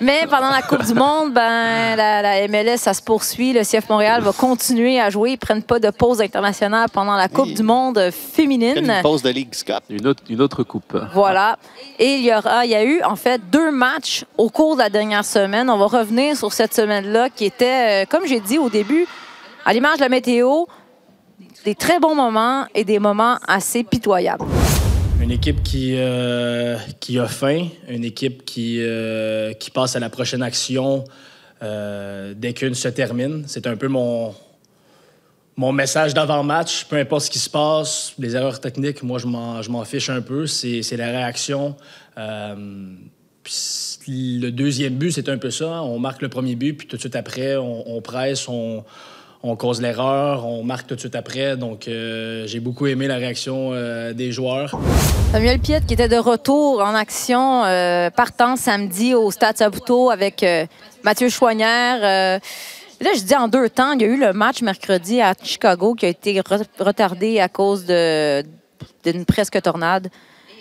Mais 0.00 0.26
pendant 0.30 0.50
la 0.50 0.62
Coupe 0.62 0.84
du 0.84 0.94
Monde, 0.94 1.32
ben, 1.32 1.96
la, 1.96 2.22
la 2.22 2.48
MLS, 2.48 2.76
ça 2.78 2.94
se 2.94 3.02
poursuit. 3.02 3.52
Le 3.52 3.62
CF 3.62 3.88
Montréal 3.88 4.22
va 4.22 4.32
continuer 4.32 5.00
à 5.00 5.10
jouer. 5.10 5.30
Ils 5.30 5.34
ne 5.34 5.38
prennent 5.38 5.62
pas 5.62 5.80
de 5.80 5.90
pause 5.90 6.20
internationale 6.20 6.88
pendant 6.92 7.16
la 7.16 7.28
Coupe 7.28 7.46
Oui. 7.46 7.54
du 7.54 7.62
Monde 7.62 8.10
féminine. 8.12 8.76
une 8.78 9.02
pause 9.02 9.22
de 9.22 9.30
Ligue 9.30 9.50
Cup. 9.64 9.80
Une 9.90 10.06
autre, 10.06 10.22
une 10.28 10.40
autre 10.40 10.62
coupe. 10.62 10.96
Voilà. 11.14 11.56
Et 11.98 12.14
il 12.14 12.24
y 12.24 12.32
aura, 12.34 12.64
il 12.64 12.70
y 12.70 12.74
a 12.76 12.84
eu 12.84 13.02
en 13.02 13.16
fait 13.16 13.40
deux 13.50 13.70
matchs 13.70 14.24
au 14.36 14.50
cours 14.50 14.76
de 14.76 14.80
la 14.82 14.90
dernière 14.90 15.24
semaine. 15.24 15.68
On 15.70 15.78
va 15.78 15.86
revenir 15.86 16.36
sur 16.36 16.52
cette 16.52 16.74
semaine-là 16.74 17.28
qui 17.30 17.44
était, 17.44 18.02
euh, 18.02 18.04
comme 18.08 18.26
j'ai 18.26 18.40
dit 18.40 18.58
au 18.58 18.68
début, 18.70 19.06
à 19.64 19.72
l'image 19.72 19.96
de 19.96 20.02
la 20.02 20.08
météo, 20.08 20.64
des 21.64 21.74
très 21.74 21.98
bons 21.98 22.14
moments 22.14 22.64
et 22.74 22.84
des 22.84 22.98
moments 22.98 23.36
assez 23.48 23.82
pitoyables. 23.82 24.44
Une 25.20 25.32
équipe 25.32 25.64
qui, 25.64 25.94
euh, 25.96 26.76
qui 27.00 27.18
a 27.18 27.26
faim, 27.26 27.66
une 27.88 28.04
équipe 28.04 28.44
qui, 28.44 28.76
euh, 28.80 29.52
qui 29.52 29.70
passe 29.70 29.96
à 29.96 29.98
la 29.98 30.10
prochaine 30.10 30.42
action 30.42 31.04
euh, 31.62 32.34
dès 32.36 32.52
qu'une 32.52 32.74
se 32.74 32.86
termine. 32.88 33.42
C'est 33.48 33.66
un 33.66 33.76
peu 33.76 33.88
mon, 33.88 34.32
mon 35.56 35.72
message 35.72 36.14
d'avant-match. 36.14 36.84
Peu 36.84 36.96
importe 36.96 37.24
ce 37.24 37.30
qui 37.30 37.40
se 37.40 37.50
passe, 37.50 38.14
les 38.18 38.36
erreurs 38.36 38.60
techniques, 38.60 39.02
moi, 39.02 39.18
je 39.18 39.26
m'en, 39.26 39.84
fiche 39.84 40.08
un 40.08 40.20
peu. 40.20 40.46
C'est, 40.46 40.96
la 40.96 41.08
réaction. 41.08 41.74
Le 42.16 43.00
deuxième 44.50 44.94
but, 44.94 45.10
c'est 45.10 45.28
un 45.28 45.38
peu 45.38 45.50
ça. 45.50 45.82
On 45.82 45.98
marque 45.98 46.22
le 46.22 46.28
premier 46.28 46.54
but, 46.54 46.74
puis 46.74 46.86
tout 46.86 46.94
de 46.94 47.00
suite 47.00 47.16
après, 47.16 47.56
on, 47.56 47.96
on 47.96 48.00
presse, 48.00 48.48
on, 48.48 48.84
on 49.42 49.54
cause 49.56 49.80
l'erreur, 49.80 50.46
on 50.46 50.62
marque 50.64 50.86
tout 50.88 50.94
de 50.94 51.00
suite 51.00 51.14
après. 51.14 51.56
Donc, 51.56 51.86
euh, 51.88 52.46
j'ai 52.46 52.60
beaucoup 52.60 52.86
aimé 52.86 53.06
la 53.06 53.16
réaction 53.16 53.70
euh, 53.72 54.12
des 54.12 54.32
joueurs. 54.32 54.78
Samuel 55.32 55.58
Piette 55.60 55.86
qui 55.86 55.94
était 55.94 56.08
de 56.08 56.16
retour 56.16 56.80
en 56.82 56.94
action 56.94 57.64
euh, 57.64 58.10
partant 58.10 58.56
samedi 58.56 59.14
au 59.14 59.30
Stade 59.30 59.56
Saputo 59.56 60.10
avec 60.10 60.44
Mathieu 61.04 61.28
Chouanière. 61.28 62.40
Là, 63.00 63.10
je 63.14 63.20
dis 63.22 63.36
en 63.36 63.46
deux 63.46 63.68
temps, 63.68 63.92
il 63.92 64.02
y 64.02 64.04
a 64.04 64.08
eu 64.08 64.18
le 64.18 64.32
match 64.32 64.60
mercredi 64.62 65.20
à 65.20 65.32
Chicago 65.40 65.94
qui 65.94 66.06
a 66.06 66.08
été 66.08 66.34
re- 66.40 66.64
retardé 66.80 67.38
à 67.38 67.48
cause 67.48 67.84
d'une 67.86 69.24
presque 69.24 69.60
tornade. 69.62 70.08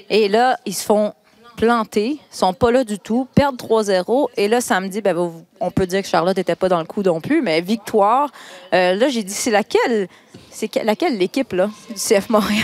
Et 0.09 0.27
là, 0.29 0.57
ils 0.65 0.75
se 0.75 0.83
font 0.85 1.13
planter, 1.55 2.19
sont 2.29 2.53
pas 2.53 2.69
là 2.71 2.83
du 2.83 2.99
tout, 2.99 3.27
perdent 3.33 3.57
3-0. 3.57 4.27
Et 4.37 4.47
là, 4.47 4.61
samedi, 4.61 5.01
ben, 5.01 5.15
vous- 5.15 5.43
on 5.59 5.71
peut 5.71 5.85
dire 5.87 6.01
que 6.01 6.07
Charlotte 6.07 6.37
n'était 6.37 6.55
pas 6.55 6.69
dans 6.69 6.79
le 6.79 6.85
coup 6.85 7.01
non 7.03 7.21
plus, 7.21 7.41
mais 7.41 7.61
victoire. 7.61 8.29
Euh, 8.73 8.93
là, 8.95 9.09
j'ai 9.09 9.23
dit, 9.23 9.33
c'est 9.33 9.51
laquelle, 9.51 10.07
c'est 10.51 10.67
que- 10.67 10.79
laquelle 10.85 11.17
l'équipe 11.17 11.53
là, 11.53 11.69
du 11.89 11.95
CF 11.95 12.29
Montréal? 12.29 12.63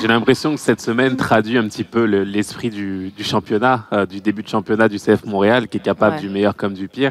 J'ai- 0.00 0.08
l'impression 0.08 0.54
que 0.54 0.60
cette 0.60 0.80
semaine 0.80 1.16
traduit 1.16 1.58
un 1.58 1.68
petit 1.68 1.84
peu 1.84 2.06
le- 2.06 2.24
l'esprit 2.24 2.70
du, 2.70 3.10
du 3.16 3.24
championnat, 3.24 3.86
euh, 3.92 4.06
du 4.06 4.20
début 4.20 4.42
de 4.42 4.48
championnat 4.48 4.88
du 4.88 4.98
CF 4.98 5.24
Montréal, 5.24 5.68
qui 5.68 5.76
est 5.78 5.80
capable 5.80 6.16
Ouais. 6.16 6.20
du 6.22 6.28
meilleur 6.28 6.56
comme 6.56 6.74
du 6.74 6.88
pire. 6.88 7.10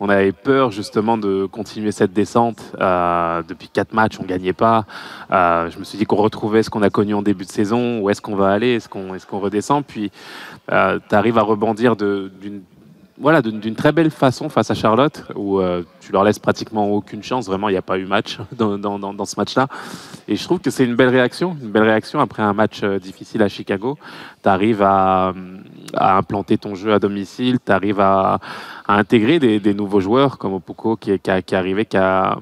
On 0.00 0.08
avait 0.08 0.32
peur 0.32 0.70
justement 0.70 1.16
de 1.18 1.46
continuer 1.46 1.92
cette 1.92 2.12
descente. 2.12 2.60
Euh, 2.80 3.42
depuis 3.46 3.68
quatre 3.68 3.92
matchs, 3.92 4.18
on 4.20 4.24
gagnait 4.24 4.52
pas. 4.54 4.84
Je 5.30 5.78
me 5.78 5.84
suis 5.84 5.98
dit 5.98 6.06
qu'on 6.06 6.16
retrouvait 6.16 6.62
ce 6.62 6.70
qu'on 6.70 6.82
a 6.82 6.90
connu 6.90 7.14
en 7.14 7.22
début 7.22 7.44
de 7.44 7.50
saison. 7.50 8.00
Où 8.00 8.10
est-ce 8.10 8.20
qu'on 8.20 8.36
va 8.36 8.48
aller 8.50 8.74
Est-ce 8.76 8.88
qu'on 8.88 9.14
est 9.14 9.24
qu'on 9.26 9.38
redescend? 9.40 9.84
Puis 9.84 10.10
tu 10.68 10.74
arrives 11.14 11.38
à 11.38 11.42
rebondir 11.42 11.96
d'une 11.96 12.62
voilà, 13.20 13.42
d'une 13.42 13.74
très 13.74 13.92
belle 13.92 14.10
façon 14.10 14.48
face 14.48 14.70
à 14.70 14.74
Charlotte, 14.74 15.24
où 15.36 15.60
euh, 15.60 15.82
tu 16.00 16.10
leur 16.10 16.24
laisses 16.24 16.38
pratiquement 16.38 16.88
aucune 16.88 17.22
chance. 17.22 17.46
Vraiment, 17.46 17.68
il 17.68 17.72
n'y 17.72 17.78
a 17.78 17.82
pas 17.82 17.98
eu 17.98 18.06
match 18.06 18.38
dans, 18.56 19.26
ce 19.26 19.34
match-là. 19.36 19.68
Et 20.26 20.36
je 20.36 20.44
trouve 20.44 20.58
que 20.58 20.70
c'est 20.70 20.84
une 20.86 20.94
belle 20.94 21.10
réaction, 21.10 21.54
une 21.60 21.70
belle 21.70 21.82
réaction 21.82 22.18
après 22.20 22.42
un 22.42 22.54
match 22.54 22.80
euh, 22.82 22.98
difficile 22.98 23.42
à 23.42 23.48
Chicago. 23.48 23.98
Tu 24.42 24.48
arrives 24.48 24.80
à, 24.82 25.34
implanter 25.94 26.56
ton 26.56 26.74
jeu 26.74 26.94
à 26.94 26.98
domicile, 26.98 27.58
tu 27.64 27.70
arrives 27.70 28.00
à, 28.00 28.40
intégrer 28.88 29.38
des, 29.38 29.74
nouveaux 29.74 30.00
joueurs 30.00 30.38
comme 30.38 30.54
Opoku 30.54 30.96
qui, 30.96 31.12
a- 31.12 31.38
est 31.38 31.52
arrivé, 31.52 31.84
qui 31.84 31.98
a, 31.98 32.38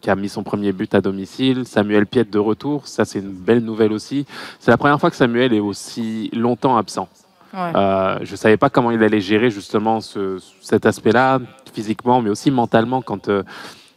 qui 0.00 0.08
a 0.08 0.16
mis 0.16 0.30
son 0.30 0.42
premier 0.42 0.72
but 0.72 0.94
à 0.94 1.02
domicile. 1.02 1.66
Samuel 1.66 2.06
Piette 2.06 2.30
de 2.30 2.38
retour, 2.38 2.88
ça 2.88 3.04
c'est 3.04 3.18
une 3.18 3.32
belle 3.32 3.62
nouvelle 3.62 3.92
aussi. 3.92 4.24
C'est 4.60 4.70
la 4.70 4.78
première 4.78 4.98
fois 4.98 5.10
que 5.10 5.16
Samuel 5.16 5.52
est 5.52 5.60
aussi 5.60 6.30
longtemps 6.32 6.78
absent. 6.78 7.08
Euh, 7.54 8.18
je 8.22 8.30
ne 8.30 8.36
savais 8.36 8.56
pas 8.56 8.70
comment 8.70 8.90
il 8.90 9.02
allait 9.02 9.20
gérer 9.20 9.50
justement 9.50 10.00
ce- 10.00 10.38
cet 10.60 10.86
aspect-là, 10.86 11.40
physiquement, 11.72 12.20
mais 12.20 12.30
aussi 12.30 12.50
mentalement, 12.50 13.02
quand, 13.02 13.28
euh, 13.28 13.42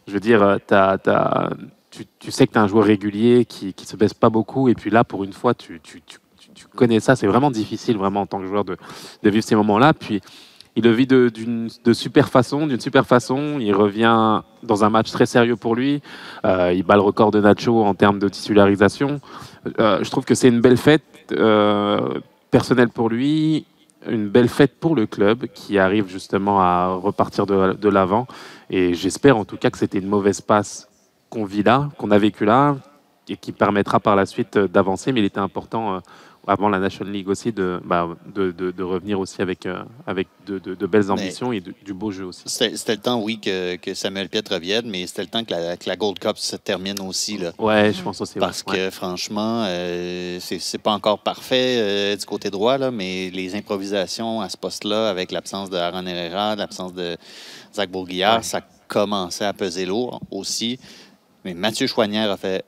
je 0.06 0.12
veux 0.12 0.20
dire, 0.20 0.42
euh, 0.42 0.56
tu, 1.90 2.30
sais 2.30 2.46
que 2.46 2.52
tu 2.52 2.58
es 2.58 2.60
un 2.60 2.68
joueur 2.68 2.84
régulier 2.84 3.44
qui 3.44 3.74
ne 3.78 3.84
se 3.84 3.96
baisse 3.96 4.14
pas 4.14 4.30
beaucoup, 4.30 4.68
et 4.68 4.74
puis 4.74 4.90
là, 4.90 5.04
pour 5.04 5.24
une 5.24 5.32
fois, 5.32 5.54
tu, 5.54 5.80
connais 6.76 7.00
ça. 7.00 7.16
C'est 7.16 7.26
vraiment 7.26 7.50
difficile, 7.50 7.96
vraiment, 7.96 8.22
en 8.22 8.26
tant 8.26 8.38
que 8.38 8.46
joueur, 8.46 8.64
de, 8.64 8.76
vivre 9.24 9.44
ces 9.44 9.56
moments-là. 9.56 9.92
Puis, 9.92 10.20
il 10.76 10.84
le 10.84 10.92
vit 10.92 11.06
de, 11.06 11.30
super 11.92 12.28
façon, 12.28 12.66
d'une 12.66 12.80
super 12.80 13.06
façon. 13.06 13.58
Il 13.58 13.74
revient 13.74 14.40
dans 14.62 14.84
un 14.84 14.90
match 14.90 15.10
très 15.10 15.26
sérieux 15.26 15.56
pour 15.56 15.74
lui. 15.74 16.00
Il 16.44 16.82
bat 16.84 16.94
le 16.94 17.00
record 17.00 17.32
de 17.32 17.40
Nacho 17.40 17.82
en 17.82 17.94
termes 17.94 18.18
de 18.18 18.28
titularisation. 18.28 19.20
Je 19.76 20.08
trouve 20.10 20.24
que 20.24 20.34
c'est 20.34 20.48
une 20.48 20.60
belle 20.60 20.76
fête 20.78 21.02
personnelle 22.50 22.88
pour 22.88 23.08
lui, 23.08 23.66
une 24.08 24.28
belle 24.28 24.48
fête 24.48 24.78
pour 24.78 24.94
le 24.94 25.06
club 25.06 25.46
qui 25.54 25.78
arrive 25.78 26.08
justement 26.08 26.60
à 26.60 26.88
repartir 26.88 27.46
de, 27.46 27.88
l'avant. 27.88 28.26
Et 28.70 28.94
j'espère 28.94 29.36
en 29.36 29.44
tout 29.44 29.56
cas 29.56 29.70
que 29.70 29.78
c'était 29.78 29.98
une 29.98 30.08
mauvaise 30.08 30.40
passe 30.40 30.88
qu'on 31.28 31.44
vit 31.44 31.62
là, 31.62 31.90
qu'on 31.98 32.10
a 32.10 32.18
vécu 32.18 32.44
là, 32.44 32.76
et 33.28 33.36
qui 33.36 33.52
permettra 33.52 34.00
par 34.00 34.16
la 34.16 34.26
suite 34.26 34.58
d'avancer. 34.58 35.12
Mais 35.12 35.20
il 35.20 35.26
était 35.26 35.38
important, 35.38 35.94
euh, 35.94 35.98
avant 36.46 36.68
la 36.68 36.78
National 36.78 37.12
League 37.12 37.28
aussi, 37.28 37.52
de, 37.52 37.80
bah, 37.84 38.08
de, 38.34 38.50
de- 38.50 38.70
de 38.70 38.82
revenir 38.82 39.20
aussi 39.20 39.40
avec, 39.42 39.66
euh, 39.66 39.82
avec 40.06 40.26
de, 40.46 40.58
belles 40.86 41.10
ambitions 41.10 41.52
et 41.52 41.60
du 41.60 41.92
beau 41.94 42.10
jeu 42.10 42.24
aussi. 42.24 42.42
C'était 42.46 42.94
le 42.94 43.00
temps, 43.00 43.20
oui, 43.22 43.38
que, 43.38 43.76
que 43.76 43.94
Samuel 43.94 44.28
Piet 44.28 44.42
revienne, 44.50 44.88
mais 44.90 45.06
c'était 45.06 45.22
le 45.22 45.28
temps 45.28 45.44
que 45.44 45.50
la, 45.52 45.76
que 45.76 45.88
la 45.88 45.96
Gold 45.96 46.18
Cup 46.18 46.38
se 46.38 46.56
termine 46.56 46.98
aussi. 47.00 47.38
Là. 47.38 47.52
Ouais, 47.58 47.92
je 47.92 48.02
pense 48.02 48.20
aussi. 48.20 48.34
ouais. 48.34 48.40
Parce 48.40 48.62
que 48.62 48.90
franchement, 48.90 49.64
euh, 49.66 50.38
c'est 50.40 50.78
pas 50.78 50.92
encore 50.92 51.18
parfait 51.20 51.76
euh, 51.78 52.16
du 52.16 52.24
côté 52.24 52.50
droit, 52.50 52.78
là, 52.78 52.90
mais 52.90 53.30
les 53.30 53.54
improvisations 53.54 54.40
à 54.40 54.48
ce 54.48 54.56
poste-là, 54.56 55.10
avec 55.10 55.30
l'absence 55.32 55.70
de 55.70 55.76
Aaron 55.76 56.06
Herrera, 56.06 56.56
l'absence 56.56 56.94
de 56.94 57.16
Zach 57.74 57.90
Bourguillard, 57.90 58.38
Ouais. 58.38 58.42
ça 58.42 58.60
commençait 58.88 59.44
à 59.44 59.52
peser 59.52 59.86
lourd 59.86 60.20
aussi. 60.30 60.78
Mais 61.44 61.54
Mathieu 61.54 61.86
Chouanière 61.86 62.30
a 62.30 62.36
fait 62.36 62.64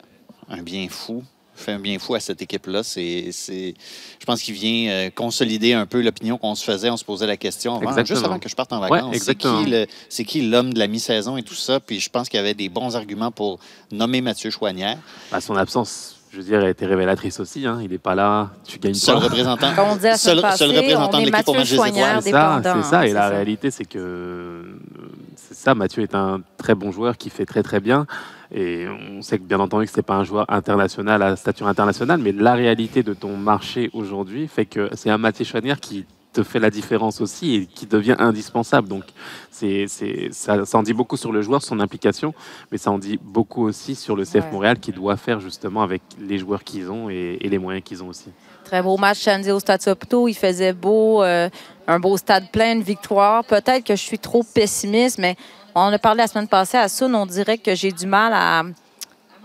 un 0.47 0.61
bien 0.61 0.87
fou. 0.89 1.23
Fait 1.55 1.73
un 1.73 1.79
bien 1.79 1.99
fou 1.99 2.15
à 2.15 2.19
cette 2.19 2.41
équipe-là. 2.41 2.81
C'est, 2.83 3.29
c'est- 3.31 3.75
je 4.19 4.25
pense 4.25 4.41
qu'il 4.41 4.55
vient 4.55 4.91
euh, 4.91 5.09
consolider 5.11 5.73
un 5.73 5.85
peu 5.85 6.01
l'opinion 6.01 6.37
qu'on 6.37 6.55
se 6.55 6.63
faisait. 6.63 6.89
On 6.89 6.97
se 6.97 7.05
posait 7.05 7.27
la 7.27 7.37
question 7.37 7.75
avant, 7.75 8.03
juste 8.03 8.25
avant 8.25 8.39
que 8.39 8.49
je 8.49 8.55
parte 8.55 8.73
en 8.73 8.81
Ouais, 8.81 8.89
vacances. 8.89 9.17
c'est, 9.21 9.35
qui 9.35 9.47
le- 9.67 9.85
c'est 10.09 10.23
qui 10.25 10.41
l'homme 10.49 10.73
de 10.73 10.79
la 10.79 10.87
mi-saison 10.87 11.37
et 11.37 11.43
tout 11.43 11.53
ça? 11.53 11.79
Puis 11.79 11.99
je 11.99 12.09
pense 12.09 12.27
qu'il 12.29 12.37
y 12.37 12.41
avait 12.41 12.53
des 12.55 12.69
bons 12.69 12.95
arguments 12.95 13.31
pour 13.31 13.59
nommer 13.91 14.21
Mathieu 14.21 14.49
Chouanière. 14.49 14.97
Bah, 15.31 15.41
son 15.41 15.55
absence, 15.55 16.15
je 16.31 16.37
veux 16.37 16.43
dire, 16.43 16.61
a 16.63 16.69
été 16.69 16.87
révélatrice 16.87 17.39
aussi. 17.39 17.67
Hein. 17.67 17.79
Il 17.83 17.91
n'est 17.91 17.97
pas 17.99 18.15
là, 18.15 18.49
tu 18.65 18.79
gagnes 18.79 18.95
Seul 18.95 19.15
pas. 19.19 19.21
représentant, 19.25 19.67
on 19.77 19.95
la 20.01 20.17
seul, 20.17 20.39
représentant 20.39 21.19
on 21.19 21.21
de 21.21 21.25
l'équipe 21.29 21.47
au 21.47 21.53
Mathieu 21.53 21.59
match 21.59 21.69
des 21.69 21.75
Choignard 21.75 22.25
étoiles. 22.27 22.61
C'est 22.63 22.71
ça, 22.71 22.81
c'est 22.81 22.89
ça. 22.89 23.05
Et 23.05 23.07
c'est 23.09 23.13
la 23.13 23.21
ça. 23.21 23.29
réalité, 23.29 23.69
c'est 23.71 23.85
que 23.85 24.75
c'est 25.35 25.55
ça. 25.55 25.75
Mathieu 25.75 26.01
est 26.01 26.15
un 26.15 26.41
très 26.57 26.73
bon 26.73 26.91
joueur 26.91 27.15
qui 27.17 27.29
fait 27.29 27.45
très 27.45 27.61
très 27.61 27.79
bien. 27.79 28.07
Et 28.53 28.85
on 28.87 29.21
sait 29.21 29.39
que 29.39 29.43
bien 29.43 29.59
entendu 29.59 29.85
que 29.85 29.91
c'est 29.91 30.03
pas 30.03 30.15
un 30.15 30.23
joueur 30.23 30.45
international 30.47 31.23
à 31.23 31.35
stature 31.35 31.67
internationale, 31.67 32.19
mais 32.21 32.31
la 32.31 32.53
réalité 32.53 33.01
de 33.01 33.13
ton 33.13 33.35
marché 33.35 33.89
aujourd'hui 33.93 34.47
fait 34.47 34.65
que 34.65 34.89
c'est 34.93 35.09
un 35.09 35.17
Mathieu 35.17 35.43
Chouanière 35.43 35.79
qui 35.79 36.05
te 36.33 36.43
fait 36.43 36.59
la 36.59 36.69
différence 36.69 37.21
aussi 37.21 37.55
et 37.55 37.65
qui 37.65 37.85
devient 37.85 38.15
indispensable. 38.19 38.87
Donc 38.87 39.03
c'est, 39.51 39.87
ça, 40.31 40.65
ça 40.65 40.77
en 40.77 40.83
dit 40.83 40.93
beaucoup 40.93 41.17
sur 41.17 41.31
le 41.31 41.41
joueur, 41.41 41.61
son 41.61 41.79
implication, 41.79 42.33
mais 42.71 42.77
ça 42.77 42.91
en 42.91 42.97
dit 42.97 43.19
beaucoup 43.21 43.63
aussi 43.63 43.95
sur 43.95 44.15
le 44.15 44.23
CF 44.23 44.35
Ouais. 44.35 44.51
Montréal 44.51 44.79
qui 44.79 44.91
doit 44.91 45.15
faire 45.15 45.39
justement 45.39 45.83
avec 45.83 46.01
les 46.19 46.37
joueurs 46.37 46.63
qu'ils 46.63 46.91
ont 46.91 47.09
et, 47.09 47.37
et 47.39 47.49
les 47.49 47.57
moyens 47.57 47.83
qu'ils 47.83 48.03
ont 48.03 48.07
aussi. 48.07 48.29
Très 48.65 48.81
beau 48.81 48.97
match 48.97 49.19
samedi 49.19 49.51
au 49.51 49.59
Stade 49.59 49.81
Saputo. 49.81 50.27
Il 50.27 50.33
faisait 50.33 50.73
beau, 50.73 51.21
euh, 51.21 51.49
un 51.87 51.99
beau 51.99 52.17
stade 52.17 52.49
plein 52.51 52.75
de 52.75 52.83
victoires. 52.83 53.43
Peut-être 53.43 53.83
que 53.83 53.95
je 53.95 54.01
suis 54.01 54.19
trop 54.19 54.43
pessimiste, 54.43 55.19
mais 55.19 55.35
on 55.75 55.91
a 55.93 55.99
parlé 55.99 56.19
la 56.19 56.27
semaine 56.27 56.47
passée 56.47 56.77
à 56.77 56.87
Sun. 56.87 57.13
On 57.15 57.25
dirait 57.25 57.57
que 57.57 57.75
j'ai 57.75 57.91
du 57.91 58.05
mal 58.05 58.31
à, 58.33 58.63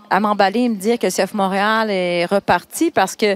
à 0.09 0.19
m'emballer 0.19 0.61
et 0.61 0.69
me 0.69 0.75
dire 0.75 0.97
que 0.99 1.07
CF 1.07 1.33
Montréal 1.33 1.89
est 1.91 2.25
reparti 2.25 2.91
parce 2.91 3.15
que 3.15 3.35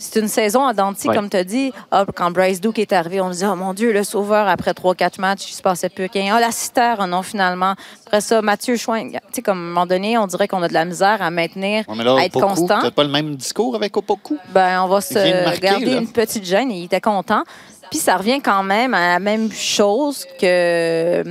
c'est 0.00 0.20
une 0.20 0.28
saison 0.28 0.64
à 0.64 0.72
scie, 0.94 1.08
Ouais. 1.08 1.14
comme 1.16 1.28
tu 1.28 1.36
as 1.36 1.42
dit. 1.42 1.72
Ah, 1.90 2.04
quand 2.14 2.30
Bryce 2.30 2.60
Duke 2.60 2.78
est 2.78 2.92
arrivé, 2.92 3.20
on 3.20 3.30
disait, 3.30 3.46
oh 3.46 3.56
mon 3.56 3.74
Dieu, 3.74 3.92
le 3.92 4.04
sauveur, 4.04 4.46
après 4.46 4.70
3-4 4.70 5.20
matchs, 5.20 5.50
il 5.50 5.54
se 5.54 5.60
passait 5.62 5.88
plus 5.88 6.08
rien. 6.12 6.36
Ah, 6.36 6.40
la 6.40 6.52
citère, 6.52 7.04
non, 7.08 7.22
finalement. 7.22 7.74
Après 8.06 8.20
ça, 8.20 8.40
Mathieu 8.40 8.76
Chouin, 8.76 9.10
tu 9.10 9.18
sais, 9.32 9.42
comme 9.42 9.58
à 9.58 9.60
un 9.60 9.64
moment 9.64 9.86
donné, 9.86 10.16
on 10.16 10.28
dirait 10.28 10.46
qu'on 10.46 10.62
a 10.62 10.68
de 10.68 10.72
la 10.74 10.84
misère 10.84 11.20
à 11.20 11.32
maintenir, 11.32 11.84
Ouais, 11.88 12.04
là, 12.04 12.14
à 12.16 12.24
être 12.26 12.36
Opoku, 12.36 12.54
constant. 12.54 12.90
pas 12.92 13.02
le 13.02 13.10
même 13.10 13.34
discours 13.34 13.74
avec 13.74 13.96
Opoku? 13.96 14.38
Ben, 14.50 14.82
on 14.84 14.86
va 14.86 15.00
se 15.00 15.44
marquer, 15.44 15.60
garder 15.60 15.86
là. 15.86 15.98
une 15.98 16.12
petite 16.12 16.44
gêne. 16.44 16.70
Il 16.70 16.84
était 16.84 17.00
content. 17.00 17.42
Puis 17.90 17.98
ça 17.98 18.16
revient 18.18 18.40
quand 18.40 18.62
même 18.62 18.94
à 18.94 19.14
la 19.14 19.18
même 19.18 19.50
chose 19.50 20.24
que 20.40 21.24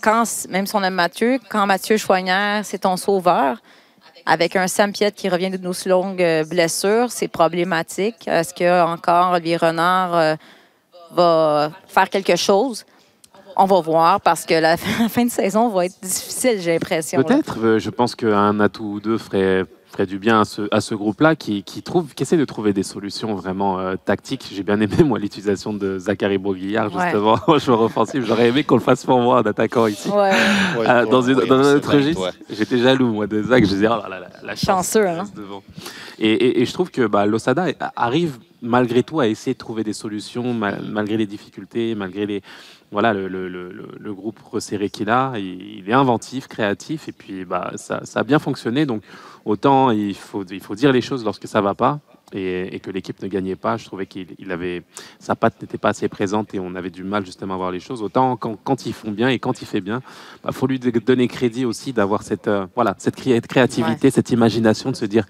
quand, 0.00 0.24
même 0.48 0.66
si 0.66 0.74
on 0.76 0.82
aime 0.82 0.94
Mathieu, 0.94 1.38
quand 1.48 1.66
Mathieu 1.66 1.96
Choignard, 1.96 2.64
c'est 2.64 2.78
ton 2.78 2.96
sauveur, 2.96 3.58
avec 4.26 4.56
un 4.56 4.68
Sam 4.68 4.92
qui 4.92 5.28
revient 5.28 5.50
d'une 5.50 5.66
aussi 5.66 5.88
longue 5.88 6.20
euh, 6.22 6.44
blessure, 6.44 7.10
c'est 7.10 7.28
problématique. 7.28 8.26
Est-ce 8.28 8.52
que 8.52 8.82
encore 8.82 9.32
Olivier 9.32 9.56
Renard 9.56 10.14
euh, 10.14 10.34
va 11.12 11.70
faire 11.86 12.10
quelque 12.10 12.36
chose? 12.36 12.84
On 13.56 13.64
va 13.64 13.80
voir 13.80 14.20
parce 14.20 14.44
que 14.44 14.54
la 14.54 14.76
fin 15.08 15.24
de 15.24 15.30
saison 15.30 15.68
va 15.70 15.86
être 15.86 15.98
difficile, 16.02 16.60
j'ai 16.60 16.72
l'impression. 16.74 17.22
Peut-être. 17.22 17.56
euh, 17.64 17.78
Je 17.78 17.90
pense 17.90 18.14
qu'un 18.14 18.60
atout 18.60 18.84
ou 18.84 19.00
deux 19.00 19.18
ferait, 19.18 19.64
ferait 19.90 20.06
du 20.06 20.18
bien 20.18 20.40
à 20.40 20.44
ce, 20.44 20.62
à 20.70 20.80
ce 20.80 20.94
groupe-là 20.94 21.34
qui, 21.34 21.62
qui, 21.62 21.82
trouve, 21.82 22.14
qui 22.14 22.22
essaie 22.22 22.36
de 22.36 22.44
trouver 22.44 22.72
des 22.72 22.82
solutions 22.82 23.34
vraiment 23.34 23.78
euh, 23.78 23.94
tactiques. 24.02 24.46
J'ai 24.52 24.62
bien 24.62 24.80
aimé, 24.80 24.96
moi, 25.04 25.18
l'utilisation 25.18 25.72
de 25.72 25.98
Zachary 25.98 26.38
Boguillard, 26.38 26.94
Ouais. 26.94 27.04
justement, 27.04 27.38
en 27.46 27.58
joueur 27.58 27.80
offensif. 27.82 28.24
J'aurais 28.26 28.48
aimé 28.48 28.64
qu'on 28.64 28.74
le 28.76 28.80
fasse 28.82 29.04
pour 29.04 29.18
moi, 29.20 29.38
un 29.38 29.42
attaquant 29.48 29.86
ici. 29.86 30.08
Ouais. 30.10 30.30
Ouais, 30.78 30.86
Euh, 30.88 31.06
dans, 31.06 31.22
une, 31.22 31.36
ouais, 31.36 31.46
dans 31.46 31.58
un 31.66 31.76
autre 31.76 31.92
registre, 31.94 32.32
j'étais 32.50 32.78
jaloux, 32.78 33.12
moi, 33.12 33.26
de 33.26 33.42
Zach. 33.42 33.64
Je 33.64 33.68
disais, 33.70 33.86
oh 33.88 34.02
là 34.02 34.08
là, 34.08 34.20
la, 34.20 34.46
la 34.46 34.56
chance 34.56 34.66
Chanceux, 34.92 35.06
hein. 35.08 35.24
devant. 35.34 35.62
Et, 36.18 36.32
et- 36.32 36.60
et 36.60 36.66
je 36.66 36.72
trouve 36.72 36.90
que 36.90 37.06
bah, 37.06 37.24
Losada 37.26 37.66
arrive 37.96 38.38
malgré 38.60 39.04
tout 39.04 39.20
à 39.20 39.28
essayer 39.28 39.54
de 39.54 39.58
trouver 39.58 39.84
des 39.84 39.92
solutions, 39.92 40.52
mal- 40.52 40.82
malgré 40.90 41.16
les 41.16 41.26
difficultés, 41.26 41.94
malgré 41.94 42.26
les, 42.26 42.42
voilà, 42.90 43.12
le, 43.14 43.28
le- 43.28 43.48
le- 43.48 43.70
le- 43.70 43.88
le 43.98 44.14
groupe 44.14 44.38
resserré 44.50 44.90
qu'il 44.90 45.10
a. 45.10 45.32
Il, 45.36 45.78
il 45.78 45.88
est 45.88 45.92
inventif, 45.92 46.48
créatif, 46.48 47.08
et 47.08 47.12
puis 47.12 47.44
bah, 47.44 47.70
ça, 47.76 48.00
ça 48.04 48.20
a 48.20 48.24
bien 48.24 48.40
fonctionné. 48.40 48.84
Donc 48.84 49.02
autant 49.44 49.90
il 49.90 50.14
faut, 50.14 50.44
il 50.44 50.60
faut 50.60 50.74
dire 50.74 50.92
les 50.92 51.00
choses 51.00 51.24
lorsque 51.24 51.46
ça 51.48 51.60
va 51.60 51.74
pas. 51.74 52.00
Et, 52.34 52.76
et 52.76 52.80
que 52.80 52.90
l'équipe 52.90 53.22
ne 53.22 53.26
gagnait 53.26 53.56
pas, 53.56 53.78
je 53.78 53.86
trouvais 53.86 54.04
qu'il 54.04 54.26
il 54.38 54.52
avait 54.52 54.82
sa 55.18 55.34
patte 55.34 55.62
n'était 55.62 55.78
pas 55.78 55.88
assez 55.88 56.08
présente 56.08 56.52
et 56.52 56.58
on 56.60 56.74
avait 56.74 56.90
du 56.90 57.02
mal 57.02 57.24
justement 57.24 57.54
à 57.54 57.56
voir 57.56 57.70
les 57.70 57.80
choses. 57.80 58.02
Autant 58.02 58.36
quand, 58.36 58.54
quand 58.62 58.84
ils 58.84 58.92
font 58.92 59.10
bien 59.12 59.30
et 59.30 59.38
quand 59.38 59.62
il 59.62 59.66
fait 59.66 59.80
bien, 59.80 60.02
il 60.46 60.52
faut 60.52 60.66
lui 60.66 60.78
donner 60.78 61.26
crédit 61.26 61.64
aussi 61.64 61.94
d'avoir 61.94 62.22
cette 62.22 62.46
euh, 62.46 62.66
voilà 62.74 62.94
cette 62.98 63.16
cré- 63.16 63.40
créativité, 63.40 64.10
cette 64.10 64.28
imagination 64.28 64.90
de 64.90 64.96
se 64.96 65.06
dire 65.06 65.24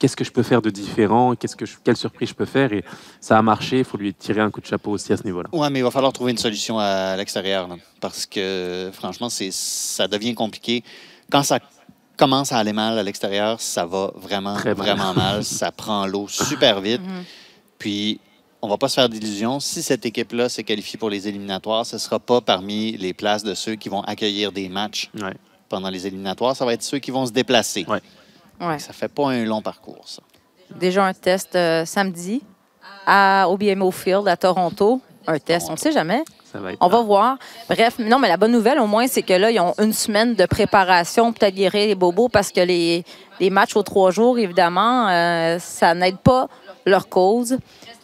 qu'est-ce 0.00 0.16
que 0.16 0.24
je 0.24 0.32
peux 0.32 0.42
faire 0.42 0.60
de 0.60 0.70
différent, 0.70 1.36
qu'est-ce 1.36 1.54
que 1.54 1.66
je- 1.66 1.76
quelle 1.84 1.96
surprise 1.96 2.30
je 2.30 2.34
peux 2.34 2.46
faire 2.46 2.72
et 2.72 2.82
ça 3.20 3.38
a 3.38 3.42
marché. 3.42 3.78
Il 3.78 3.84
faut 3.84 3.96
lui 3.96 4.12
tirer 4.12 4.40
un 4.40 4.50
coup 4.50 4.60
de 4.60 4.66
chapeau 4.66 4.90
aussi 4.90 5.12
à 5.12 5.16
ce 5.16 5.22
niveau-là. 5.22 5.50
Ouais, 5.52 5.70
mais 5.70 5.78
il 5.78 5.82
va 5.84 5.92
falloir 5.92 6.12
trouver 6.12 6.32
une 6.32 6.38
solution 6.38 6.80
à 6.80 7.16
l'extérieur, 7.16 7.68
parce 8.00 8.26
que 8.26 8.90
franchement, 8.92 9.28
c'est 9.28 9.52
ça 9.52 10.08
devient 10.08 10.34
compliqué. 10.34 10.82
Quand 11.30 11.44
ça 11.44 11.60
commence 12.20 12.52
à 12.52 12.58
aller 12.58 12.72
mal 12.74 12.98
à 12.98 13.02
l'extérieur, 13.02 13.60
ça 13.60 13.86
va 13.86 14.12
vraiment, 14.14 14.54
Très 14.54 14.74
vraiment 14.74 15.14
mal. 15.14 15.42
Ça 15.60 15.72
prend 15.72 16.06
l'eau 16.06 16.28
super 16.28 16.80
vite. 16.80 17.00
Puis, 17.78 18.20
on 18.62 18.68
va 18.68 18.76
pas 18.76 18.88
se 18.88 18.94
faire 18.94 19.08
d'illusions. 19.08 19.58
Si 19.58 19.82
cette 19.82 20.04
équipe-là 20.04 20.48
s'est 20.50 20.62
qualifiée 20.64 20.98
pour 20.98 21.08
les 21.08 21.26
éliminatoires, 21.26 21.86
ce 21.86 21.96
sera 21.98 22.18
pas 22.18 22.40
parmi 22.42 22.92
les 22.98 23.14
places 23.14 23.42
de 23.42 23.54
ceux 23.54 23.74
qui 23.76 23.88
vont 23.88 24.02
accueillir 24.02 24.52
des 24.52 24.68
matchs 24.68 25.10
Ouais. 25.20 25.34
pendant 25.68 25.88
les 25.88 26.06
éliminatoires. 26.06 26.54
Ça 26.54 26.66
va 26.66 26.74
être 26.74 26.82
ceux 26.82 26.98
qui 26.98 27.10
vont 27.10 27.24
se 27.24 27.32
déplacer. 27.32 27.86
Ouais. 27.88 28.02
Ouais. 28.60 28.78
Ça 28.78 28.92
fait 28.92 29.08
pas 29.08 29.30
un 29.30 29.44
long 29.46 29.62
parcours, 29.62 30.02
ça. 30.06 30.22
déjà 30.78 31.06
un 31.06 31.14
test 31.14 31.56
euh, 31.56 31.86
samedi 31.86 32.42
à, 33.06 33.46
au 33.48 33.56
BMO 33.56 33.90
Field 33.90 34.28
à 34.28 34.36
Toronto. 34.36 35.00
Un 35.26 35.38
test, 35.38 35.68
on 35.70 35.72
ne 35.72 35.78
sait 35.78 35.92
jamais. 35.92 36.22
Ça 36.52 36.58
va 36.58 36.72
être 36.72 36.78
On 36.80 36.88
va 36.88 37.00
voir. 37.00 37.38
Bref, 37.68 37.98
non, 37.98 38.18
mais 38.18 38.28
la 38.28 38.36
bonne 38.36 38.52
nouvelle, 38.52 38.80
au 38.80 38.86
moins, 38.86 39.06
c'est 39.06 39.22
que 39.22 39.34
là, 39.34 39.50
ils 39.50 39.60
ont 39.60 39.74
une 39.78 39.92
semaine 39.92 40.34
de 40.34 40.46
préparation, 40.46 41.32
peut-être 41.32 41.54
guérir 41.54 41.86
les 41.86 41.94
bobos, 41.94 42.28
parce 42.28 42.50
que 42.50 42.60
les, 42.60 43.04
les 43.38 43.50
matchs 43.50 43.76
aux 43.76 43.82
trois 43.82 44.10
jours, 44.10 44.38
évidemment, 44.38 45.08
euh, 45.08 45.58
ça 45.60 45.94
n'aide 45.94 46.18
pas 46.18 46.48
leur 46.86 47.08
cause. 47.08 47.58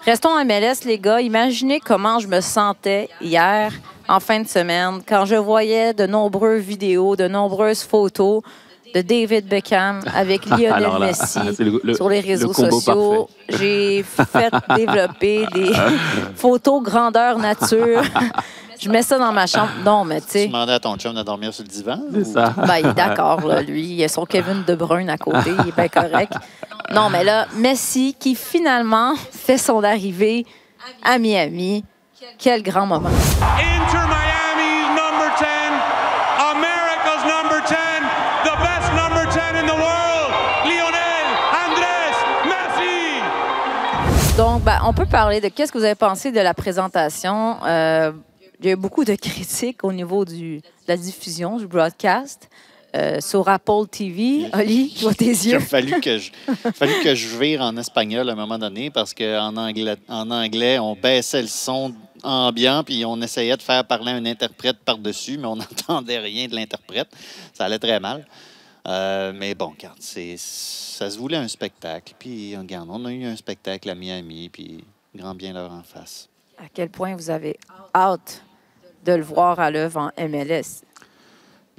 Restons 0.05 0.29
en 0.29 0.45
MLS, 0.45 0.85
les 0.85 0.99
gars. 0.99 1.21
Imaginez 1.21 1.81
comment 1.81 2.21
je 2.21 2.29
me 2.29 2.41
sentais 2.41 3.09
hier, 3.21 3.73
en 4.09 4.21
fin 4.21 4.41
de 4.41 4.47
semaine, 4.47 5.01
quand 5.07 5.25
je 5.25 5.35
voyais 5.35 5.93
de 5.93 6.07
nombreuses 6.07 6.63
vidéos, 6.63 7.17
de 7.17 7.27
nombreuses 7.27 7.83
photos 7.83 8.43
de 8.97 9.03
David 9.03 9.47
Beckham 9.47 10.01
avec 10.15 10.47
Lionel 10.47 10.73
Alors 10.73 10.99
là, 10.99 11.09
Messi 11.09 11.39
c'est 11.57 11.65
le- 11.65 11.81
le- 11.85 11.95
sur 11.95 12.09
les 12.09 12.21
réseaux 12.21 12.49
le 12.57 12.71
sociaux. 12.71 13.29
J'ai 13.49 14.03
fait 14.03 14.51
développer 14.77 15.47
des 15.53 15.71
photos 16.35 16.83
grandeur 16.83 17.39
nature. 17.39 18.03
Je 18.81 18.89
mets 18.91 19.03
ça 19.03 19.19
dans 19.19 19.33
ma 19.33 19.47
chambre. 19.47 19.71
Non, 19.85 20.05
mais 20.05 20.21
tu 20.21 20.27
Tu 20.43 20.47
demandais 20.49 20.73
à 20.73 20.81
ton 20.81 20.97
chum 20.97 21.15
de 21.15 21.23
dormir 21.23 21.53
sur 21.53 21.63
le 21.65 21.69
divan? 21.69 21.99
C'est 22.13 22.25
ça. 22.25 22.55
ben, 22.57 22.77
il 22.79 22.87
est 22.87 22.95
d'accord, 22.95 23.41
là, 23.47 23.63
lui. 23.63 23.83
Il 23.95 24.05
a 24.05 24.09
son 24.09 24.25
Kevin 24.27 24.65
De 24.67 24.75
Bruyne 24.75 25.09
à 25.11 25.17
côté. 25.19 25.51
Il 25.63 25.69
est 25.69 25.75
bien 25.77 25.89
correct. 25.89 26.33
Non, 26.95 27.09
mais 27.11 27.25
là, 27.25 27.47
Messi 27.57 28.15
qui 28.19 28.35
finalement 28.35 29.15
fait 29.31 29.59
son 29.59 29.83
arrivée 29.83 30.45
à 31.03 31.19
Miami. 31.19 31.85
Quel 32.39 32.63
grand 32.63 32.87
moment. 32.87 33.09
Inter 33.59 34.06
on 44.87 44.93
peut 44.93 45.07
parler 45.07 45.41
de 45.41 45.49
qu'est-ce 45.49 45.73
que 45.73 45.79
vous 45.79 45.85
avez 45.85 45.97
pensé 45.97 46.31
de 46.31 46.41
la 46.41 46.55
présentation. 46.55 47.57
Euh, 47.65 48.13
il 48.61 48.67
y 48.67 48.69
a 48.69 48.73
eu 48.73 48.77
beaucoup 48.77 49.05
de 49.05 49.17
critiques 49.17 49.83
au 49.83 49.93
niveau 49.93 50.25
du, 50.25 50.59
de 50.59 50.63
la 50.89 50.97
diffusion, 50.97 51.59
du 51.59 51.67
broadcast. 51.67 52.49
Euh, 52.95 53.21
sur 53.21 53.47
Apple 53.47 53.87
TV. 53.91 54.47
Oli, 54.55 54.97
vois 55.03 55.13
tes 55.13 55.33
Il 55.33 55.49
yeux. 55.49 55.57
a 55.57 55.61
fallu 55.61 56.01
que 56.01 56.17
je, 56.17 56.31
fallu 56.75 56.95
que 57.03 57.15
je 57.15 57.37
vire 57.37 57.61
en 57.61 57.77
espagnol 57.77 58.31
à 58.31 58.33
un 58.33 58.37
moment 58.37 58.59
donné 58.59 58.91
parce 58.91 59.13
qu'en 59.13 59.55
anglais, 59.57 59.97
en 60.09 60.31
anglais, 60.31 60.79
on 60.79 60.95
baissait 60.95 61.43
le 61.43 61.49
son 61.49 61.93
ambiant 62.23 62.85
puis 62.85 63.05
on 63.05 63.21
essayait 63.21 63.57
de 63.57 63.61
faire 63.61 63.85
parler 63.85 64.13
un 64.13 64.25
interprète 64.25 64.79
par-dessus, 64.79 65.37
mais 65.37 65.47
on 65.47 65.57
n'entendait 65.57 66.21
rien 66.21 66.47
de 66.47 66.55
l'interprète. 66.55 67.09
Ça 67.53 67.67
allait 67.67 67.81
très 67.81 68.01
mal. 68.01 68.25
Euh, 68.87 69.33
mais 69.35 69.55
bon, 69.55 69.71
regarde, 69.71 70.01
ça 70.01 71.11
se 71.11 71.19
voulait 71.19 71.37
un 71.37 71.49
spectacle. 71.49 72.15
Puis, 72.19 72.57
regarde, 72.57 72.89
on 72.91 73.05
a 73.05 73.13
eu 73.13 73.25
un 73.25 73.37
spectacle 73.37 73.91
à 73.91 73.95
Miami, 73.95 74.49
puis 74.49 74.85
grand 75.15 75.35
bien 75.35 75.53
leur 75.53 75.73
en 75.73 75.83
face. 75.83 76.29
À 76.59 76.69
quel 76.73 76.89
point 76.89 77.17
vous 77.17 77.31
avez 77.31 77.59
hâte 77.95 78.43
de 79.05 79.13
le 79.13 79.23
voir 79.23 79.61
à 79.61 79.71
l'œuvre 79.71 80.01
en 80.01 80.29
MLS. 80.29 80.83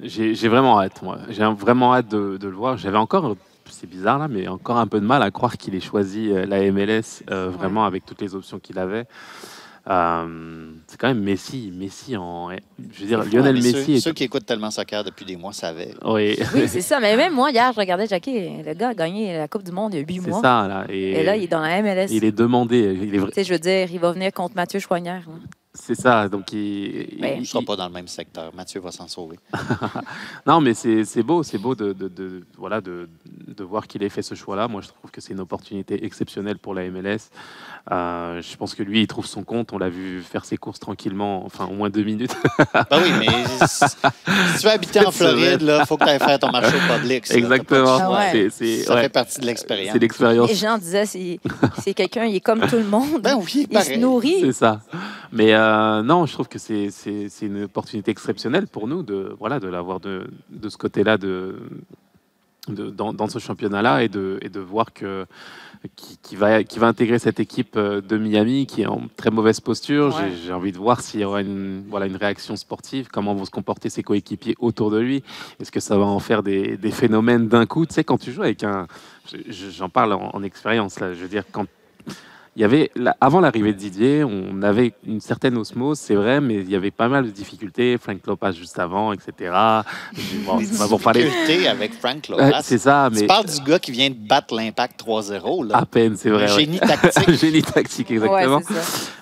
J'ai 0.00 0.48
vraiment 0.48 0.80
hâte, 0.80 1.02
moi. 1.02 1.18
J'ai 1.28 1.44
vraiment 1.44 1.94
hâte 1.94 2.08
de, 2.08 2.36
de 2.36 2.48
le 2.48 2.54
voir. 2.54 2.76
J'avais 2.76 2.98
encore, 2.98 3.36
c'est 3.68 3.88
bizarre 3.88 4.18
là, 4.18 4.28
mais 4.28 4.46
encore 4.46 4.76
un 4.76 4.86
peu 4.86 5.00
de 5.00 5.06
mal 5.06 5.22
à 5.22 5.30
croire 5.30 5.56
qu'il 5.56 5.74
ait 5.74 5.80
choisi 5.80 6.30
euh, 6.30 6.46
la 6.46 6.70
MLS 6.70 7.24
euh, 7.30 7.48
vraiment 7.50 7.84
avec 7.84 8.06
toutes 8.06 8.20
les 8.20 8.34
options 8.34 8.58
qu'il 8.58 8.78
avait. 8.78 9.06
Euh, 9.88 10.70
c'est 10.86 10.98
quand 11.00 11.08
même 11.08 11.20
Messi, 11.22 11.72
Messi 11.74 12.16
en, 12.16 12.50
je 12.50 13.00
veux 13.00 13.06
dire, 13.06 13.22
C'est 13.22 13.30
fou, 13.30 13.36
Lionel 13.36 13.54
Messi. 13.56 13.72
Ceux, 13.72 13.92
est- 13.92 14.00
ceux 14.00 14.12
qui 14.12 14.24
écoutent 14.24 14.44
tellement 14.46 14.70
soccer 14.70 15.02
depuis 15.04 15.24
des 15.24 15.36
mois 15.36 15.52
savaient. 15.52 15.94
Oui, 16.04 16.36
Oui, 16.54 16.68
c'est 16.68 16.80
ça. 16.82 17.00
Mais 17.00 17.16
même 17.16 17.32
moi, 17.34 17.50
hier, 17.50 17.72
je 17.72 17.78
regardais 17.80 18.06
Jackie, 18.06 18.62
le 18.64 18.74
gars 18.74 18.88
a 18.90 18.94
gagné 18.94 19.36
la 19.38 19.48
Coupe 19.48 19.62
du 19.62 19.72
Monde 19.72 19.94
il 19.94 20.00
y 20.00 20.02
a 20.02 20.06
huit 20.06 20.20
c'est 20.22 20.30
mois. 20.30 20.40
ça 20.42 20.68
là. 20.68 20.84
Et, 20.90 21.12
Et 21.12 21.24
là, 21.24 21.36
il 21.36 21.44
est 21.44 21.48
dans 21.48 21.60
la 21.60 21.80
MLS. 21.82 22.08
il 22.10 22.24
est 22.24 22.32
demandé. 22.32 22.98
Il 23.02 23.14
est 23.14 23.18
vrai- 23.18 23.28
Tu 23.30 23.34
sais, 23.36 23.44
je 23.44 23.52
veux 23.52 23.58
dire, 23.58 23.88
il 23.90 23.98
va 24.00 24.12
venir 24.12 24.32
contre 24.32 24.56
Mathieu 24.56 24.80
Choignard. 24.80 25.22
C'est 25.80 25.94
ça. 25.94 26.28
Donc 26.28 26.52
il, 26.52 27.18
On 27.22 27.26
ne 27.36 27.40
il- 27.40 27.46
sera 27.46 27.60
il- 27.60 27.64
pas 27.66 27.76
dans 27.76 27.86
le 27.86 27.92
même 27.92 28.08
secteur. 28.08 28.52
Mathieu 28.54 28.80
va 28.80 28.90
s'en 28.92 29.08
sauver. 29.08 29.38
Non, 30.46 30.60
mais 30.60 30.72
c'est 30.74 31.22
beau, 31.22 31.42
c'est 31.42 31.58
beau 31.58 31.74
de, 31.74 31.92
de- 31.92 32.08
de- 32.08 32.44
voilà, 32.56 32.80
de, 32.80 33.08
de 33.46 33.64
voir 33.64 33.86
qu'il 33.86 34.02
ait 34.02 34.08
fait 34.08 34.22
ce 34.22 34.34
choix-là. 34.34 34.66
Moi, 34.68 34.80
je 34.82 34.88
trouve 34.88 35.10
que 35.10 35.20
c'est 35.20 35.32
une 35.32 35.40
opportunité 35.40 36.04
exceptionnelle 36.04 36.58
pour 36.58 36.74
la 36.74 36.88
MLS. 36.90 37.30
Euh, 37.90 38.40
je 38.42 38.56
pense 38.56 38.74
que 38.74 38.82
lui, 38.82 39.02
il 39.02 39.06
trouve 39.06 39.26
son 39.26 39.42
compte. 39.44 39.72
On 39.72 39.78
l'a 39.78 39.88
vu 39.90 40.22
faire 40.22 40.44
ses 40.44 40.56
courses 40.56 40.80
tranquillement, 40.80 41.44
enfin 41.44 41.66
au 41.66 41.72
moins 41.74 41.90
deux 41.90 42.02
minutes. 42.04 42.34
Ben 42.90 43.00
oui, 43.02 43.10
mais 43.18 43.26
si 43.66 43.84
tu 44.60 44.66
veux 44.66 44.70
habiter 44.72 45.04
en. 45.04 45.10
Floride, 45.10 45.62
il 45.62 45.86
faut 45.86 45.96
que 45.96 46.04
tu 46.04 46.10
ailles 46.10 46.18
faire 46.18 46.38
ton 46.38 46.50
marché 46.50 46.76
public. 46.96 47.24
Exactement. 47.30 47.96
Ah 48.00 48.30
Ça 48.30 48.40
ouais, 48.40 48.50
fait 49.02 49.08
partie 49.08 49.40
de 49.40 49.46
l'expérience. 49.46 49.92
c'est 49.92 49.98
l'expérience. 49.98 50.48
Les 50.48 50.54
gens 50.54 50.78
disaient, 50.78 51.06
c'est 51.06 51.40
c'est 51.82 51.94
quelqu'un, 51.94 52.24
il 52.24 52.36
est 52.36 52.40
comme 52.40 52.60
tout 52.60 52.76
le 52.76 52.84
monde. 52.84 53.20
Ben 53.22 53.36
oui, 53.36 53.44
il 53.54 53.62
se 53.62 53.68
pareil. 53.68 53.98
nourrit. 53.98 54.40
C'est 54.40 54.52
ça. 54.52 54.80
Mais 55.32 55.52
euh, 55.54 55.67
non, 56.02 56.26
je 56.26 56.32
trouve 56.32 56.48
que 56.48 56.58
c'est 56.58 56.90
c'est- 56.90 57.28
c'est 57.28 57.46
une 57.46 57.64
opportunité 57.64 58.10
exceptionnelle 58.10 58.66
pour 58.66 58.86
nous 58.88 59.02
de 59.02 59.34
voilà 59.38 59.60
de 59.60 59.68
l'avoir 59.68 60.00
de, 60.00 60.28
de 60.50 60.68
ce 60.68 60.76
côté-là 60.76 61.16
de, 61.18 61.56
de- 62.68 62.90
dans, 62.90 63.12
dans 63.14 63.28
ce 63.28 63.38
championnat-là 63.38 64.02
et 64.04 64.08
de, 64.08 64.38
et 64.42 64.48
de 64.50 64.60
voir 64.60 64.92
que 64.92 65.24
qui, 65.96 66.18
qui 66.22 66.34
va 66.36 66.64
qui 66.64 66.78
va 66.80 66.88
intégrer 66.88 67.18
cette 67.20 67.40
équipe 67.40 67.76
euh, 67.76 68.00
de 68.00 68.16
Miami 68.18 68.66
qui 68.66 68.82
est 68.82 68.86
en 68.86 69.02
très 69.16 69.30
mauvaise 69.30 69.60
posture. 69.60 70.08
Ouais. 70.16 70.30
J'ai- 70.30 70.46
J'ai 70.46 70.52
envie 70.52 70.72
de 70.72 70.76
voir 70.78 71.00
s'il 71.00 71.20
y 71.20 71.24
aura 71.24 71.40
une 71.40 71.84
voilà 71.88 72.06
une 72.06 72.16
réaction 72.16 72.56
sportive, 72.56 73.08
comment 73.12 73.34
vont 73.34 73.44
se 73.44 73.50
comporter 73.50 73.88
ses 73.88 74.02
coéquipiers 74.02 74.56
autour 74.58 74.90
de 74.90 74.98
lui. 74.98 75.22
Est-ce 75.60 75.70
que 75.72 75.80
ça 75.80 75.96
va 75.96 76.04
en 76.04 76.18
faire 76.18 76.42
des, 76.42 76.76
des 76.76 76.90
phénomènes 76.90 77.48
d'un 77.48 77.64
coup? 77.66 77.86
Tu 77.86 77.94
sais 77.94 78.04
quand 78.04 78.18
tu 78.18 78.32
joues 78.32 78.42
avec 78.42 78.64
un 78.64 78.86
je- 79.32 79.50
je- 79.50 79.70
j'en 79.70 79.88
parle 79.88 80.12
en, 80.12 80.30
en 80.34 80.42
expérience 80.42 81.00
là. 81.00 81.14
Je 81.14 81.20
veux 81.20 81.28
dire 81.28 81.44
quand 81.52 81.66
il 82.58 82.62
y 82.62 82.64
avait, 82.64 82.90
avant 83.20 83.40
l'arrivée 83.40 83.72
de 83.72 83.78
Didier, 83.78 84.24
on 84.24 84.62
avait 84.62 84.92
une 85.06 85.20
certaine 85.20 85.56
osmose, 85.56 85.96
c'est 85.96 86.16
vrai, 86.16 86.40
mais 86.40 86.56
il 86.56 86.68
y 86.68 86.74
avait 86.74 86.90
pas 86.90 87.06
mal 87.06 87.24
de 87.24 87.30
difficultés. 87.30 87.96
Frank 87.98 88.18
Lopez 88.26 88.52
juste 88.54 88.80
avant, 88.80 89.12
etc. 89.12 89.52
Bon, 90.44 90.54
on 90.54 90.58
va 90.58 90.86
vous 90.86 90.98
parler. 90.98 91.22
Difficulté 91.22 91.68
avec 91.68 91.94
Frank 91.94 92.26
Lopas. 92.26 92.62
c'est 92.62 92.78
ça, 92.78 93.10
Tu 93.12 93.20
mais 93.20 93.26
parles 93.28 93.46
du 93.46 93.60
gars 93.60 93.78
qui 93.78 93.92
vient 93.92 94.10
de 94.10 94.16
battre 94.16 94.56
l'Impact 94.56 95.00
3-0. 95.00 95.68
Là. 95.68 95.76
à 95.76 95.86
peine, 95.86 96.16
c'est 96.16 96.30
vrai. 96.30 96.50
Un 96.50 96.56
ouais. 96.56 96.60
génie 96.60 96.80
tactique. 96.80 97.30
Génie 97.38 97.62
tactique, 97.62 98.10
exactement. 98.10 98.56
Ouais, 98.56 98.64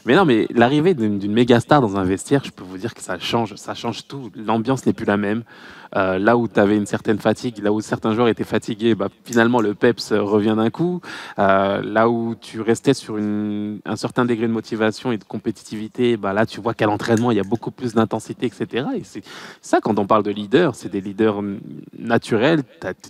mais 0.07 0.15
non, 0.15 0.25
mais 0.25 0.47
l'arrivée 0.55 0.95
d'une 0.95 1.19
d'une 1.19 1.33
méga 1.35 1.61
star 1.61 1.83
dans 1.83 1.95
un 1.99 2.05
vestiaire, 2.05 2.41
je 2.43 2.51
peux 2.51 2.65
vous 2.65 2.79
dire 2.79 2.95
que 2.95 3.03
ça 3.03 3.19
change, 3.19 3.55
ça 3.57 3.75
change 3.75 4.07
tout. 4.07 4.31
L'ambiance 4.35 4.87
n'est 4.87 4.95
plus 4.95 5.05
la 5.05 5.19
même. 5.19 5.43
Euh, 5.95 6.19
là 6.19 6.37
où 6.37 6.49
tu 6.49 6.59
avais 6.59 6.77
une 6.77 6.87
certaine 6.87 7.19
fatigue, 7.19 7.59
là 7.63 7.73
où 7.73 7.81
certains 7.81 8.15
joueurs 8.15 8.29
étaient 8.29 8.45
fatigués, 8.45 8.95
bah, 8.95 9.09
finalement 9.25 9.61
le 9.61 9.75
peps 9.75 10.13
revient 10.13 10.55
d'un 10.57 10.71
coup. 10.71 11.01
Euh, 11.39 11.81
là 11.83 12.09
où 12.09 12.35
tu 12.41 12.61
restais 12.61 12.95
sur 12.95 13.17
une- 13.19 13.81
un 13.85 13.97
certain 13.97 14.25
degré 14.25 14.47
de 14.49 14.53
motivation 14.53 15.13
et 15.13 15.19
de 15.19 15.25
compétitivité, 15.25 16.17
bah, 16.17 16.33
là 16.33 16.47
tu 16.47 16.61
vois 16.61 16.75
qu'à 16.75 16.87
l'entraînement 16.87 17.31
il 17.31 17.37
y 17.37 17.41
a 17.41 17.45
beaucoup 17.45 17.71
plus 17.71 17.95
d'intensité, 17.95 18.47
etc. 18.47 18.87
Et 18.97 19.03
c'est 19.05 19.23
ça 19.61 19.81
quand 19.81 19.99
on 19.99 20.07
parle 20.07 20.23
de 20.23 20.31
leaders, 20.31 20.75
c'est 20.75 20.89
des 20.91 21.01
leaders 21.01 21.43
naturels. 21.99 22.63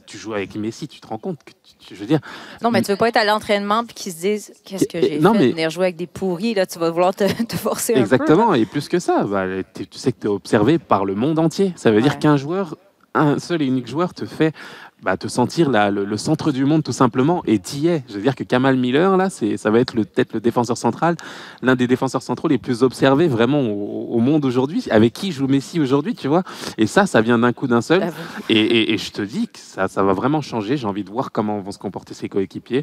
Tu 0.06 0.18
joues 0.18 0.34
avec 0.34 0.54
Messi, 0.56 0.88
tu 0.88 1.00
te 1.00 1.06
rends 1.06 1.18
compte 1.18 1.38
que, 1.44 1.52
tu- 1.78 1.94
je 1.94 2.00
veux 2.00 2.06
dire, 2.06 2.20
Non, 2.62 2.70
mais 2.70 2.82
tu 2.82 2.90
veux 2.90 2.96
pas 2.96 3.08
être 3.08 3.16
à 3.16 3.24
l'entraînement 3.24 3.84
puis 3.84 3.94
qu'ils 3.94 4.12
se 4.12 4.20
disent 4.20 4.52
qu'est-ce 4.64 4.86
que 4.86 5.00
j'ai 5.00 5.18
Non, 5.18 5.32
fait 5.32 5.38
mais- 5.40 5.50
venir 5.50 5.70
jouer 5.70 5.84
avec 5.86 5.96
des 5.96 6.06
pourris 6.06 6.54
là, 6.54 6.66
tu 6.66 6.78
vas 6.78 6.90
vouloir 6.90 7.14
te, 7.14 7.24
te 7.48 7.56
forcer 7.56 7.92
un 7.92 7.96
peu. 7.96 8.00
Exactement, 8.02 8.54
et 8.54 8.64
plus 8.66 8.88
que 8.88 8.98
ça, 8.98 9.24
bah, 9.24 9.44
tu 9.74 9.86
sais 9.92 10.12
que 10.12 10.20
tu 10.20 10.26
es 10.26 10.30
observé 10.30 10.78
par 10.78 11.04
le 11.04 11.14
monde 11.14 11.38
entier. 11.38 11.72
Ça 11.76 11.90
veut 11.90 12.00
dire 12.02 12.18
qu'un 12.18 12.36
joueur, 12.36 12.75
un 13.20 13.38
seul 13.38 13.62
et 13.62 13.66
unique 13.66 13.86
joueur 13.88 14.14
te 14.14 14.24
fait 14.24 14.54
bah, 15.02 15.16
te 15.18 15.28
sentir 15.28 15.68
la- 15.70 15.90
le, 15.90 16.04
le 16.06 16.16
centre 16.16 16.50
du 16.52 16.64
monde 16.64 16.82
tout 16.82 16.90
simplement, 16.92 17.42
et 17.46 17.58
t'y 17.58 17.86
es. 17.86 18.02
Je 18.08 18.14
veux 18.14 18.22
dire 18.22 18.34
que 18.34 18.44
Kamal 18.44 18.76
Miller, 18.76 19.16
là, 19.18 19.28
c'est, 19.28 19.58
ça 19.58 19.70
va 19.70 19.78
être 19.78 19.94
peut-être 19.94 20.32
le 20.32 20.40
défenseur 20.40 20.78
central, 20.78 21.16
l'un 21.62 21.76
des 21.76 21.86
défenseurs 21.86 22.22
centraux 22.22 22.48
les 22.48 22.56
plus 22.56 22.82
observés 22.82 23.28
vraiment 23.28 23.60
au, 23.60 24.14
au 24.16 24.18
monde 24.20 24.44
aujourd'hui, 24.46 24.84
avec 24.90 25.12
qui 25.12 25.32
joue 25.32 25.48
Messi 25.48 25.80
aujourd'hui, 25.80 26.14
tu 26.14 26.28
vois? 26.28 26.44
Et 26.78 26.86
ça, 26.86 27.06
ça 27.06 27.20
vient 27.20 27.38
d'un 27.38 27.52
coup 27.52 27.66
d'un 27.66 27.82
seul. 27.82 28.00
J'avoue. 28.00 28.16
Et, 28.48 28.58
et- 28.58 28.92
et 28.94 28.98
je 28.98 29.12
te 29.12 29.20
dis 29.22 29.48
que 29.48 29.58
ça, 29.58 29.86
ça 29.86 30.02
va 30.02 30.14
vraiment 30.14 30.40
changer. 30.40 30.78
J'ai 30.78 30.86
envie 30.86 31.04
de 31.04 31.10
voir 31.10 31.30
comment 31.30 31.60
vont 31.60 31.72
se 31.72 31.78
comporter 31.78 32.14
ses 32.14 32.30
coéquipiers. 32.30 32.78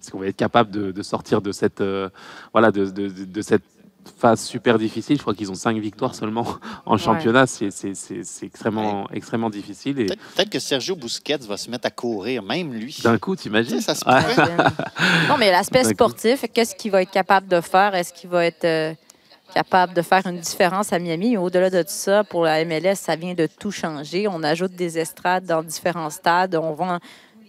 Est-ce 0.00 0.10
qu'on 0.10 0.20
va 0.20 0.26
être 0.28 0.36
capable 0.36 0.70
de, 0.70 0.90
de 0.90 1.02
sortir 1.02 1.42
de 1.42 1.52
cette, 1.52 1.82
euh, 1.82 2.08
voilà, 2.54 2.70
de- 2.72 2.86
de 2.88 3.42
cette 3.42 3.62
phase 4.18 4.40
super 4.40 4.78
difficile 4.78 5.16
Je 5.16 5.22
crois 5.22 5.34
qu'ils 5.34 5.50
ont 5.50 5.54
cinq 5.54 5.76
victoires 5.78 6.14
seulement 6.14 6.46
en 6.86 6.96
championnat. 6.96 7.46
C'est- 7.46 7.70
C'est 7.70 7.94
c'est- 7.94 8.24
c'est 8.24 8.46
extrêmement, 8.46 9.08
extrêmement 9.12 9.50
difficile. 9.50 10.00
Et 10.00 10.06
Peut-être 10.06 10.20
peut-être 10.36 10.50
que 10.50 10.58
Sergio 10.58 10.96
Busquets 10.96 11.38
va 11.48 11.56
se 11.56 11.70
mettre 11.70 11.86
à 11.86 11.90
courir, 11.90 12.42
même 12.42 12.72
lui. 12.72 12.98
d'un 13.02 13.18
coup, 13.18 13.36
Tu 13.36 13.42
t'imagines? 13.42 13.80
Ça 13.80 13.94
se 13.94 14.04
Ouais. 14.04 14.20
pourrait. 14.22 14.56
non, 15.28 15.36
mais 15.38 15.50
l'aspect 15.50 15.84
sportif, 15.84 16.44
qu'est-ce 16.52 16.74
qu'il 16.74 16.90
va 16.90 17.02
être 17.02 17.10
capable 17.10 17.48
de 17.48 17.60
faire? 17.60 17.94
Est-ce 17.94 18.12
qu'il 18.12 18.30
va 18.30 18.44
être 18.46 18.64
euh, 18.64 18.94
capable 19.54 19.94
de 19.94 20.02
faire 20.02 20.26
une 20.26 20.38
différence 20.40 20.92
à 20.92 20.98
Miami? 20.98 21.36
Au-delà 21.36 21.70
de 21.70 21.82
tout 21.82 21.88
ça, 21.88 22.24
pour 22.24 22.44
la 22.44 22.64
MLS, 22.64 22.96
ça 22.96 23.16
vient 23.16 23.34
de 23.34 23.46
tout 23.46 23.70
changer. 23.70 24.26
On 24.28 24.42
ajoute 24.42 24.72
des 24.72 24.98
estrades 24.98 25.44
dans 25.46 25.62
différents 25.62 26.10
stades. 26.10 26.54
On 26.56 26.72
vend 26.74 26.98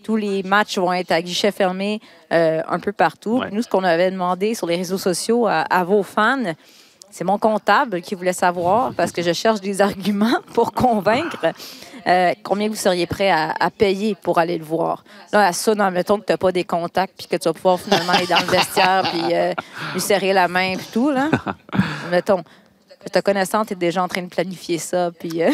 tous 0.04 0.16
les 0.16 0.44
matchs 0.44 0.78
vont 0.78 0.94
être 0.94 1.12
à 1.12 1.22
guichet 1.22 1.52
fermé 1.52 2.02
euh, 2.32 2.62
un 2.68 2.80
peu 2.80 2.92
partout. 2.92 3.40
Ouais. 3.40 3.50
Nous, 3.52 3.62
ce 3.62 3.68
qu'on 3.68 3.84
avait 3.84 4.12
demandé 4.12 4.56
sur 4.56 4.68
les 4.68 4.76
réseaux 4.76 4.98
sociaux 4.98 5.48
à, 5.48 5.62
à 5.62 5.84
vos 5.84 6.04
fans, 6.04 6.54
c'est 7.12 7.24
mon 7.24 7.38
comptable 7.38 8.02
qui 8.02 8.16
voulait 8.16 8.34
savoir, 8.34 8.94
parce 8.94 9.12
que 9.12 9.22
je 9.22 9.34
cherche 9.34 9.62
des 9.62 9.82
arguments 9.90 10.40
pour 10.54 10.74
convaincre, 10.74 11.46
euh, 12.08 12.34
combien 12.44 12.70
vous 12.70 12.76
seriez 12.76 13.08
prêt 13.08 13.30
à, 13.30 13.54
à 13.60 13.70
payer 13.70 14.16
pour 14.16 14.38
aller 14.40 14.58
le 14.58 14.64
voir. 14.64 15.04
Là, 15.34 15.48
à 15.48 15.54
ça, 15.54 15.74
non, 15.76 15.90
mettons 15.92 16.20
que 16.20 16.26
tu 16.26 16.32
n'as 16.34 16.38
pas 16.38 16.52
des 16.52 16.64
contacts, 16.64 17.16
puis 17.18 17.28
que 17.28 17.36
tu 17.36 17.48
vas 17.50 17.54
pouvoir 17.54 17.80
finalement 17.80 18.14
aller 18.14 18.28
dans 18.28 18.40
le 18.40 18.52
vestiaire, 18.52 19.04
puis 19.12 19.34
euh, 19.34 19.54
lui 19.94 20.02
serrer 20.02 20.34
la 20.34 20.48
main, 20.48 20.76
puis 20.78 20.88
tout, 20.94 21.10
là. 21.10 21.30
mettons, 22.12 22.44
que 23.04 23.10
ta 23.10 23.22
connaissance 23.22 23.72
est 23.72 23.76
déjà 23.76 24.04
en 24.04 24.08
train 24.08 24.22
de 24.22 24.30
planifier 24.30 24.78
ça, 24.78 25.12
puis... 25.18 25.42
euh, 25.42 25.52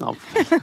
Non, 0.00 0.12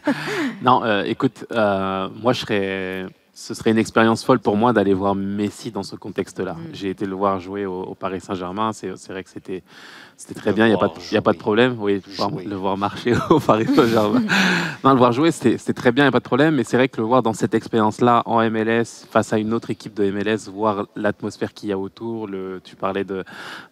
non 0.61 0.83
euh, 0.83 1.03
écoute, 1.03 1.45
euh, 1.51 2.09
moi, 2.21 2.33
je 2.33 2.41
serais. 2.41 3.05
Ce 3.33 3.53
serait 3.53 3.71
une 3.71 3.77
expérience 3.77 4.23
folle 4.23 4.39
pour 4.39 4.55
moi 4.55 4.71
d'aller 4.73 4.93
voir 4.93 5.15
Messi 5.15 5.71
dans 5.71 5.83
ce 5.83 5.95
contexte-là. 5.95 6.53
Mm. 6.53 6.67
J'ai 6.73 6.89
été 6.89 7.05
le 7.05 7.15
voir 7.15 7.39
jouer 7.39 7.65
au, 7.65 7.81
au 7.81 7.95
Paris 7.95 8.19
Saint-Germain. 8.21 8.73
C'est 8.73 8.95
c'est 8.97 9.13
vrai 9.13 9.23
que 9.23 9.29
c'était 9.29 9.63
c'était 10.21 10.39
très 10.39 10.51
Le 10.51 10.55
bien. 10.55 10.65
Il 10.67 10.69
n'y 10.69 10.75
a, 10.75 10.77
pas 10.77 10.87
de- 10.87 11.13
y 11.13 11.17
a 11.17 11.21
pas 11.21 11.33
de 11.33 11.37
problème. 11.37 11.75
Oui, 11.79 12.01
Jouer. 12.15 12.45
le 12.45 12.55
voir 12.55 12.77
marcher 12.77 13.13
au 13.29 13.39
Paris 13.39 13.65
Saint-Germain. 13.75 14.21
non, 14.83 14.91
le 14.91 14.97
voir 14.97 15.11
jouer, 15.11 15.31
c'était 15.31 15.57
c'était 15.57 15.73
très 15.73 15.91
bien. 15.91 16.03
Il 16.03 16.07
n'y 16.07 16.09
a 16.09 16.11
pas 16.11 16.19
de 16.19 16.23
problème. 16.23 16.55
Mais 16.55 16.63
c'est 16.63 16.77
vrai 16.77 16.87
que 16.89 16.97
le 16.97 17.07
voir 17.07 17.23
dans 17.23 17.33
cette 17.33 17.53
expérience-là 17.55 18.21
en 18.25 18.39
MLS, 18.49 19.05
face 19.09 19.33
à 19.33 19.39
une 19.39 19.53
autre 19.53 19.69
équipe 19.71 19.93
de 19.95 20.09
MLS, 20.11 20.47
voir 20.51 20.85
l'atmosphère 20.95 21.53
qu'il 21.53 21.69
y 21.69 21.71
a 21.71 21.77
autour. 21.77 22.27
Le, 22.27 22.61
tu 22.63 22.75
parlais 22.75 23.03
de 23.03 23.23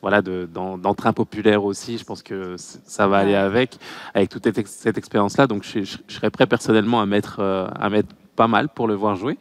voilà 0.02 0.22
de- 0.22 0.50
d'en- 0.52 0.78
d'entrain 0.78 1.14
populaire 1.14 1.64
aussi. 1.64 1.97
Je 2.00 2.04
pense 2.04 2.24
que 2.24 2.56
ça 2.58 3.08
va 3.08 3.18
aller 3.18 3.36
avec 3.36 3.78
avec 4.16 4.30
toute 4.30 4.43
cette, 4.43 4.58
ex- 4.58 4.72
cette 4.80 4.97
expérience-là. 4.97 5.45
Donc, 5.47 5.64
je, 5.64 5.84
je- 5.84 5.97
je 6.08 6.14
serais 6.16 6.32
prêt 6.32 6.47
personnellement 6.47 7.00
à 7.02 7.06
mettre, 7.06 7.38
euh, 7.39 7.68
à 7.80 7.89
mettre 7.89 8.10
pas 8.36 8.47
mal 8.47 8.70
pour 8.70 8.88
le 8.88 8.95
voir 8.95 9.16
jouer. 9.16 9.38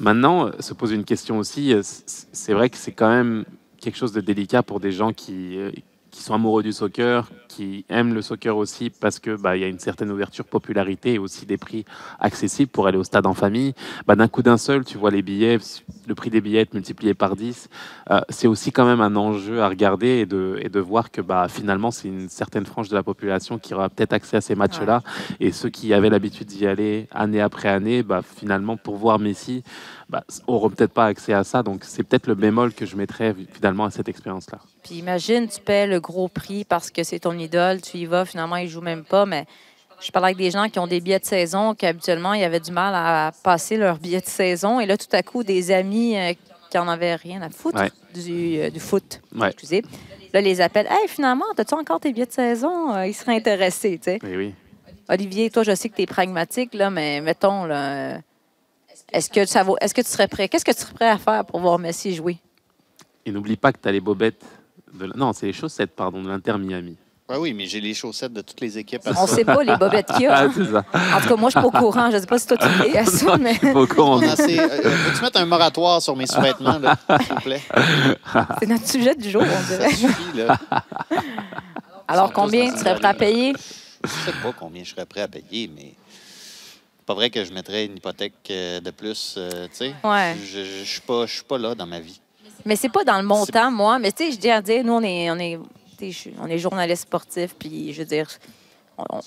Maintenant, 0.00 0.46
euh, 0.46 0.50
se 0.60 0.74
pose 0.74 0.92
une 0.92 1.04
question 1.04 1.38
aussi. 1.38 1.72
euh, 1.72 1.82
C'est 1.82 2.54
vrai 2.54 2.70
que 2.70 2.76
c'est 2.76 2.92
quand 2.92 3.08
même 3.08 3.44
quelque 3.80 3.96
chose 3.98 4.12
de 4.12 4.20
délicat 4.20 4.62
pour 4.62 4.78
des 4.80 4.92
gens 4.92 5.12
qui, 5.12 5.58
euh, 5.58 5.70
qui 6.12 6.22
sont 6.22 6.34
amoureux 6.34 6.62
du 6.62 6.72
soccer, 6.72 7.28
qui 7.48 7.84
aiment 7.88 8.14
le 8.14 8.22
soccer 8.22 8.56
aussi 8.56 8.90
parce 8.90 9.18
que 9.18 9.34
bah, 9.34 9.56
il 9.56 9.62
y 9.62 9.64
a 9.64 9.68
une 9.68 9.78
certaine 9.78 10.10
ouverture, 10.10 10.44
popularité 10.44 11.14
et 11.14 11.18
aussi 11.18 11.46
des 11.46 11.56
prix 11.56 11.84
accessibles 12.20 12.70
pour 12.70 12.86
aller 12.86 12.98
au 12.98 13.02
stade 13.02 13.26
en 13.26 13.32
famille. 13.34 13.74
Bah, 14.06 14.14
D'un 14.14 14.28
coup 14.28 14.42
d'un 14.42 14.58
seul, 14.58 14.84
tu 14.84 14.98
vois 14.98 15.10
les 15.10 15.22
billets, 15.22 15.58
le 16.06 16.14
prix 16.14 16.28
des 16.28 16.42
billets 16.42 16.68
multiplié 16.74 17.14
par 17.14 17.34
10. 17.34 17.70
Euh, 18.10 18.20
c'est 18.28 18.46
aussi 18.46 18.72
quand 18.72 18.84
même 18.84 19.00
un 19.00 19.16
enjeu 19.16 19.62
à 19.62 19.68
regarder 19.68 20.18
et 20.18 20.26
de, 20.26 20.58
et 20.60 20.68
de 20.68 20.80
voir 20.80 21.10
que 21.10 21.22
bah, 21.22 21.48
finalement, 21.48 21.90
c'est 21.90 22.08
une 22.08 22.28
certaine 22.28 22.66
frange 22.66 22.90
de 22.90 22.94
la 22.94 23.02
population 23.02 23.58
qui 23.58 23.72
aura 23.72 23.88
peut-être 23.88 24.12
accès 24.12 24.36
à 24.36 24.42
ces 24.42 24.54
matchs-là. 24.54 25.02
Et 25.40 25.50
ceux 25.50 25.70
qui 25.70 25.94
avaient 25.94 26.10
l'habitude 26.10 26.46
d'y 26.46 26.66
aller 26.66 27.08
année 27.10 27.40
après 27.40 27.70
année, 27.70 28.02
bah, 28.02 28.20
finalement, 28.22 28.76
pour 28.76 28.96
voir 28.96 29.18
Messi, 29.18 29.64
bah, 30.10 30.24
auront 30.46 30.68
peut-être 30.68 30.92
pas 30.92 31.06
accès 31.06 31.32
à 31.32 31.42
ça. 31.42 31.62
Donc, 31.62 31.84
c'est 31.84 32.02
peut-être 32.02 32.26
le 32.26 32.34
bémol 32.34 32.74
que 32.74 32.84
je 32.84 32.96
mettrais 32.96 33.34
finalement 33.50 33.86
à 33.86 33.90
cette 33.90 34.10
expérience-là. 34.10 34.58
Puis 34.82 34.96
imagine, 34.96 35.46
tu 35.48 35.60
paies 35.60 35.86
le 35.86 36.00
gros 36.00 36.28
prix 36.28 36.64
parce 36.64 36.90
que 36.90 37.04
c'est 37.04 37.20
ton 37.20 37.38
idole, 37.38 37.80
tu 37.80 37.98
y 37.98 38.06
vas, 38.06 38.24
finalement, 38.24 38.56
il 38.56 38.68
joue 38.68 38.80
même 38.80 39.04
pas, 39.04 39.26
mais 39.26 39.46
je 40.00 40.10
parle 40.10 40.24
avec 40.26 40.36
des 40.36 40.50
gens 40.50 40.68
qui 40.68 40.78
ont 40.80 40.88
des 40.88 41.00
billets 41.00 41.20
de 41.20 41.24
saison, 41.24 41.74
qui 41.74 41.86
habituellement, 41.86 42.34
ils 42.34 42.42
avaient 42.42 42.58
du 42.60 42.72
mal 42.72 42.92
à 42.94 43.30
passer 43.44 43.76
leur 43.76 43.98
billet 43.98 44.20
de 44.20 44.26
saison, 44.26 44.80
et 44.80 44.86
là, 44.86 44.96
tout 44.96 45.06
à 45.14 45.22
coup, 45.22 45.44
des 45.44 45.70
amis 45.70 46.16
euh, 46.18 46.32
qui 46.70 46.78
en 46.78 46.88
avaient 46.88 47.14
rien 47.14 47.40
à 47.42 47.50
foutre 47.50 47.78
Ouais. 47.80 47.90
du, 48.12 48.58
euh, 48.58 48.70
du 48.70 48.80
foot, 48.80 49.20
Ouais. 49.36 49.48
excusez, 49.48 49.84
là, 50.32 50.40
les 50.40 50.60
appellent, 50.60 50.88
«Hey, 50.90 51.06
finalement, 51.06 51.44
as-tu 51.56 51.74
encore 51.74 52.00
tes 52.00 52.12
billets 52.12 52.26
de 52.26 52.32
saison? 52.32 52.92
Euh, 52.92 53.06
Ils 53.06 53.14
seraient 53.14 53.36
intéressés, 53.36 53.98
tu 53.98 54.04
sais. 54.04 54.18
Oui, 54.24 54.36
oui. 54.36 54.54
Olivier, 55.08 55.50
toi, 55.50 55.62
je 55.62 55.74
sais 55.76 55.88
que 55.88 55.94
tu 55.94 56.02
es 56.02 56.06
pragmatique, 56.06 56.74
là, 56.74 56.90
mais 56.90 57.20
mettons, 57.20 57.64
là, 57.66 58.18
est-ce 59.12 59.30
que, 59.30 59.44
ça 59.46 59.62
vaut, 59.62 59.76
est-ce 59.80 59.94
que 59.94 60.00
tu 60.00 60.08
serais 60.08 60.26
prêt? 60.26 60.48
Qu'est-ce 60.48 60.64
que 60.64 60.72
tu 60.72 60.80
serais 60.80 60.94
prêt 60.94 61.08
à 61.08 61.18
faire 61.18 61.44
pour 61.44 61.60
voir 61.60 61.78
Messi 61.78 62.12
jouer? 62.14 62.38
Et 63.24 63.30
n'oublie 63.30 63.56
pas 63.56 63.72
que 63.72 63.78
tu 63.80 63.88
as 63.88 63.92
les 63.92 64.00
bobettes 64.00 64.42
de 64.92 65.06
la- 65.06 65.14
non, 65.16 65.32
c'est 65.32 65.46
les 65.46 65.52
chaussettes, 65.52 65.92
pardon, 65.94 66.22
de 66.22 66.28
l'Inter 66.28 66.56
Miami. 66.58 66.96
Ouais, 67.28 67.36
oui, 67.38 67.54
mais 67.54 67.66
j'ai 67.66 67.80
les 67.80 67.94
chaussettes 67.94 68.32
de 68.32 68.42
toutes 68.42 68.60
les 68.60 68.76
équipes. 68.76 69.00
On 69.16 69.26
sait 69.26 69.44
pas 69.44 69.62
les 69.62 69.76
bobettes 69.76 70.08
qu'il 70.12 70.22
y 70.22 70.26
a. 70.26 70.34
Ah, 70.36 70.42
hein. 70.44 70.52
c'est 70.54 70.70
ça. 70.70 70.84
En 71.16 71.20
tout 71.20 71.28
cas, 71.28 71.36
moi, 71.36 71.48
je 71.48 71.58
suis 71.58 71.60
pas 71.62 71.66
au 71.66 71.70
courant. 71.70 72.10
Je 72.10 72.18
sais 72.18 72.26
pas 72.26 72.38
si 72.38 72.46
toi, 72.46 72.58
tu 72.58 72.66
es 72.88 72.98
à 72.98 73.06
ça, 73.06 73.38
mais 73.38 73.54
Pas 73.58 73.72
au 73.80 73.86
courant. 73.86 74.20
Assez- 74.20 74.58
euh, 74.58 74.68
Peux-tu 74.68 75.22
mettre 75.22 75.40
un 75.40 75.46
moratoire 75.46 76.02
sur 76.02 76.14
mes 76.16 76.26
sous-vêtements, 76.26 76.78
s'il 77.20 77.34
vous 77.34 77.40
plaît? 77.40 77.62
c'est 78.60 78.66
notre 78.66 78.86
sujet 78.86 79.14
du 79.14 79.30
jour, 79.30 79.42
on 79.42 79.62
Ça 79.70 79.76
dirait. 79.78 79.90
suffit, 79.94 80.36
là. 80.36 80.58
Alors, 82.08 82.32
combien 82.32 82.70
tu 82.72 82.78
serais 82.78 82.96
prêt 82.96 83.08
à 83.08 83.14
payer? 83.14 83.54
Je 84.04 84.08
sais 84.10 84.32
pas 84.42 84.52
combien 84.58 84.82
je 84.84 84.90
serais 84.90 85.06
prêt 85.06 85.22
à 85.22 85.28
payer, 85.28 85.70
mais 85.74 85.94
c'est 86.98 87.06
pas 87.06 87.14
vrai 87.14 87.30
que 87.30 87.44
je 87.44 87.52
mettrais 87.52 87.86
une 87.86 87.96
hypothèque 87.96 88.34
euh, 88.50 88.80
de 88.80 88.90
plus, 88.90 89.36
euh, 89.38 89.66
tu 89.68 89.76
sais. 89.76 89.94
Ouais. 90.04 90.36
Je 90.44 90.58
je- 90.64 90.64
je 90.80 90.84
suis 90.84 91.00
pas, 91.00 91.24
je 91.26 91.34
suis 91.34 91.44
pas 91.44 91.56
là 91.56 91.74
dans 91.74 91.86
ma 91.86 92.00
vie. 92.00 92.20
Mais 92.64 92.76
c'est 92.76 92.88
pas 92.88 93.04
dans 93.04 93.18
le 93.18 93.26
montant, 93.26 93.70
moi. 93.70 93.98
Mais 93.98 94.12
tu 94.12 94.24
sais, 94.24 94.32
je 94.32 94.38
dis 94.38 94.50
à 94.50 94.62
dire, 94.62 94.84
nous, 94.84 94.92
on 94.92 95.02
est, 95.02 95.30
on 95.30 95.38
est, 95.38 95.58
on 96.40 96.46
est 96.46 96.58
journaliste 96.58 97.02
sportif, 97.02 97.54
puis 97.58 97.92
je 97.92 98.00
veux 98.00 98.08
dire, 98.08 98.28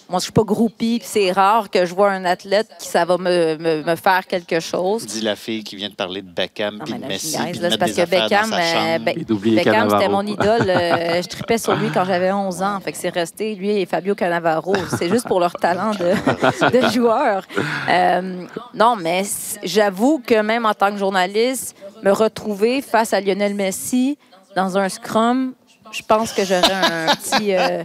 moi, 0.10 0.20
je 0.20 0.24
suis 0.24 0.32
pas 0.32 0.44
groupie, 0.44 1.00
puis 1.00 1.08
c'est 1.10 1.32
rare 1.32 1.70
que 1.70 1.86
je 1.86 1.94
vois 1.94 2.12
un 2.12 2.24
athlète 2.26 2.68
qui 2.80 2.88
ça 2.88 3.04
va 3.04 3.18
me, 3.18 3.58
me, 3.58 3.84
me 3.84 3.96
faire 3.96 4.26
quelque 4.28 4.60
chose. 4.60 5.06
Dis 5.06 5.22
la 5.22 5.36
fille 5.36 5.64
qui 5.64 5.76
vient 5.76 5.90
de 5.90 5.96
parler 5.96 6.22
de 6.22 6.30
Beckham 6.30 6.78
Non, 6.78 6.86
puis 6.86 6.94
de 6.94 7.06
Messi, 7.06 7.38
puis 7.52 7.60
de 7.60 7.76
parce 7.76 7.92
que 7.92 8.06
Beckham, 8.06 8.54
euh, 8.54 9.00
Beckham, 9.00 9.90
c'était 9.90 10.10
mon 10.10 10.26
idole. 10.26 10.70
euh, 10.70 11.22
je 11.22 11.28
tripais 11.28 11.58
sur 11.58 11.76
lui 11.76 11.90
quand 11.92 12.06
j'avais 12.06 12.32
11 12.32 12.62
ans. 12.62 12.80
Fait 12.80 12.92
que 12.92 12.98
c'est 12.98 13.10
resté, 13.10 13.56
lui 13.56 13.72
et 13.72 13.86
Fabio 13.86 14.16
Cannavaro. 14.16 14.76
C'est 14.98 15.10
juste 15.10 15.28
pour 15.28 15.40
leur 15.40 15.54
talent 15.54 15.92
de, 15.92 16.80
de 16.82 16.90
joueur. 16.92 17.44
Euh, 17.90 18.46
non, 18.74 18.96
mais 18.96 19.24
j'avoue 19.64 20.22
que 20.26 20.42
même 20.42 20.66
en 20.66 20.74
tant 20.74 20.92
que 20.92 20.98
journaliste, 20.98 21.76
me 22.04 22.12
retrouver 22.12 22.82
face 22.82 23.14
à 23.14 23.20
Lionel 23.22 23.56
Messi 23.56 24.18
dans 24.56 24.78
un 24.78 24.90
scrum, 24.90 25.54
je 25.98 26.04
pense 26.04 26.32
que 26.34 26.44
j'aurais 26.46 26.62
un 26.72 27.16
petit... 27.16 27.54
euh, 27.56 27.84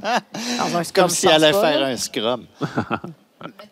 dans 0.59 0.77
un 0.79 0.85
scrum, 0.85 1.05
Comme 1.07 1.11
si 1.15 1.27
elle 1.27 1.43
allait 1.45 1.53
pas, 1.53 1.71
faire 1.71 1.81
là. 1.81 1.87
un 1.89 1.97
scrum. 1.97 2.45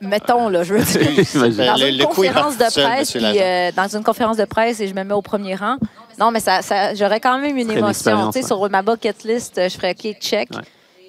Mettons, 0.01 0.49
là, 0.49 0.63
je 0.65 0.75
veux 0.75 0.83
dire. 0.83 1.25
Dans 1.67 1.77
Le- 1.77 1.89
une 1.91 1.99
le 1.99 2.07
conférence 2.07 2.57
de 2.57 2.65
seul, 2.71 2.85
presse, 2.85 3.15
monsieur 3.15 3.21
puis 3.21 3.39
euh, 3.41 3.71
dans 3.73 3.89
une 3.97 4.03
conférence 4.03 4.37
de 4.39 4.45
presse, 4.47 4.81
et 4.81 4.89
je 4.89 4.95
me 4.95 5.05
mets 5.05 5.13
au 5.15 5.21
premier 5.23 5.55
rang. 5.57 5.77
Non, 6.19 6.31
mais 6.31 6.41
ça, 6.41 6.63
ça- 6.63 6.95
j'aurais 6.95 7.21
quand 7.21 7.39
même 7.39 7.57
une 7.57 7.71
émotion. 7.71 8.33
sur 8.33 8.71
ma 8.71 8.81
bucket 8.83 9.25
list, 9.25 9.61
je 9.63 9.69
ferais 9.77 9.91
OK, 9.99 10.17
check. 10.21 10.49
Ouais. 10.55 10.63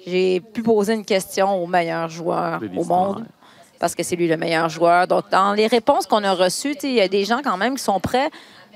J'ai 0.06 0.40
pu 0.40 0.62
poser 0.62 0.94
une 0.94 1.04
question 1.04 1.62
au 1.62 1.66
meilleur 1.66 2.08
joueur 2.08 2.60
au 2.76 2.84
monde 2.84 3.18
ouais. 3.18 3.24
parce 3.78 3.94
que 3.94 4.02
c'est 4.02 4.16
lui 4.16 4.28
le 4.28 4.36
meilleur 4.36 4.68
joueur. 4.68 5.06
Donc, 5.06 5.30
dans 5.30 5.52
les 5.52 5.66
réponses 5.66 6.06
qu'on 6.06 6.24
a 6.24 6.32
reçues, 6.32 6.76
il 6.82 6.92
y 6.92 7.00
a 7.00 7.08
des 7.08 7.24
gens 7.24 7.40
quand 7.44 7.56
même 7.56 7.76
qui 7.76 7.82
sont 7.84 8.00
prêts 8.00 8.30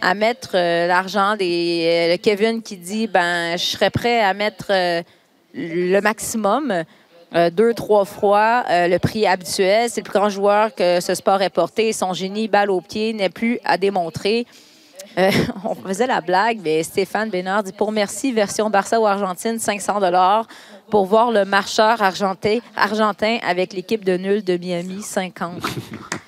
à 0.05 0.15
mettre 0.15 0.51
euh, 0.55 0.87
l'argent. 0.87 1.35
Des, 1.37 2.13
euh, 2.13 2.17
Kevin 2.23 2.63
qui 2.63 2.77
dit, 2.77 3.07
ben, 3.07 3.57
je 3.57 3.65
serais 3.65 3.91
prêt 3.91 4.21
à 4.21 4.35
mettre 4.35 4.67
euh, 4.71 5.03
le 5.55 6.01
maximum. 6.01 6.85
deux, 7.53 7.75
trois 7.75 8.05
fois 8.05 8.65
le 8.69 8.99
prix 8.99 9.27
habituel. 9.27 9.91
C'est 9.91 10.03
le 10.03 10.05
plus 10.05 10.19
grand 10.19 10.29
joueur 10.29 10.73
que 10.75 11.01
ce 11.01 11.15
sport 11.15 11.43
ait 11.43 11.51
porté. 11.51 11.93
Son 11.93 12.13
génie, 12.13 12.47
balle 12.47 12.71
au 12.71 12.81
pied, 12.81 13.13
n'est 13.13 13.29
plus 13.29 13.59
à 13.65 13.77
démontrer. 13.77 14.47
On 15.65 15.75
faisait 15.75 16.07
la 16.07 16.21
blague, 16.21 16.59
mais 16.63 16.83
Stéphane 16.83 17.31
Bénard 17.31 17.65
dit 17.65 17.73
pour 17.73 17.91
merci, 17.91 18.33
version 18.33 18.71
Barça 18.71 19.01
ou 19.01 19.07
Argentine, 19.07 19.59
500 19.59 20.01
dollars 20.01 20.47
pour 20.91 21.07
voir 21.07 21.31
le 21.33 21.45
marcheur 21.45 22.03
argentin 22.03 23.39
avec 23.45 23.73
l'équipe 23.73 24.05
de 24.05 24.17
nul 24.17 24.45
de 24.45 24.57
Miami, 24.57 25.03
50. 25.03 25.63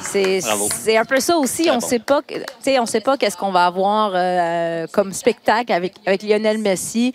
C'est 0.00 0.96
un 0.96 1.04
peu 1.04 1.20
ça 1.20 1.36
aussi. 1.36 1.68
On 1.70 1.74
bon. 1.74 1.80
sait 1.80 1.98
pas, 1.98 2.22
que- 2.22 2.34
tu 2.34 2.42
sais, 2.60 2.78
on 2.78 2.86
sait 2.86 3.00
pas 3.00 3.16
qu'est-ce 3.16 3.36
qu'on 3.36 3.52
va 3.52 3.66
avoir 3.66 4.12
euh, 4.14 4.86
comme 4.92 5.12
spectacle 5.12 5.72
avec, 5.72 5.94
avec 6.06 6.22
Lionel 6.22 6.58
Messi, 6.58 7.12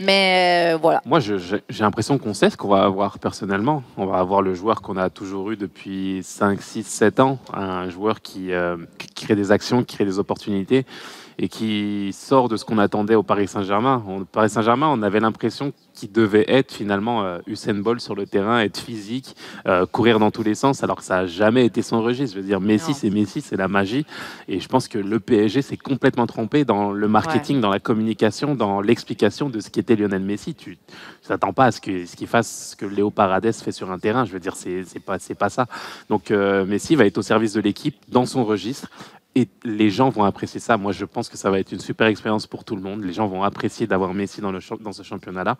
mais 0.00 0.72
euh, 0.74 0.78
voilà. 0.80 1.00
Moi, 1.04 1.20
j'ai 1.20 1.60
l'impression 1.80 2.18
qu'on 2.18 2.34
sait 2.34 2.50
ce 2.50 2.56
qu'on 2.56 2.68
va 2.68 2.84
avoir 2.84 3.18
personnellement. 3.18 3.82
On 3.96 4.06
va 4.06 4.18
avoir 4.18 4.42
le 4.42 4.54
joueur 4.54 4.80
qu'on 4.82 4.96
a 4.96 5.10
toujours 5.10 5.50
eu 5.50 5.56
depuis 5.56 6.20
5, 6.22 6.60
6, 6.62 6.84
7 6.84 7.20
ans. 7.20 7.38
Un 7.52 7.88
joueur 7.90 8.20
qui, 8.22 8.52
euh, 8.52 8.76
qui 9.14 9.24
crée 9.26 9.34
des 9.36 9.50
actions, 9.52 9.82
qui 9.84 9.96
crée 9.96 10.04
des 10.04 10.18
opportunités 10.18 10.86
et 11.38 11.48
qui 11.48 12.10
sort 12.12 12.48
de 12.48 12.56
ce 12.56 12.64
qu'on 12.64 12.78
attendait 12.78 13.14
au 13.14 13.22
Paris 13.22 13.48
Saint-Germain. 13.48 14.02
Au 14.08 14.24
Paris 14.24 14.50
Saint-Germain, 14.50 14.88
on 14.90 15.02
avait 15.02 15.20
l'impression 15.20 15.72
qu'il 15.94 16.12
devait 16.12 16.44
être 16.48 16.72
finalement 16.72 17.22
euh, 17.22 17.38
Usain 17.46 17.74
Bolt 17.74 18.00
sur 18.00 18.14
le 18.14 18.26
terrain, 18.26 18.60
être 18.60 18.78
physique, 18.78 19.36
euh, 19.66 19.86
courir 19.86 20.18
dans 20.18 20.30
tous 20.30 20.42
les 20.42 20.54
sens, 20.54 20.82
alors 20.82 20.96
que 20.96 21.04
ça 21.04 21.22
n'a 21.22 21.26
jamais 21.26 21.66
été 21.66 21.82
son 21.82 22.02
registre. 22.02 22.36
Je 22.36 22.40
veux 22.40 22.46
dire, 22.46 22.60
Messi, 22.60 22.94
c'est 22.94 23.10
Messi, 23.10 23.40
c'est 23.40 23.56
la 23.56 23.68
magie. 23.68 24.06
Et 24.48 24.60
je 24.60 24.68
pense 24.68 24.88
que 24.88 24.98
le 24.98 25.20
PSG 25.20 25.62
s'est 25.62 25.76
complètement 25.76 26.26
trompé 26.26 26.64
dans 26.64 26.92
le 26.92 27.08
marketing, 27.08 27.60
dans 27.60 27.70
la 27.70 27.80
communication, 27.80 28.54
dans 28.54 28.80
l'explication 28.80 29.48
de 29.48 29.60
ce 29.60 29.70
qu'était 29.70 29.96
Lionel 29.96 30.22
Messi. 30.22 30.54
Tu 30.54 30.70
ne 30.70 31.28
t'attends 31.28 31.52
pas 31.52 31.66
à 31.66 31.72
ce 31.72 31.80
qu'il 31.80 32.26
fasse 32.26 32.70
ce 32.72 32.76
que 32.76 32.86
Léo 32.86 33.10
Paredes 33.10 33.52
fait 33.52 33.72
sur 33.72 33.90
un 33.90 33.98
terrain. 33.98 34.24
Je 34.24 34.32
veux 34.32 34.40
dire, 34.40 34.56
c'est 34.56 34.84
pas, 35.04 35.18
pas 35.38 35.48
ça. 35.48 35.66
Donc 36.08 36.30
euh, 36.30 36.64
Messi 36.64 36.94
va 36.94 37.06
être 37.06 37.18
au 37.18 37.22
service 37.22 37.52
de 37.52 37.60
l'équipe 37.60 37.96
dans 38.08 38.26
son 38.26 38.44
registre. 38.44 38.88
Et 39.34 39.48
les 39.64 39.88
gens 39.88 40.10
vont 40.10 40.24
apprécier 40.24 40.60
ça. 40.60 40.76
Moi, 40.76 40.92
je 40.92 41.06
pense 41.06 41.30
que 41.30 41.38
ça 41.38 41.50
va 41.50 41.58
être 41.58 41.72
une 41.72 41.80
super 41.80 42.06
expérience 42.06 42.46
pour 42.46 42.64
tout 42.64 42.76
le 42.76 42.82
monde. 42.82 43.02
Les 43.02 43.14
gens 43.14 43.26
vont 43.26 43.42
apprécier 43.44 43.86
d'avoir 43.86 44.12
Messi 44.12 44.42
dans, 44.42 44.52
le, 44.52 44.60
champ- 44.60 44.76
dans 44.78 44.92
ce 44.92 45.02
championnat-là. 45.02 45.56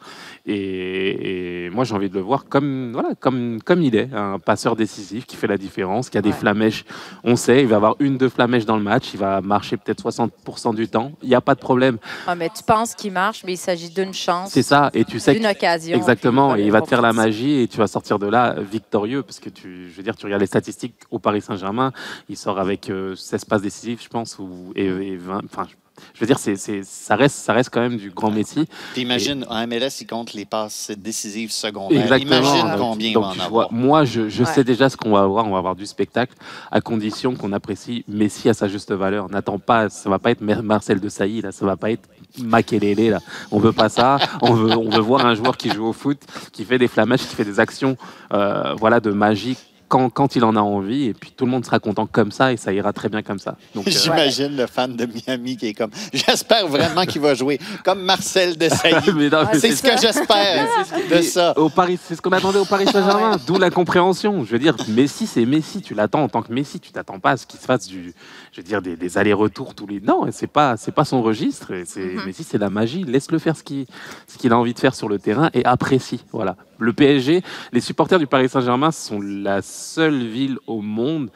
Et, 0.46 1.66
et 1.66 1.70
moi, 1.70 1.84
j'ai 1.84 1.94
envie 1.94 2.10
de 2.10 2.14
le 2.14 2.20
voir 2.20 2.44
comme, 2.46 2.90
voilà, 2.92 3.10
comme, 3.18 3.60
comme 3.64 3.82
il 3.82 3.96
est, 3.96 4.12
un 4.12 4.38
passeur 4.38 4.76
décisif 4.76 5.24
qui 5.26 5.36
fait 5.36 5.46
la 5.46 5.56
différence, 5.56 6.10
qui 6.10 6.18
a 6.18 6.22
des 6.22 6.30
Ouais. 6.30 6.36
flamèches. 6.36 6.84
On 7.24 7.36
sait, 7.36 7.62
il 7.62 7.66
va 7.68 7.76
avoir 7.76 7.96
une, 7.98 8.18
deux 8.18 8.28
flamèches 8.28 8.64
dans 8.66 8.76
le 8.76 8.82
match. 8.82 9.10
Il 9.14 9.20
va 9.20 9.40
marcher 9.40 9.76
peut-être 9.76 10.02
60% 10.02 10.74
du 10.74 10.88
temps. 10.88 11.12
Il 11.22 11.28
n'y 11.28 11.34
a 11.34 11.40
pas 11.40 11.54
de 11.54 11.60
problème. 11.60 11.98
Ah, 12.26 12.34
mais 12.34 12.50
tu 12.50 12.62
penses 12.62 12.94
qu'il 12.94 13.12
marche, 13.12 13.42
mais 13.44 13.52
il 13.54 13.58
s'agit 13.58 13.90
d'une 13.90 14.12
chance, 14.14 14.50
C'est 14.52 14.62
ça. 14.62 14.90
Et 14.94 15.04
tu 15.04 15.18
sais 15.18 15.34
d'une 15.34 15.46
occasion. 15.46 15.96
Exactement, 15.96 16.56
et 16.56 16.62
il 16.62 16.70
va 16.72 16.80
te 16.82 16.88
faire 16.88 17.00
la 17.02 17.12
magie 17.12 17.60
et 17.60 17.68
tu 17.68 17.78
vas 17.78 17.86
sortir 17.86 18.18
de 18.18 18.26
là 18.26 18.54
victorieux 18.60 19.22
parce 19.22 19.40
que 19.40 19.48
tu, 19.48 19.88
je 19.90 19.96
veux 19.96 20.02
dire, 20.02 20.16
tu 20.16 20.26
regardes 20.26 20.40
les 20.42 20.46
statistiques 20.46 20.94
au 21.10 21.18
Paris 21.18 21.40
Saint-Germain, 21.40 21.92
il 22.28 22.36
sort 22.36 22.58
avec 22.58 22.90
euh, 22.90 23.14
16 23.14 23.44
passes 23.46 23.61
décisives, 23.62 24.00
je 24.02 24.08
pense, 24.08 24.38
ou, 24.38 24.72
et, 24.76 24.84
et 24.86 25.16
20, 25.16 25.42
enfin, 25.44 25.66
je- 25.70 25.76
veux 26.20 26.26
dire, 26.26 26.38
c'est, 26.38 26.56
c'est, 26.56 26.82
ça, 26.84 27.16
reste, 27.16 27.36
ça 27.36 27.52
reste 27.52 27.68
quand 27.70 27.80
même 27.80 27.96
du 27.98 28.10
grand 28.10 28.30
Messi. 28.30 28.66
Puis 28.92 29.02
imagine, 29.02 29.44
en 29.48 29.66
MLS, 29.66 30.00
il 30.00 30.06
compte 30.06 30.32
les 30.32 30.44
passes 30.46 30.90
décisives 30.96 31.52
secondaires. 31.52 32.00
Exactement. 32.02 32.38
Imagine 32.38 32.68
Donc- 32.70 32.78
combien 32.78 33.08
il 33.08 33.12
donc, 33.14 33.22
va 33.24 33.28
en 33.28 33.32
tu 33.34 33.40
avoir. 33.40 33.68
vois, 33.68 33.78
moi, 33.78 34.04
je, 34.04 34.28
je 34.28 34.42
Ouais. 34.42 34.50
sais 34.52 34.64
déjà 34.64 34.88
ce 34.88 34.96
qu'on 34.96 35.10
va 35.12 35.20
avoir. 35.20 35.46
On 35.46 35.50
va 35.52 35.58
avoir 35.58 35.76
du 35.76 35.86
spectacle 35.86 36.34
à 36.70 36.80
condition 36.80 37.36
qu'on 37.36 37.52
apprécie 37.52 38.04
Messi 38.08 38.48
à 38.48 38.54
sa 38.54 38.68
juste 38.68 38.90
valeur. 38.92 39.28
N'attends 39.30 39.58
pas, 39.58 39.90
ça 39.90 40.08
va 40.10 40.18
pas 40.18 40.30
être 40.30 40.40
Marcel 40.40 40.98
de 40.98 41.08
Sailly, 41.08 41.42
là, 41.42 41.52
ça 41.52 41.66
va 41.66 41.76
pas 41.76 41.90
être 41.90 42.08
Makelele, 42.38 43.10
là. 43.10 43.18
On 43.50 43.58
veut 43.58 43.72
pas 43.72 43.88
ça. 43.90 44.18
On 44.40 44.54
veut, 44.54 44.76
on 44.76 44.88
veut 44.88 45.00
voir 45.00 45.26
un 45.26 45.34
joueur 45.34 45.56
qui 45.56 45.70
joue 45.70 45.84
au 45.86 45.92
foot, 45.92 46.18
qui 46.52 46.64
fait 46.64 46.78
des 46.78 46.88
flammages, 46.88 47.20
qui 47.20 47.34
fait 47.34 47.44
des 47.44 47.60
actions, 47.60 47.96
euh, 48.32 48.74
voilà, 48.78 48.98
de 49.00 49.10
magie. 49.12 49.56
Quand, 49.93 50.09
quand 50.09 50.36
il 50.36 50.45
en 50.45 50.57
a 50.57 50.61
envie, 50.61 51.05
et 51.09 51.12
puis 51.12 51.34
tout 51.36 51.45
le 51.45 51.51
monde 51.51 51.66
sera 51.66 51.78
content 51.78 52.07
comme 52.07 52.32
ça, 52.32 52.51
et 52.51 52.57
ça 52.57 52.72
ira 52.72 52.95
très 52.95 53.11
bien 53.11 53.20
comme 53.20 53.38
ça. 53.38 53.57
Donc, 53.74 53.86
euh, 53.86 53.90
J'imagine 53.90 54.57
le 54.57 54.66
fan 54.66 54.97
de 54.97 55.05
Miami 55.05 55.59
qui 55.59 55.66
est 55.66 55.74
comme 55.74 55.90
J'espère 56.14 56.66
vraiment 56.66 57.05
qu'il 57.05 57.20
va 57.20 57.34
jouer 57.34 57.61
comme 57.84 58.01
Marcel 58.01 58.57
Desailly. 58.57 58.95
C'est 59.53 59.72
ce 59.72 59.82
que 59.82 60.01
j'espère 60.01 60.66
de 61.11 61.20
ça. 61.20 61.53
Au 61.59 61.68
Paris, 61.68 61.99
c'est 62.03 62.14
ce 62.14 62.22
qu'on 62.22 62.32
attendait 62.32 62.59
au 62.59 62.64
Paris 62.64 62.86
Saint-Germain, 62.86 63.36
d'où 63.47 63.59
la 63.59 63.68
compréhension. 63.70 64.43
Je 64.47 64.53
veux 64.53 64.59
dire, 64.59 64.76
Messi, 64.88 65.26
c'est 65.26 65.45
Messi. 65.45 65.82
Tu 65.82 65.93
l'attends 65.93 66.22
en 66.22 66.28
tant 66.30 66.40
que 66.40 66.53
Messi. 66.55 66.80
Tu 66.80 66.90
t'attends 66.90 67.18
pas 67.20 67.32
à 67.32 67.36
ce 67.36 67.47
qu'il 67.47 67.61
se 67.61 67.66
fasse 67.66 67.86
du, 67.86 68.14
je 68.53 68.61
veux 68.62 68.66
dire, 68.66 68.80
des, 68.80 68.97
des 68.97 69.18
allers-retours 69.18 69.74
tous 69.74 69.86
les. 69.86 70.01
Non, 70.01 70.26
c'est 70.32 70.47
pas, 70.47 70.78
c'est 70.78 70.93
pas 70.93 71.05
son 71.05 71.20
registre. 71.20 71.72
Et 71.72 71.84
c'est 71.84 72.01
Mhm. 72.01 72.24
Messi, 72.24 72.45
c'est 72.45 72.57
la 72.59 72.70
magie. 72.70 73.05
Laisse-le 73.05 73.38
faire 73.38 73.57
ce 73.59 73.62
qu'il, 73.62 73.84
ce 74.26 74.38
qu'il 74.38 74.53
a 74.53 74.57
envie 74.59 74.72
de 74.72 74.78
faire 74.78 74.95
sur 74.95 75.11
le 75.11 75.18
terrain 75.18 75.51
et 75.53 75.66
apprécie. 75.66 76.24
Voilà. 76.32 76.57
Le 76.83 76.93
PSG, 76.93 77.43
les 77.72 77.80
supporters 77.80 78.18
du 78.18 78.26
Paris 78.26 78.49
Saint-Germain 78.49 78.91
sont 78.91 79.20
la 79.20 79.62
seule 79.62 80.26
ville 80.26 80.59
au 80.66 80.80
monde 80.80 81.30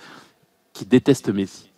qui 0.73 0.85
déteste 0.85 1.29
Messi. 1.31 1.71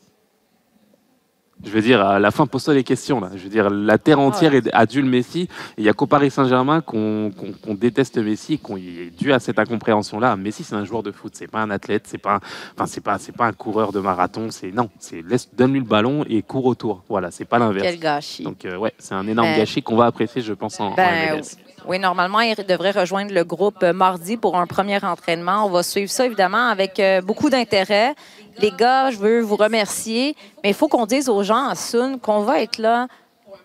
Je 1.64 1.71
veux 1.71 1.81
dire, 1.83 2.01
à 2.07 2.21
la 2.21 2.31
fin, 2.31 2.47
pose-toi 2.47 2.75
les 2.75 2.85
questions. 2.85 3.19
Là. 3.21 3.31
Je 3.35 3.43
veux 3.43 3.49
dire, 3.49 3.69
la 3.69 3.99
terre 3.99 4.21
entière 4.21 4.55
est 4.55 4.73
adule 4.73 5.05
Messi. 5.07 5.49
Il 5.77 5.83
n'y 5.83 5.91
a 5.91 5.93
qu'au 5.93 6.07
Paris 6.07 6.31
Saint-Germain 6.31 6.81
qu'on 6.81 7.33
déteste 7.75 8.16
Messi, 8.19 8.61
qu'on 8.61 8.77
est 8.77 9.11
dû 9.19 9.33
à 9.33 9.41
cette 9.41 9.59
incompréhension-là. 9.59 10.37
Messi, 10.37 10.62
c'est 10.62 10.77
un 10.77 10.85
joueur 10.85 11.03
de 11.03 11.11
foot, 11.11 11.33
c'est 11.35 11.49
pas 11.49 11.61
un 11.61 11.71
athlète, 11.71 12.05
c'est 12.07 12.16
pas, 12.19 12.35
un- 12.37 12.41
enfin, 12.77 12.87
c'est 12.87 13.01
pas, 13.01 13.19
c'est 13.19 13.33
pas 13.37 13.47
un 13.47 13.53
coureur 13.53 13.91
de 13.91 13.99
marathon. 13.99 14.53
C'est 14.53 14.71
non, 14.71 14.89
c'est 15.01 15.25
donne-lui 15.57 15.81
le 15.81 15.85
ballon 15.85 16.25
et 16.29 16.43
cours 16.43 16.64
autour. 16.66 17.03
Voilà, 17.09 17.33
c'est 17.33 17.45
pas 17.45 17.59
l'inverse. 17.59 17.89
Quel 17.89 17.99
gâchis. 17.99 18.45
Donc 18.45 18.64
euh, 18.64 18.77
ouais, 18.77 18.95
c'est 18.99 19.14
un 19.14 19.27
énorme 19.27 19.49
Ben, 19.49 19.59
gâchis 19.59 19.83
qu'on 19.83 19.97
va 19.97 20.07
apprécier, 20.07 20.41
je 20.43 20.53
pense, 20.53 20.79
en, 20.79 20.93
en 20.93 20.95
Ben, 20.95 21.35
MLS. 21.39 21.57
Oui, 21.87 21.99
normalement, 21.99 22.41
il 22.41 22.55
devrait 22.66 22.91
rejoindre 22.91 23.33
le 23.33 23.45
groupe 23.45 23.83
euh, 23.83 23.93
mardi 23.93 24.37
pour 24.37 24.57
un 24.57 24.66
premier 24.66 25.03
entraînement. 25.05 25.64
On 25.66 25.70
va 25.70 25.83
suivre 25.83 26.11
ça, 26.11 26.26
évidemment, 26.26 26.68
avec 26.68 26.99
euh, 27.01 27.20
beaucoup 27.20 27.51
d'intérêt. 27.51 28.14
Les 28.59 28.70
gars, 28.72 29.11
je 29.11 29.16
veux 29.18 29.41
vous 29.41 29.57
remercier, 29.57 30.35
mais 30.62 30.70
il 30.70 30.74
faut 30.74 30.89
qu'on 30.89 31.07
dise 31.07 31.29
aux 31.29 31.43
gens 31.43 31.68
à 31.68 31.74
Sun 31.74 32.18
qu'on 32.20 32.41
va 32.41 32.61
être 32.61 32.79
là 32.79 33.07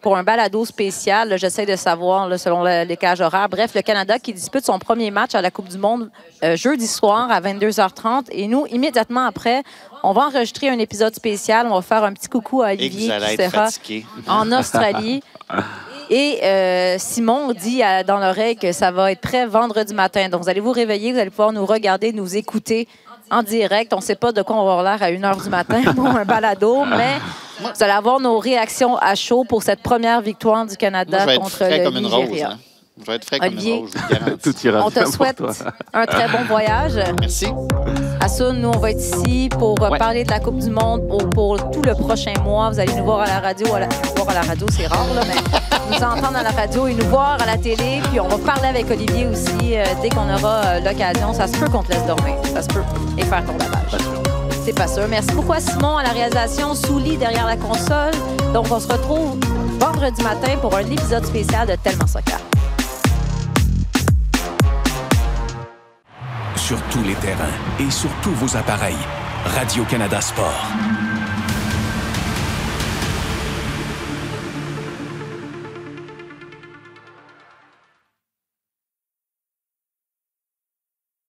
pour 0.01 0.18
un 0.18 0.24
balado 0.24 0.66
spécial. 0.66 1.38
J'essaie 1.38 1.66
de 1.66 1.76
savoir, 1.76 2.28
là, 2.28 2.38
selon 2.38 2.61
le- 2.64 2.84
les 2.86 2.97
cages 2.97 3.22
horaires. 3.22 3.49
Bref, 3.49 3.74
le 3.74 3.82
Canada 3.82 4.20
qui 4.20 4.34
dispute 4.34 4.66
son 4.66 4.78
premier 4.80 5.09
match 5.11 5.34
à 5.34 5.41
la 5.41 5.49
Coupe 5.49 5.70
du 5.70 5.78
Monde 5.78 6.11
euh, 6.43 6.55
jeudi 6.55 6.88
soir 6.88 7.32
à 7.32 7.39
22h30. 7.41 8.26
Et 8.32 8.47
nous, 8.47 8.66
immédiatement 8.68 9.26
après, 9.26 9.64
on 10.03 10.11
va 10.14 10.24
enregistrer 10.28 10.70
un 10.70 10.80
épisode 10.80 11.16
spécial. 11.16 11.68
On 11.70 11.76
va 11.76 11.82
faire 11.82 12.03
un 12.03 12.14
petit 12.14 12.28
coucou 12.28 12.61
à 12.61 12.68
Olivier 12.74 13.09
qui 13.20 13.36
sera 13.38 13.66
fatigué. 13.66 14.05
en 14.28 14.51
Australie. 14.51 15.24
Et 16.10 16.39
euh, 16.43 16.95
Simon 16.99 17.54
dit 17.54 17.82
à- 17.84 18.04
dans 18.04 18.18
l'oreille 18.18 18.56
que 18.56 18.72
ça 18.72 18.91
va 18.91 19.12
être 19.12 19.22
prêt 19.22 19.45
vendredi 19.45 19.93
matin. 19.93 20.30
Donc, 20.30 20.43
vous 20.43 20.49
allez 20.49 20.60
vous 20.60 20.72
réveiller, 20.72 21.14
vous 21.14 21.20
allez 21.20 21.30
pouvoir 21.30 21.51
nous 21.51 21.66
regarder, 21.66 22.12
nous 22.12 22.36
écouter 22.36 22.88
en 23.32 23.41
direct. 23.43 23.93
On 23.93 23.97
ne 23.97 24.01
sait 24.01 24.16
pas 24.16 24.32
de 24.32 24.41
quoi 24.41 24.56
on 24.58 24.66
va 24.66 24.72
avoir 24.80 24.84
l'air 24.84 25.01
à 25.01 25.08
1 25.08 25.20
h 25.38 25.43
du 25.43 25.49
matin 25.49 25.82
pour 25.95 26.08
un 26.08 26.26
balado, 26.26 26.84
mais 26.86 27.16
vous 27.60 27.84
allez 27.84 27.91
avoir 27.93 28.20
nos 28.20 28.38
réactions 28.39 28.97
à 28.97 29.16
chaud 29.16 29.43
pour 29.47 29.64
cette 29.64 29.82
première 29.82 30.22
victoire 30.22 30.64
du 30.66 30.70
Moi, 30.72 30.78
Canada 30.78 31.20
je 31.22 31.26
vais 31.26 31.34
être 31.36 31.41
contre 31.41 31.51
frais 31.56 31.78
le 31.80 31.84
comme 31.86 31.97
une 31.97 32.06
rose. 32.08 32.20
Nigeria. 32.30 32.49
hein. 32.51 32.58
Je 32.99 33.05
vais 33.07 33.15
être 33.15 33.25
frais 33.25 33.39
comme 33.39 33.47
Olivier. 33.49 33.73
une 33.73 33.79
rose, 33.81 33.91
je 33.95 33.97
vous 33.99 34.05
le 34.09 34.19
garantis. 34.19 34.37
Tout 34.43 34.67
ira 34.67 34.85
On 34.85 34.89
bien 34.89 35.03
te 35.03 35.09
souhaite 35.11 35.37
toi. 35.37 35.51
un 35.93 36.05
très 36.05 36.27
bon 36.27 36.43
voyage. 36.47 36.93
Merci. 37.19 37.47
Assoun, 38.21 38.59
nous, 38.61 38.69
on 38.69 38.77
va 38.77 38.91
être 38.91 38.99
ici 39.01 39.49
pour 39.49 39.81
euh, 39.81 39.89
Ouais. 39.89 39.97
parler 39.97 40.23
de 40.23 40.29
la 40.29 40.39
Coupe 40.39 40.59
du 40.59 40.69
Monde 40.69 41.07
pour, 41.07 41.27
pour 41.31 41.71
tout 41.71 41.81
le 41.81 41.95
prochain 41.95 42.33
mois. 42.43 42.69
Vous 42.69 42.79
allez 42.79 42.93
nous 42.93 43.03
voir 43.03 43.21
à 43.21 43.25
la 43.25 43.39
radio. 43.39 43.73
À 43.73 43.79
la, 43.79 43.87
voir 44.15 44.29
à 44.29 44.33
la 44.35 44.41
radio, 44.41 44.67
c'est 44.71 44.85
rare, 44.87 45.07
là, 45.15 45.21
mais 45.27 45.91
nous 45.97 46.03
entendre 46.03 46.37
à 46.37 46.43
la 46.43 46.51
radio 46.51 46.87
et 46.87 46.93
nous 46.93 47.05
voir 47.07 47.37
à 47.41 47.45
la 47.47 47.57
télé. 47.57 47.99
Puis 48.11 48.19
on 48.19 48.27
va 48.27 48.37
parler 48.37 48.67
avec 48.67 48.89
Olivier 48.91 49.27
aussi 49.27 49.75
euh, 49.75 49.83
dès 50.03 50.09
qu'on 50.09 50.31
aura 50.31 50.61
euh, 50.65 50.79
l'occasion. 50.81 51.33
Ça 51.33 51.47
se 51.47 51.53
peut 51.57 51.67
qu'on 51.69 51.81
te 51.83 51.91
laisse 51.91 52.05
dormir. 52.05 52.35
Ça 52.53 52.61
se 52.61 52.67
peut. 52.67 52.83
Et 53.17 53.23
faire 53.23 53.43
ton 53.43 53.53
lavage. 53.57 53.97
C'est 54.63 54.73
pas 54.75 54.87
sûr. 54.87 55.07
Merci 55.09 55.31
beaucoup 55.33 55.53
à 55.53 55.59
Simon 55.59 55.97
à 55.97 56.03
la 56.03 56.09
réalisation, 56.09 56.75
Souli 56.75 57.17
derrière 57.17 57.47
la 57.47 57.57
console. 57.57 58.13
Donc, 58.53 58.67
on 58.71 58.79
se 58.79 58.87
retrouve 58.87 59.37
vendredi 59.79 60.21
matin 60.23 60.55
pour 60.61 60.75
un 60.75 60.81
épisode 60.85 61.25
spécial 61.25 61.67
de 61.67 61.75
Tellement 61.75 62.07
Soccer. 62.07 62.37
Sur 66.64 66.82
tous 66.84 67.03
les 67.03 67.16
terrains 67.16 67.57
et 67.78 67.91
sur 67.91 68.09
tous 68.22 68.32
vos 68.32 68.55
appareils. 68.55 68.95
Radio-Canada 69.43 70.22
Sport. 70.22 70.66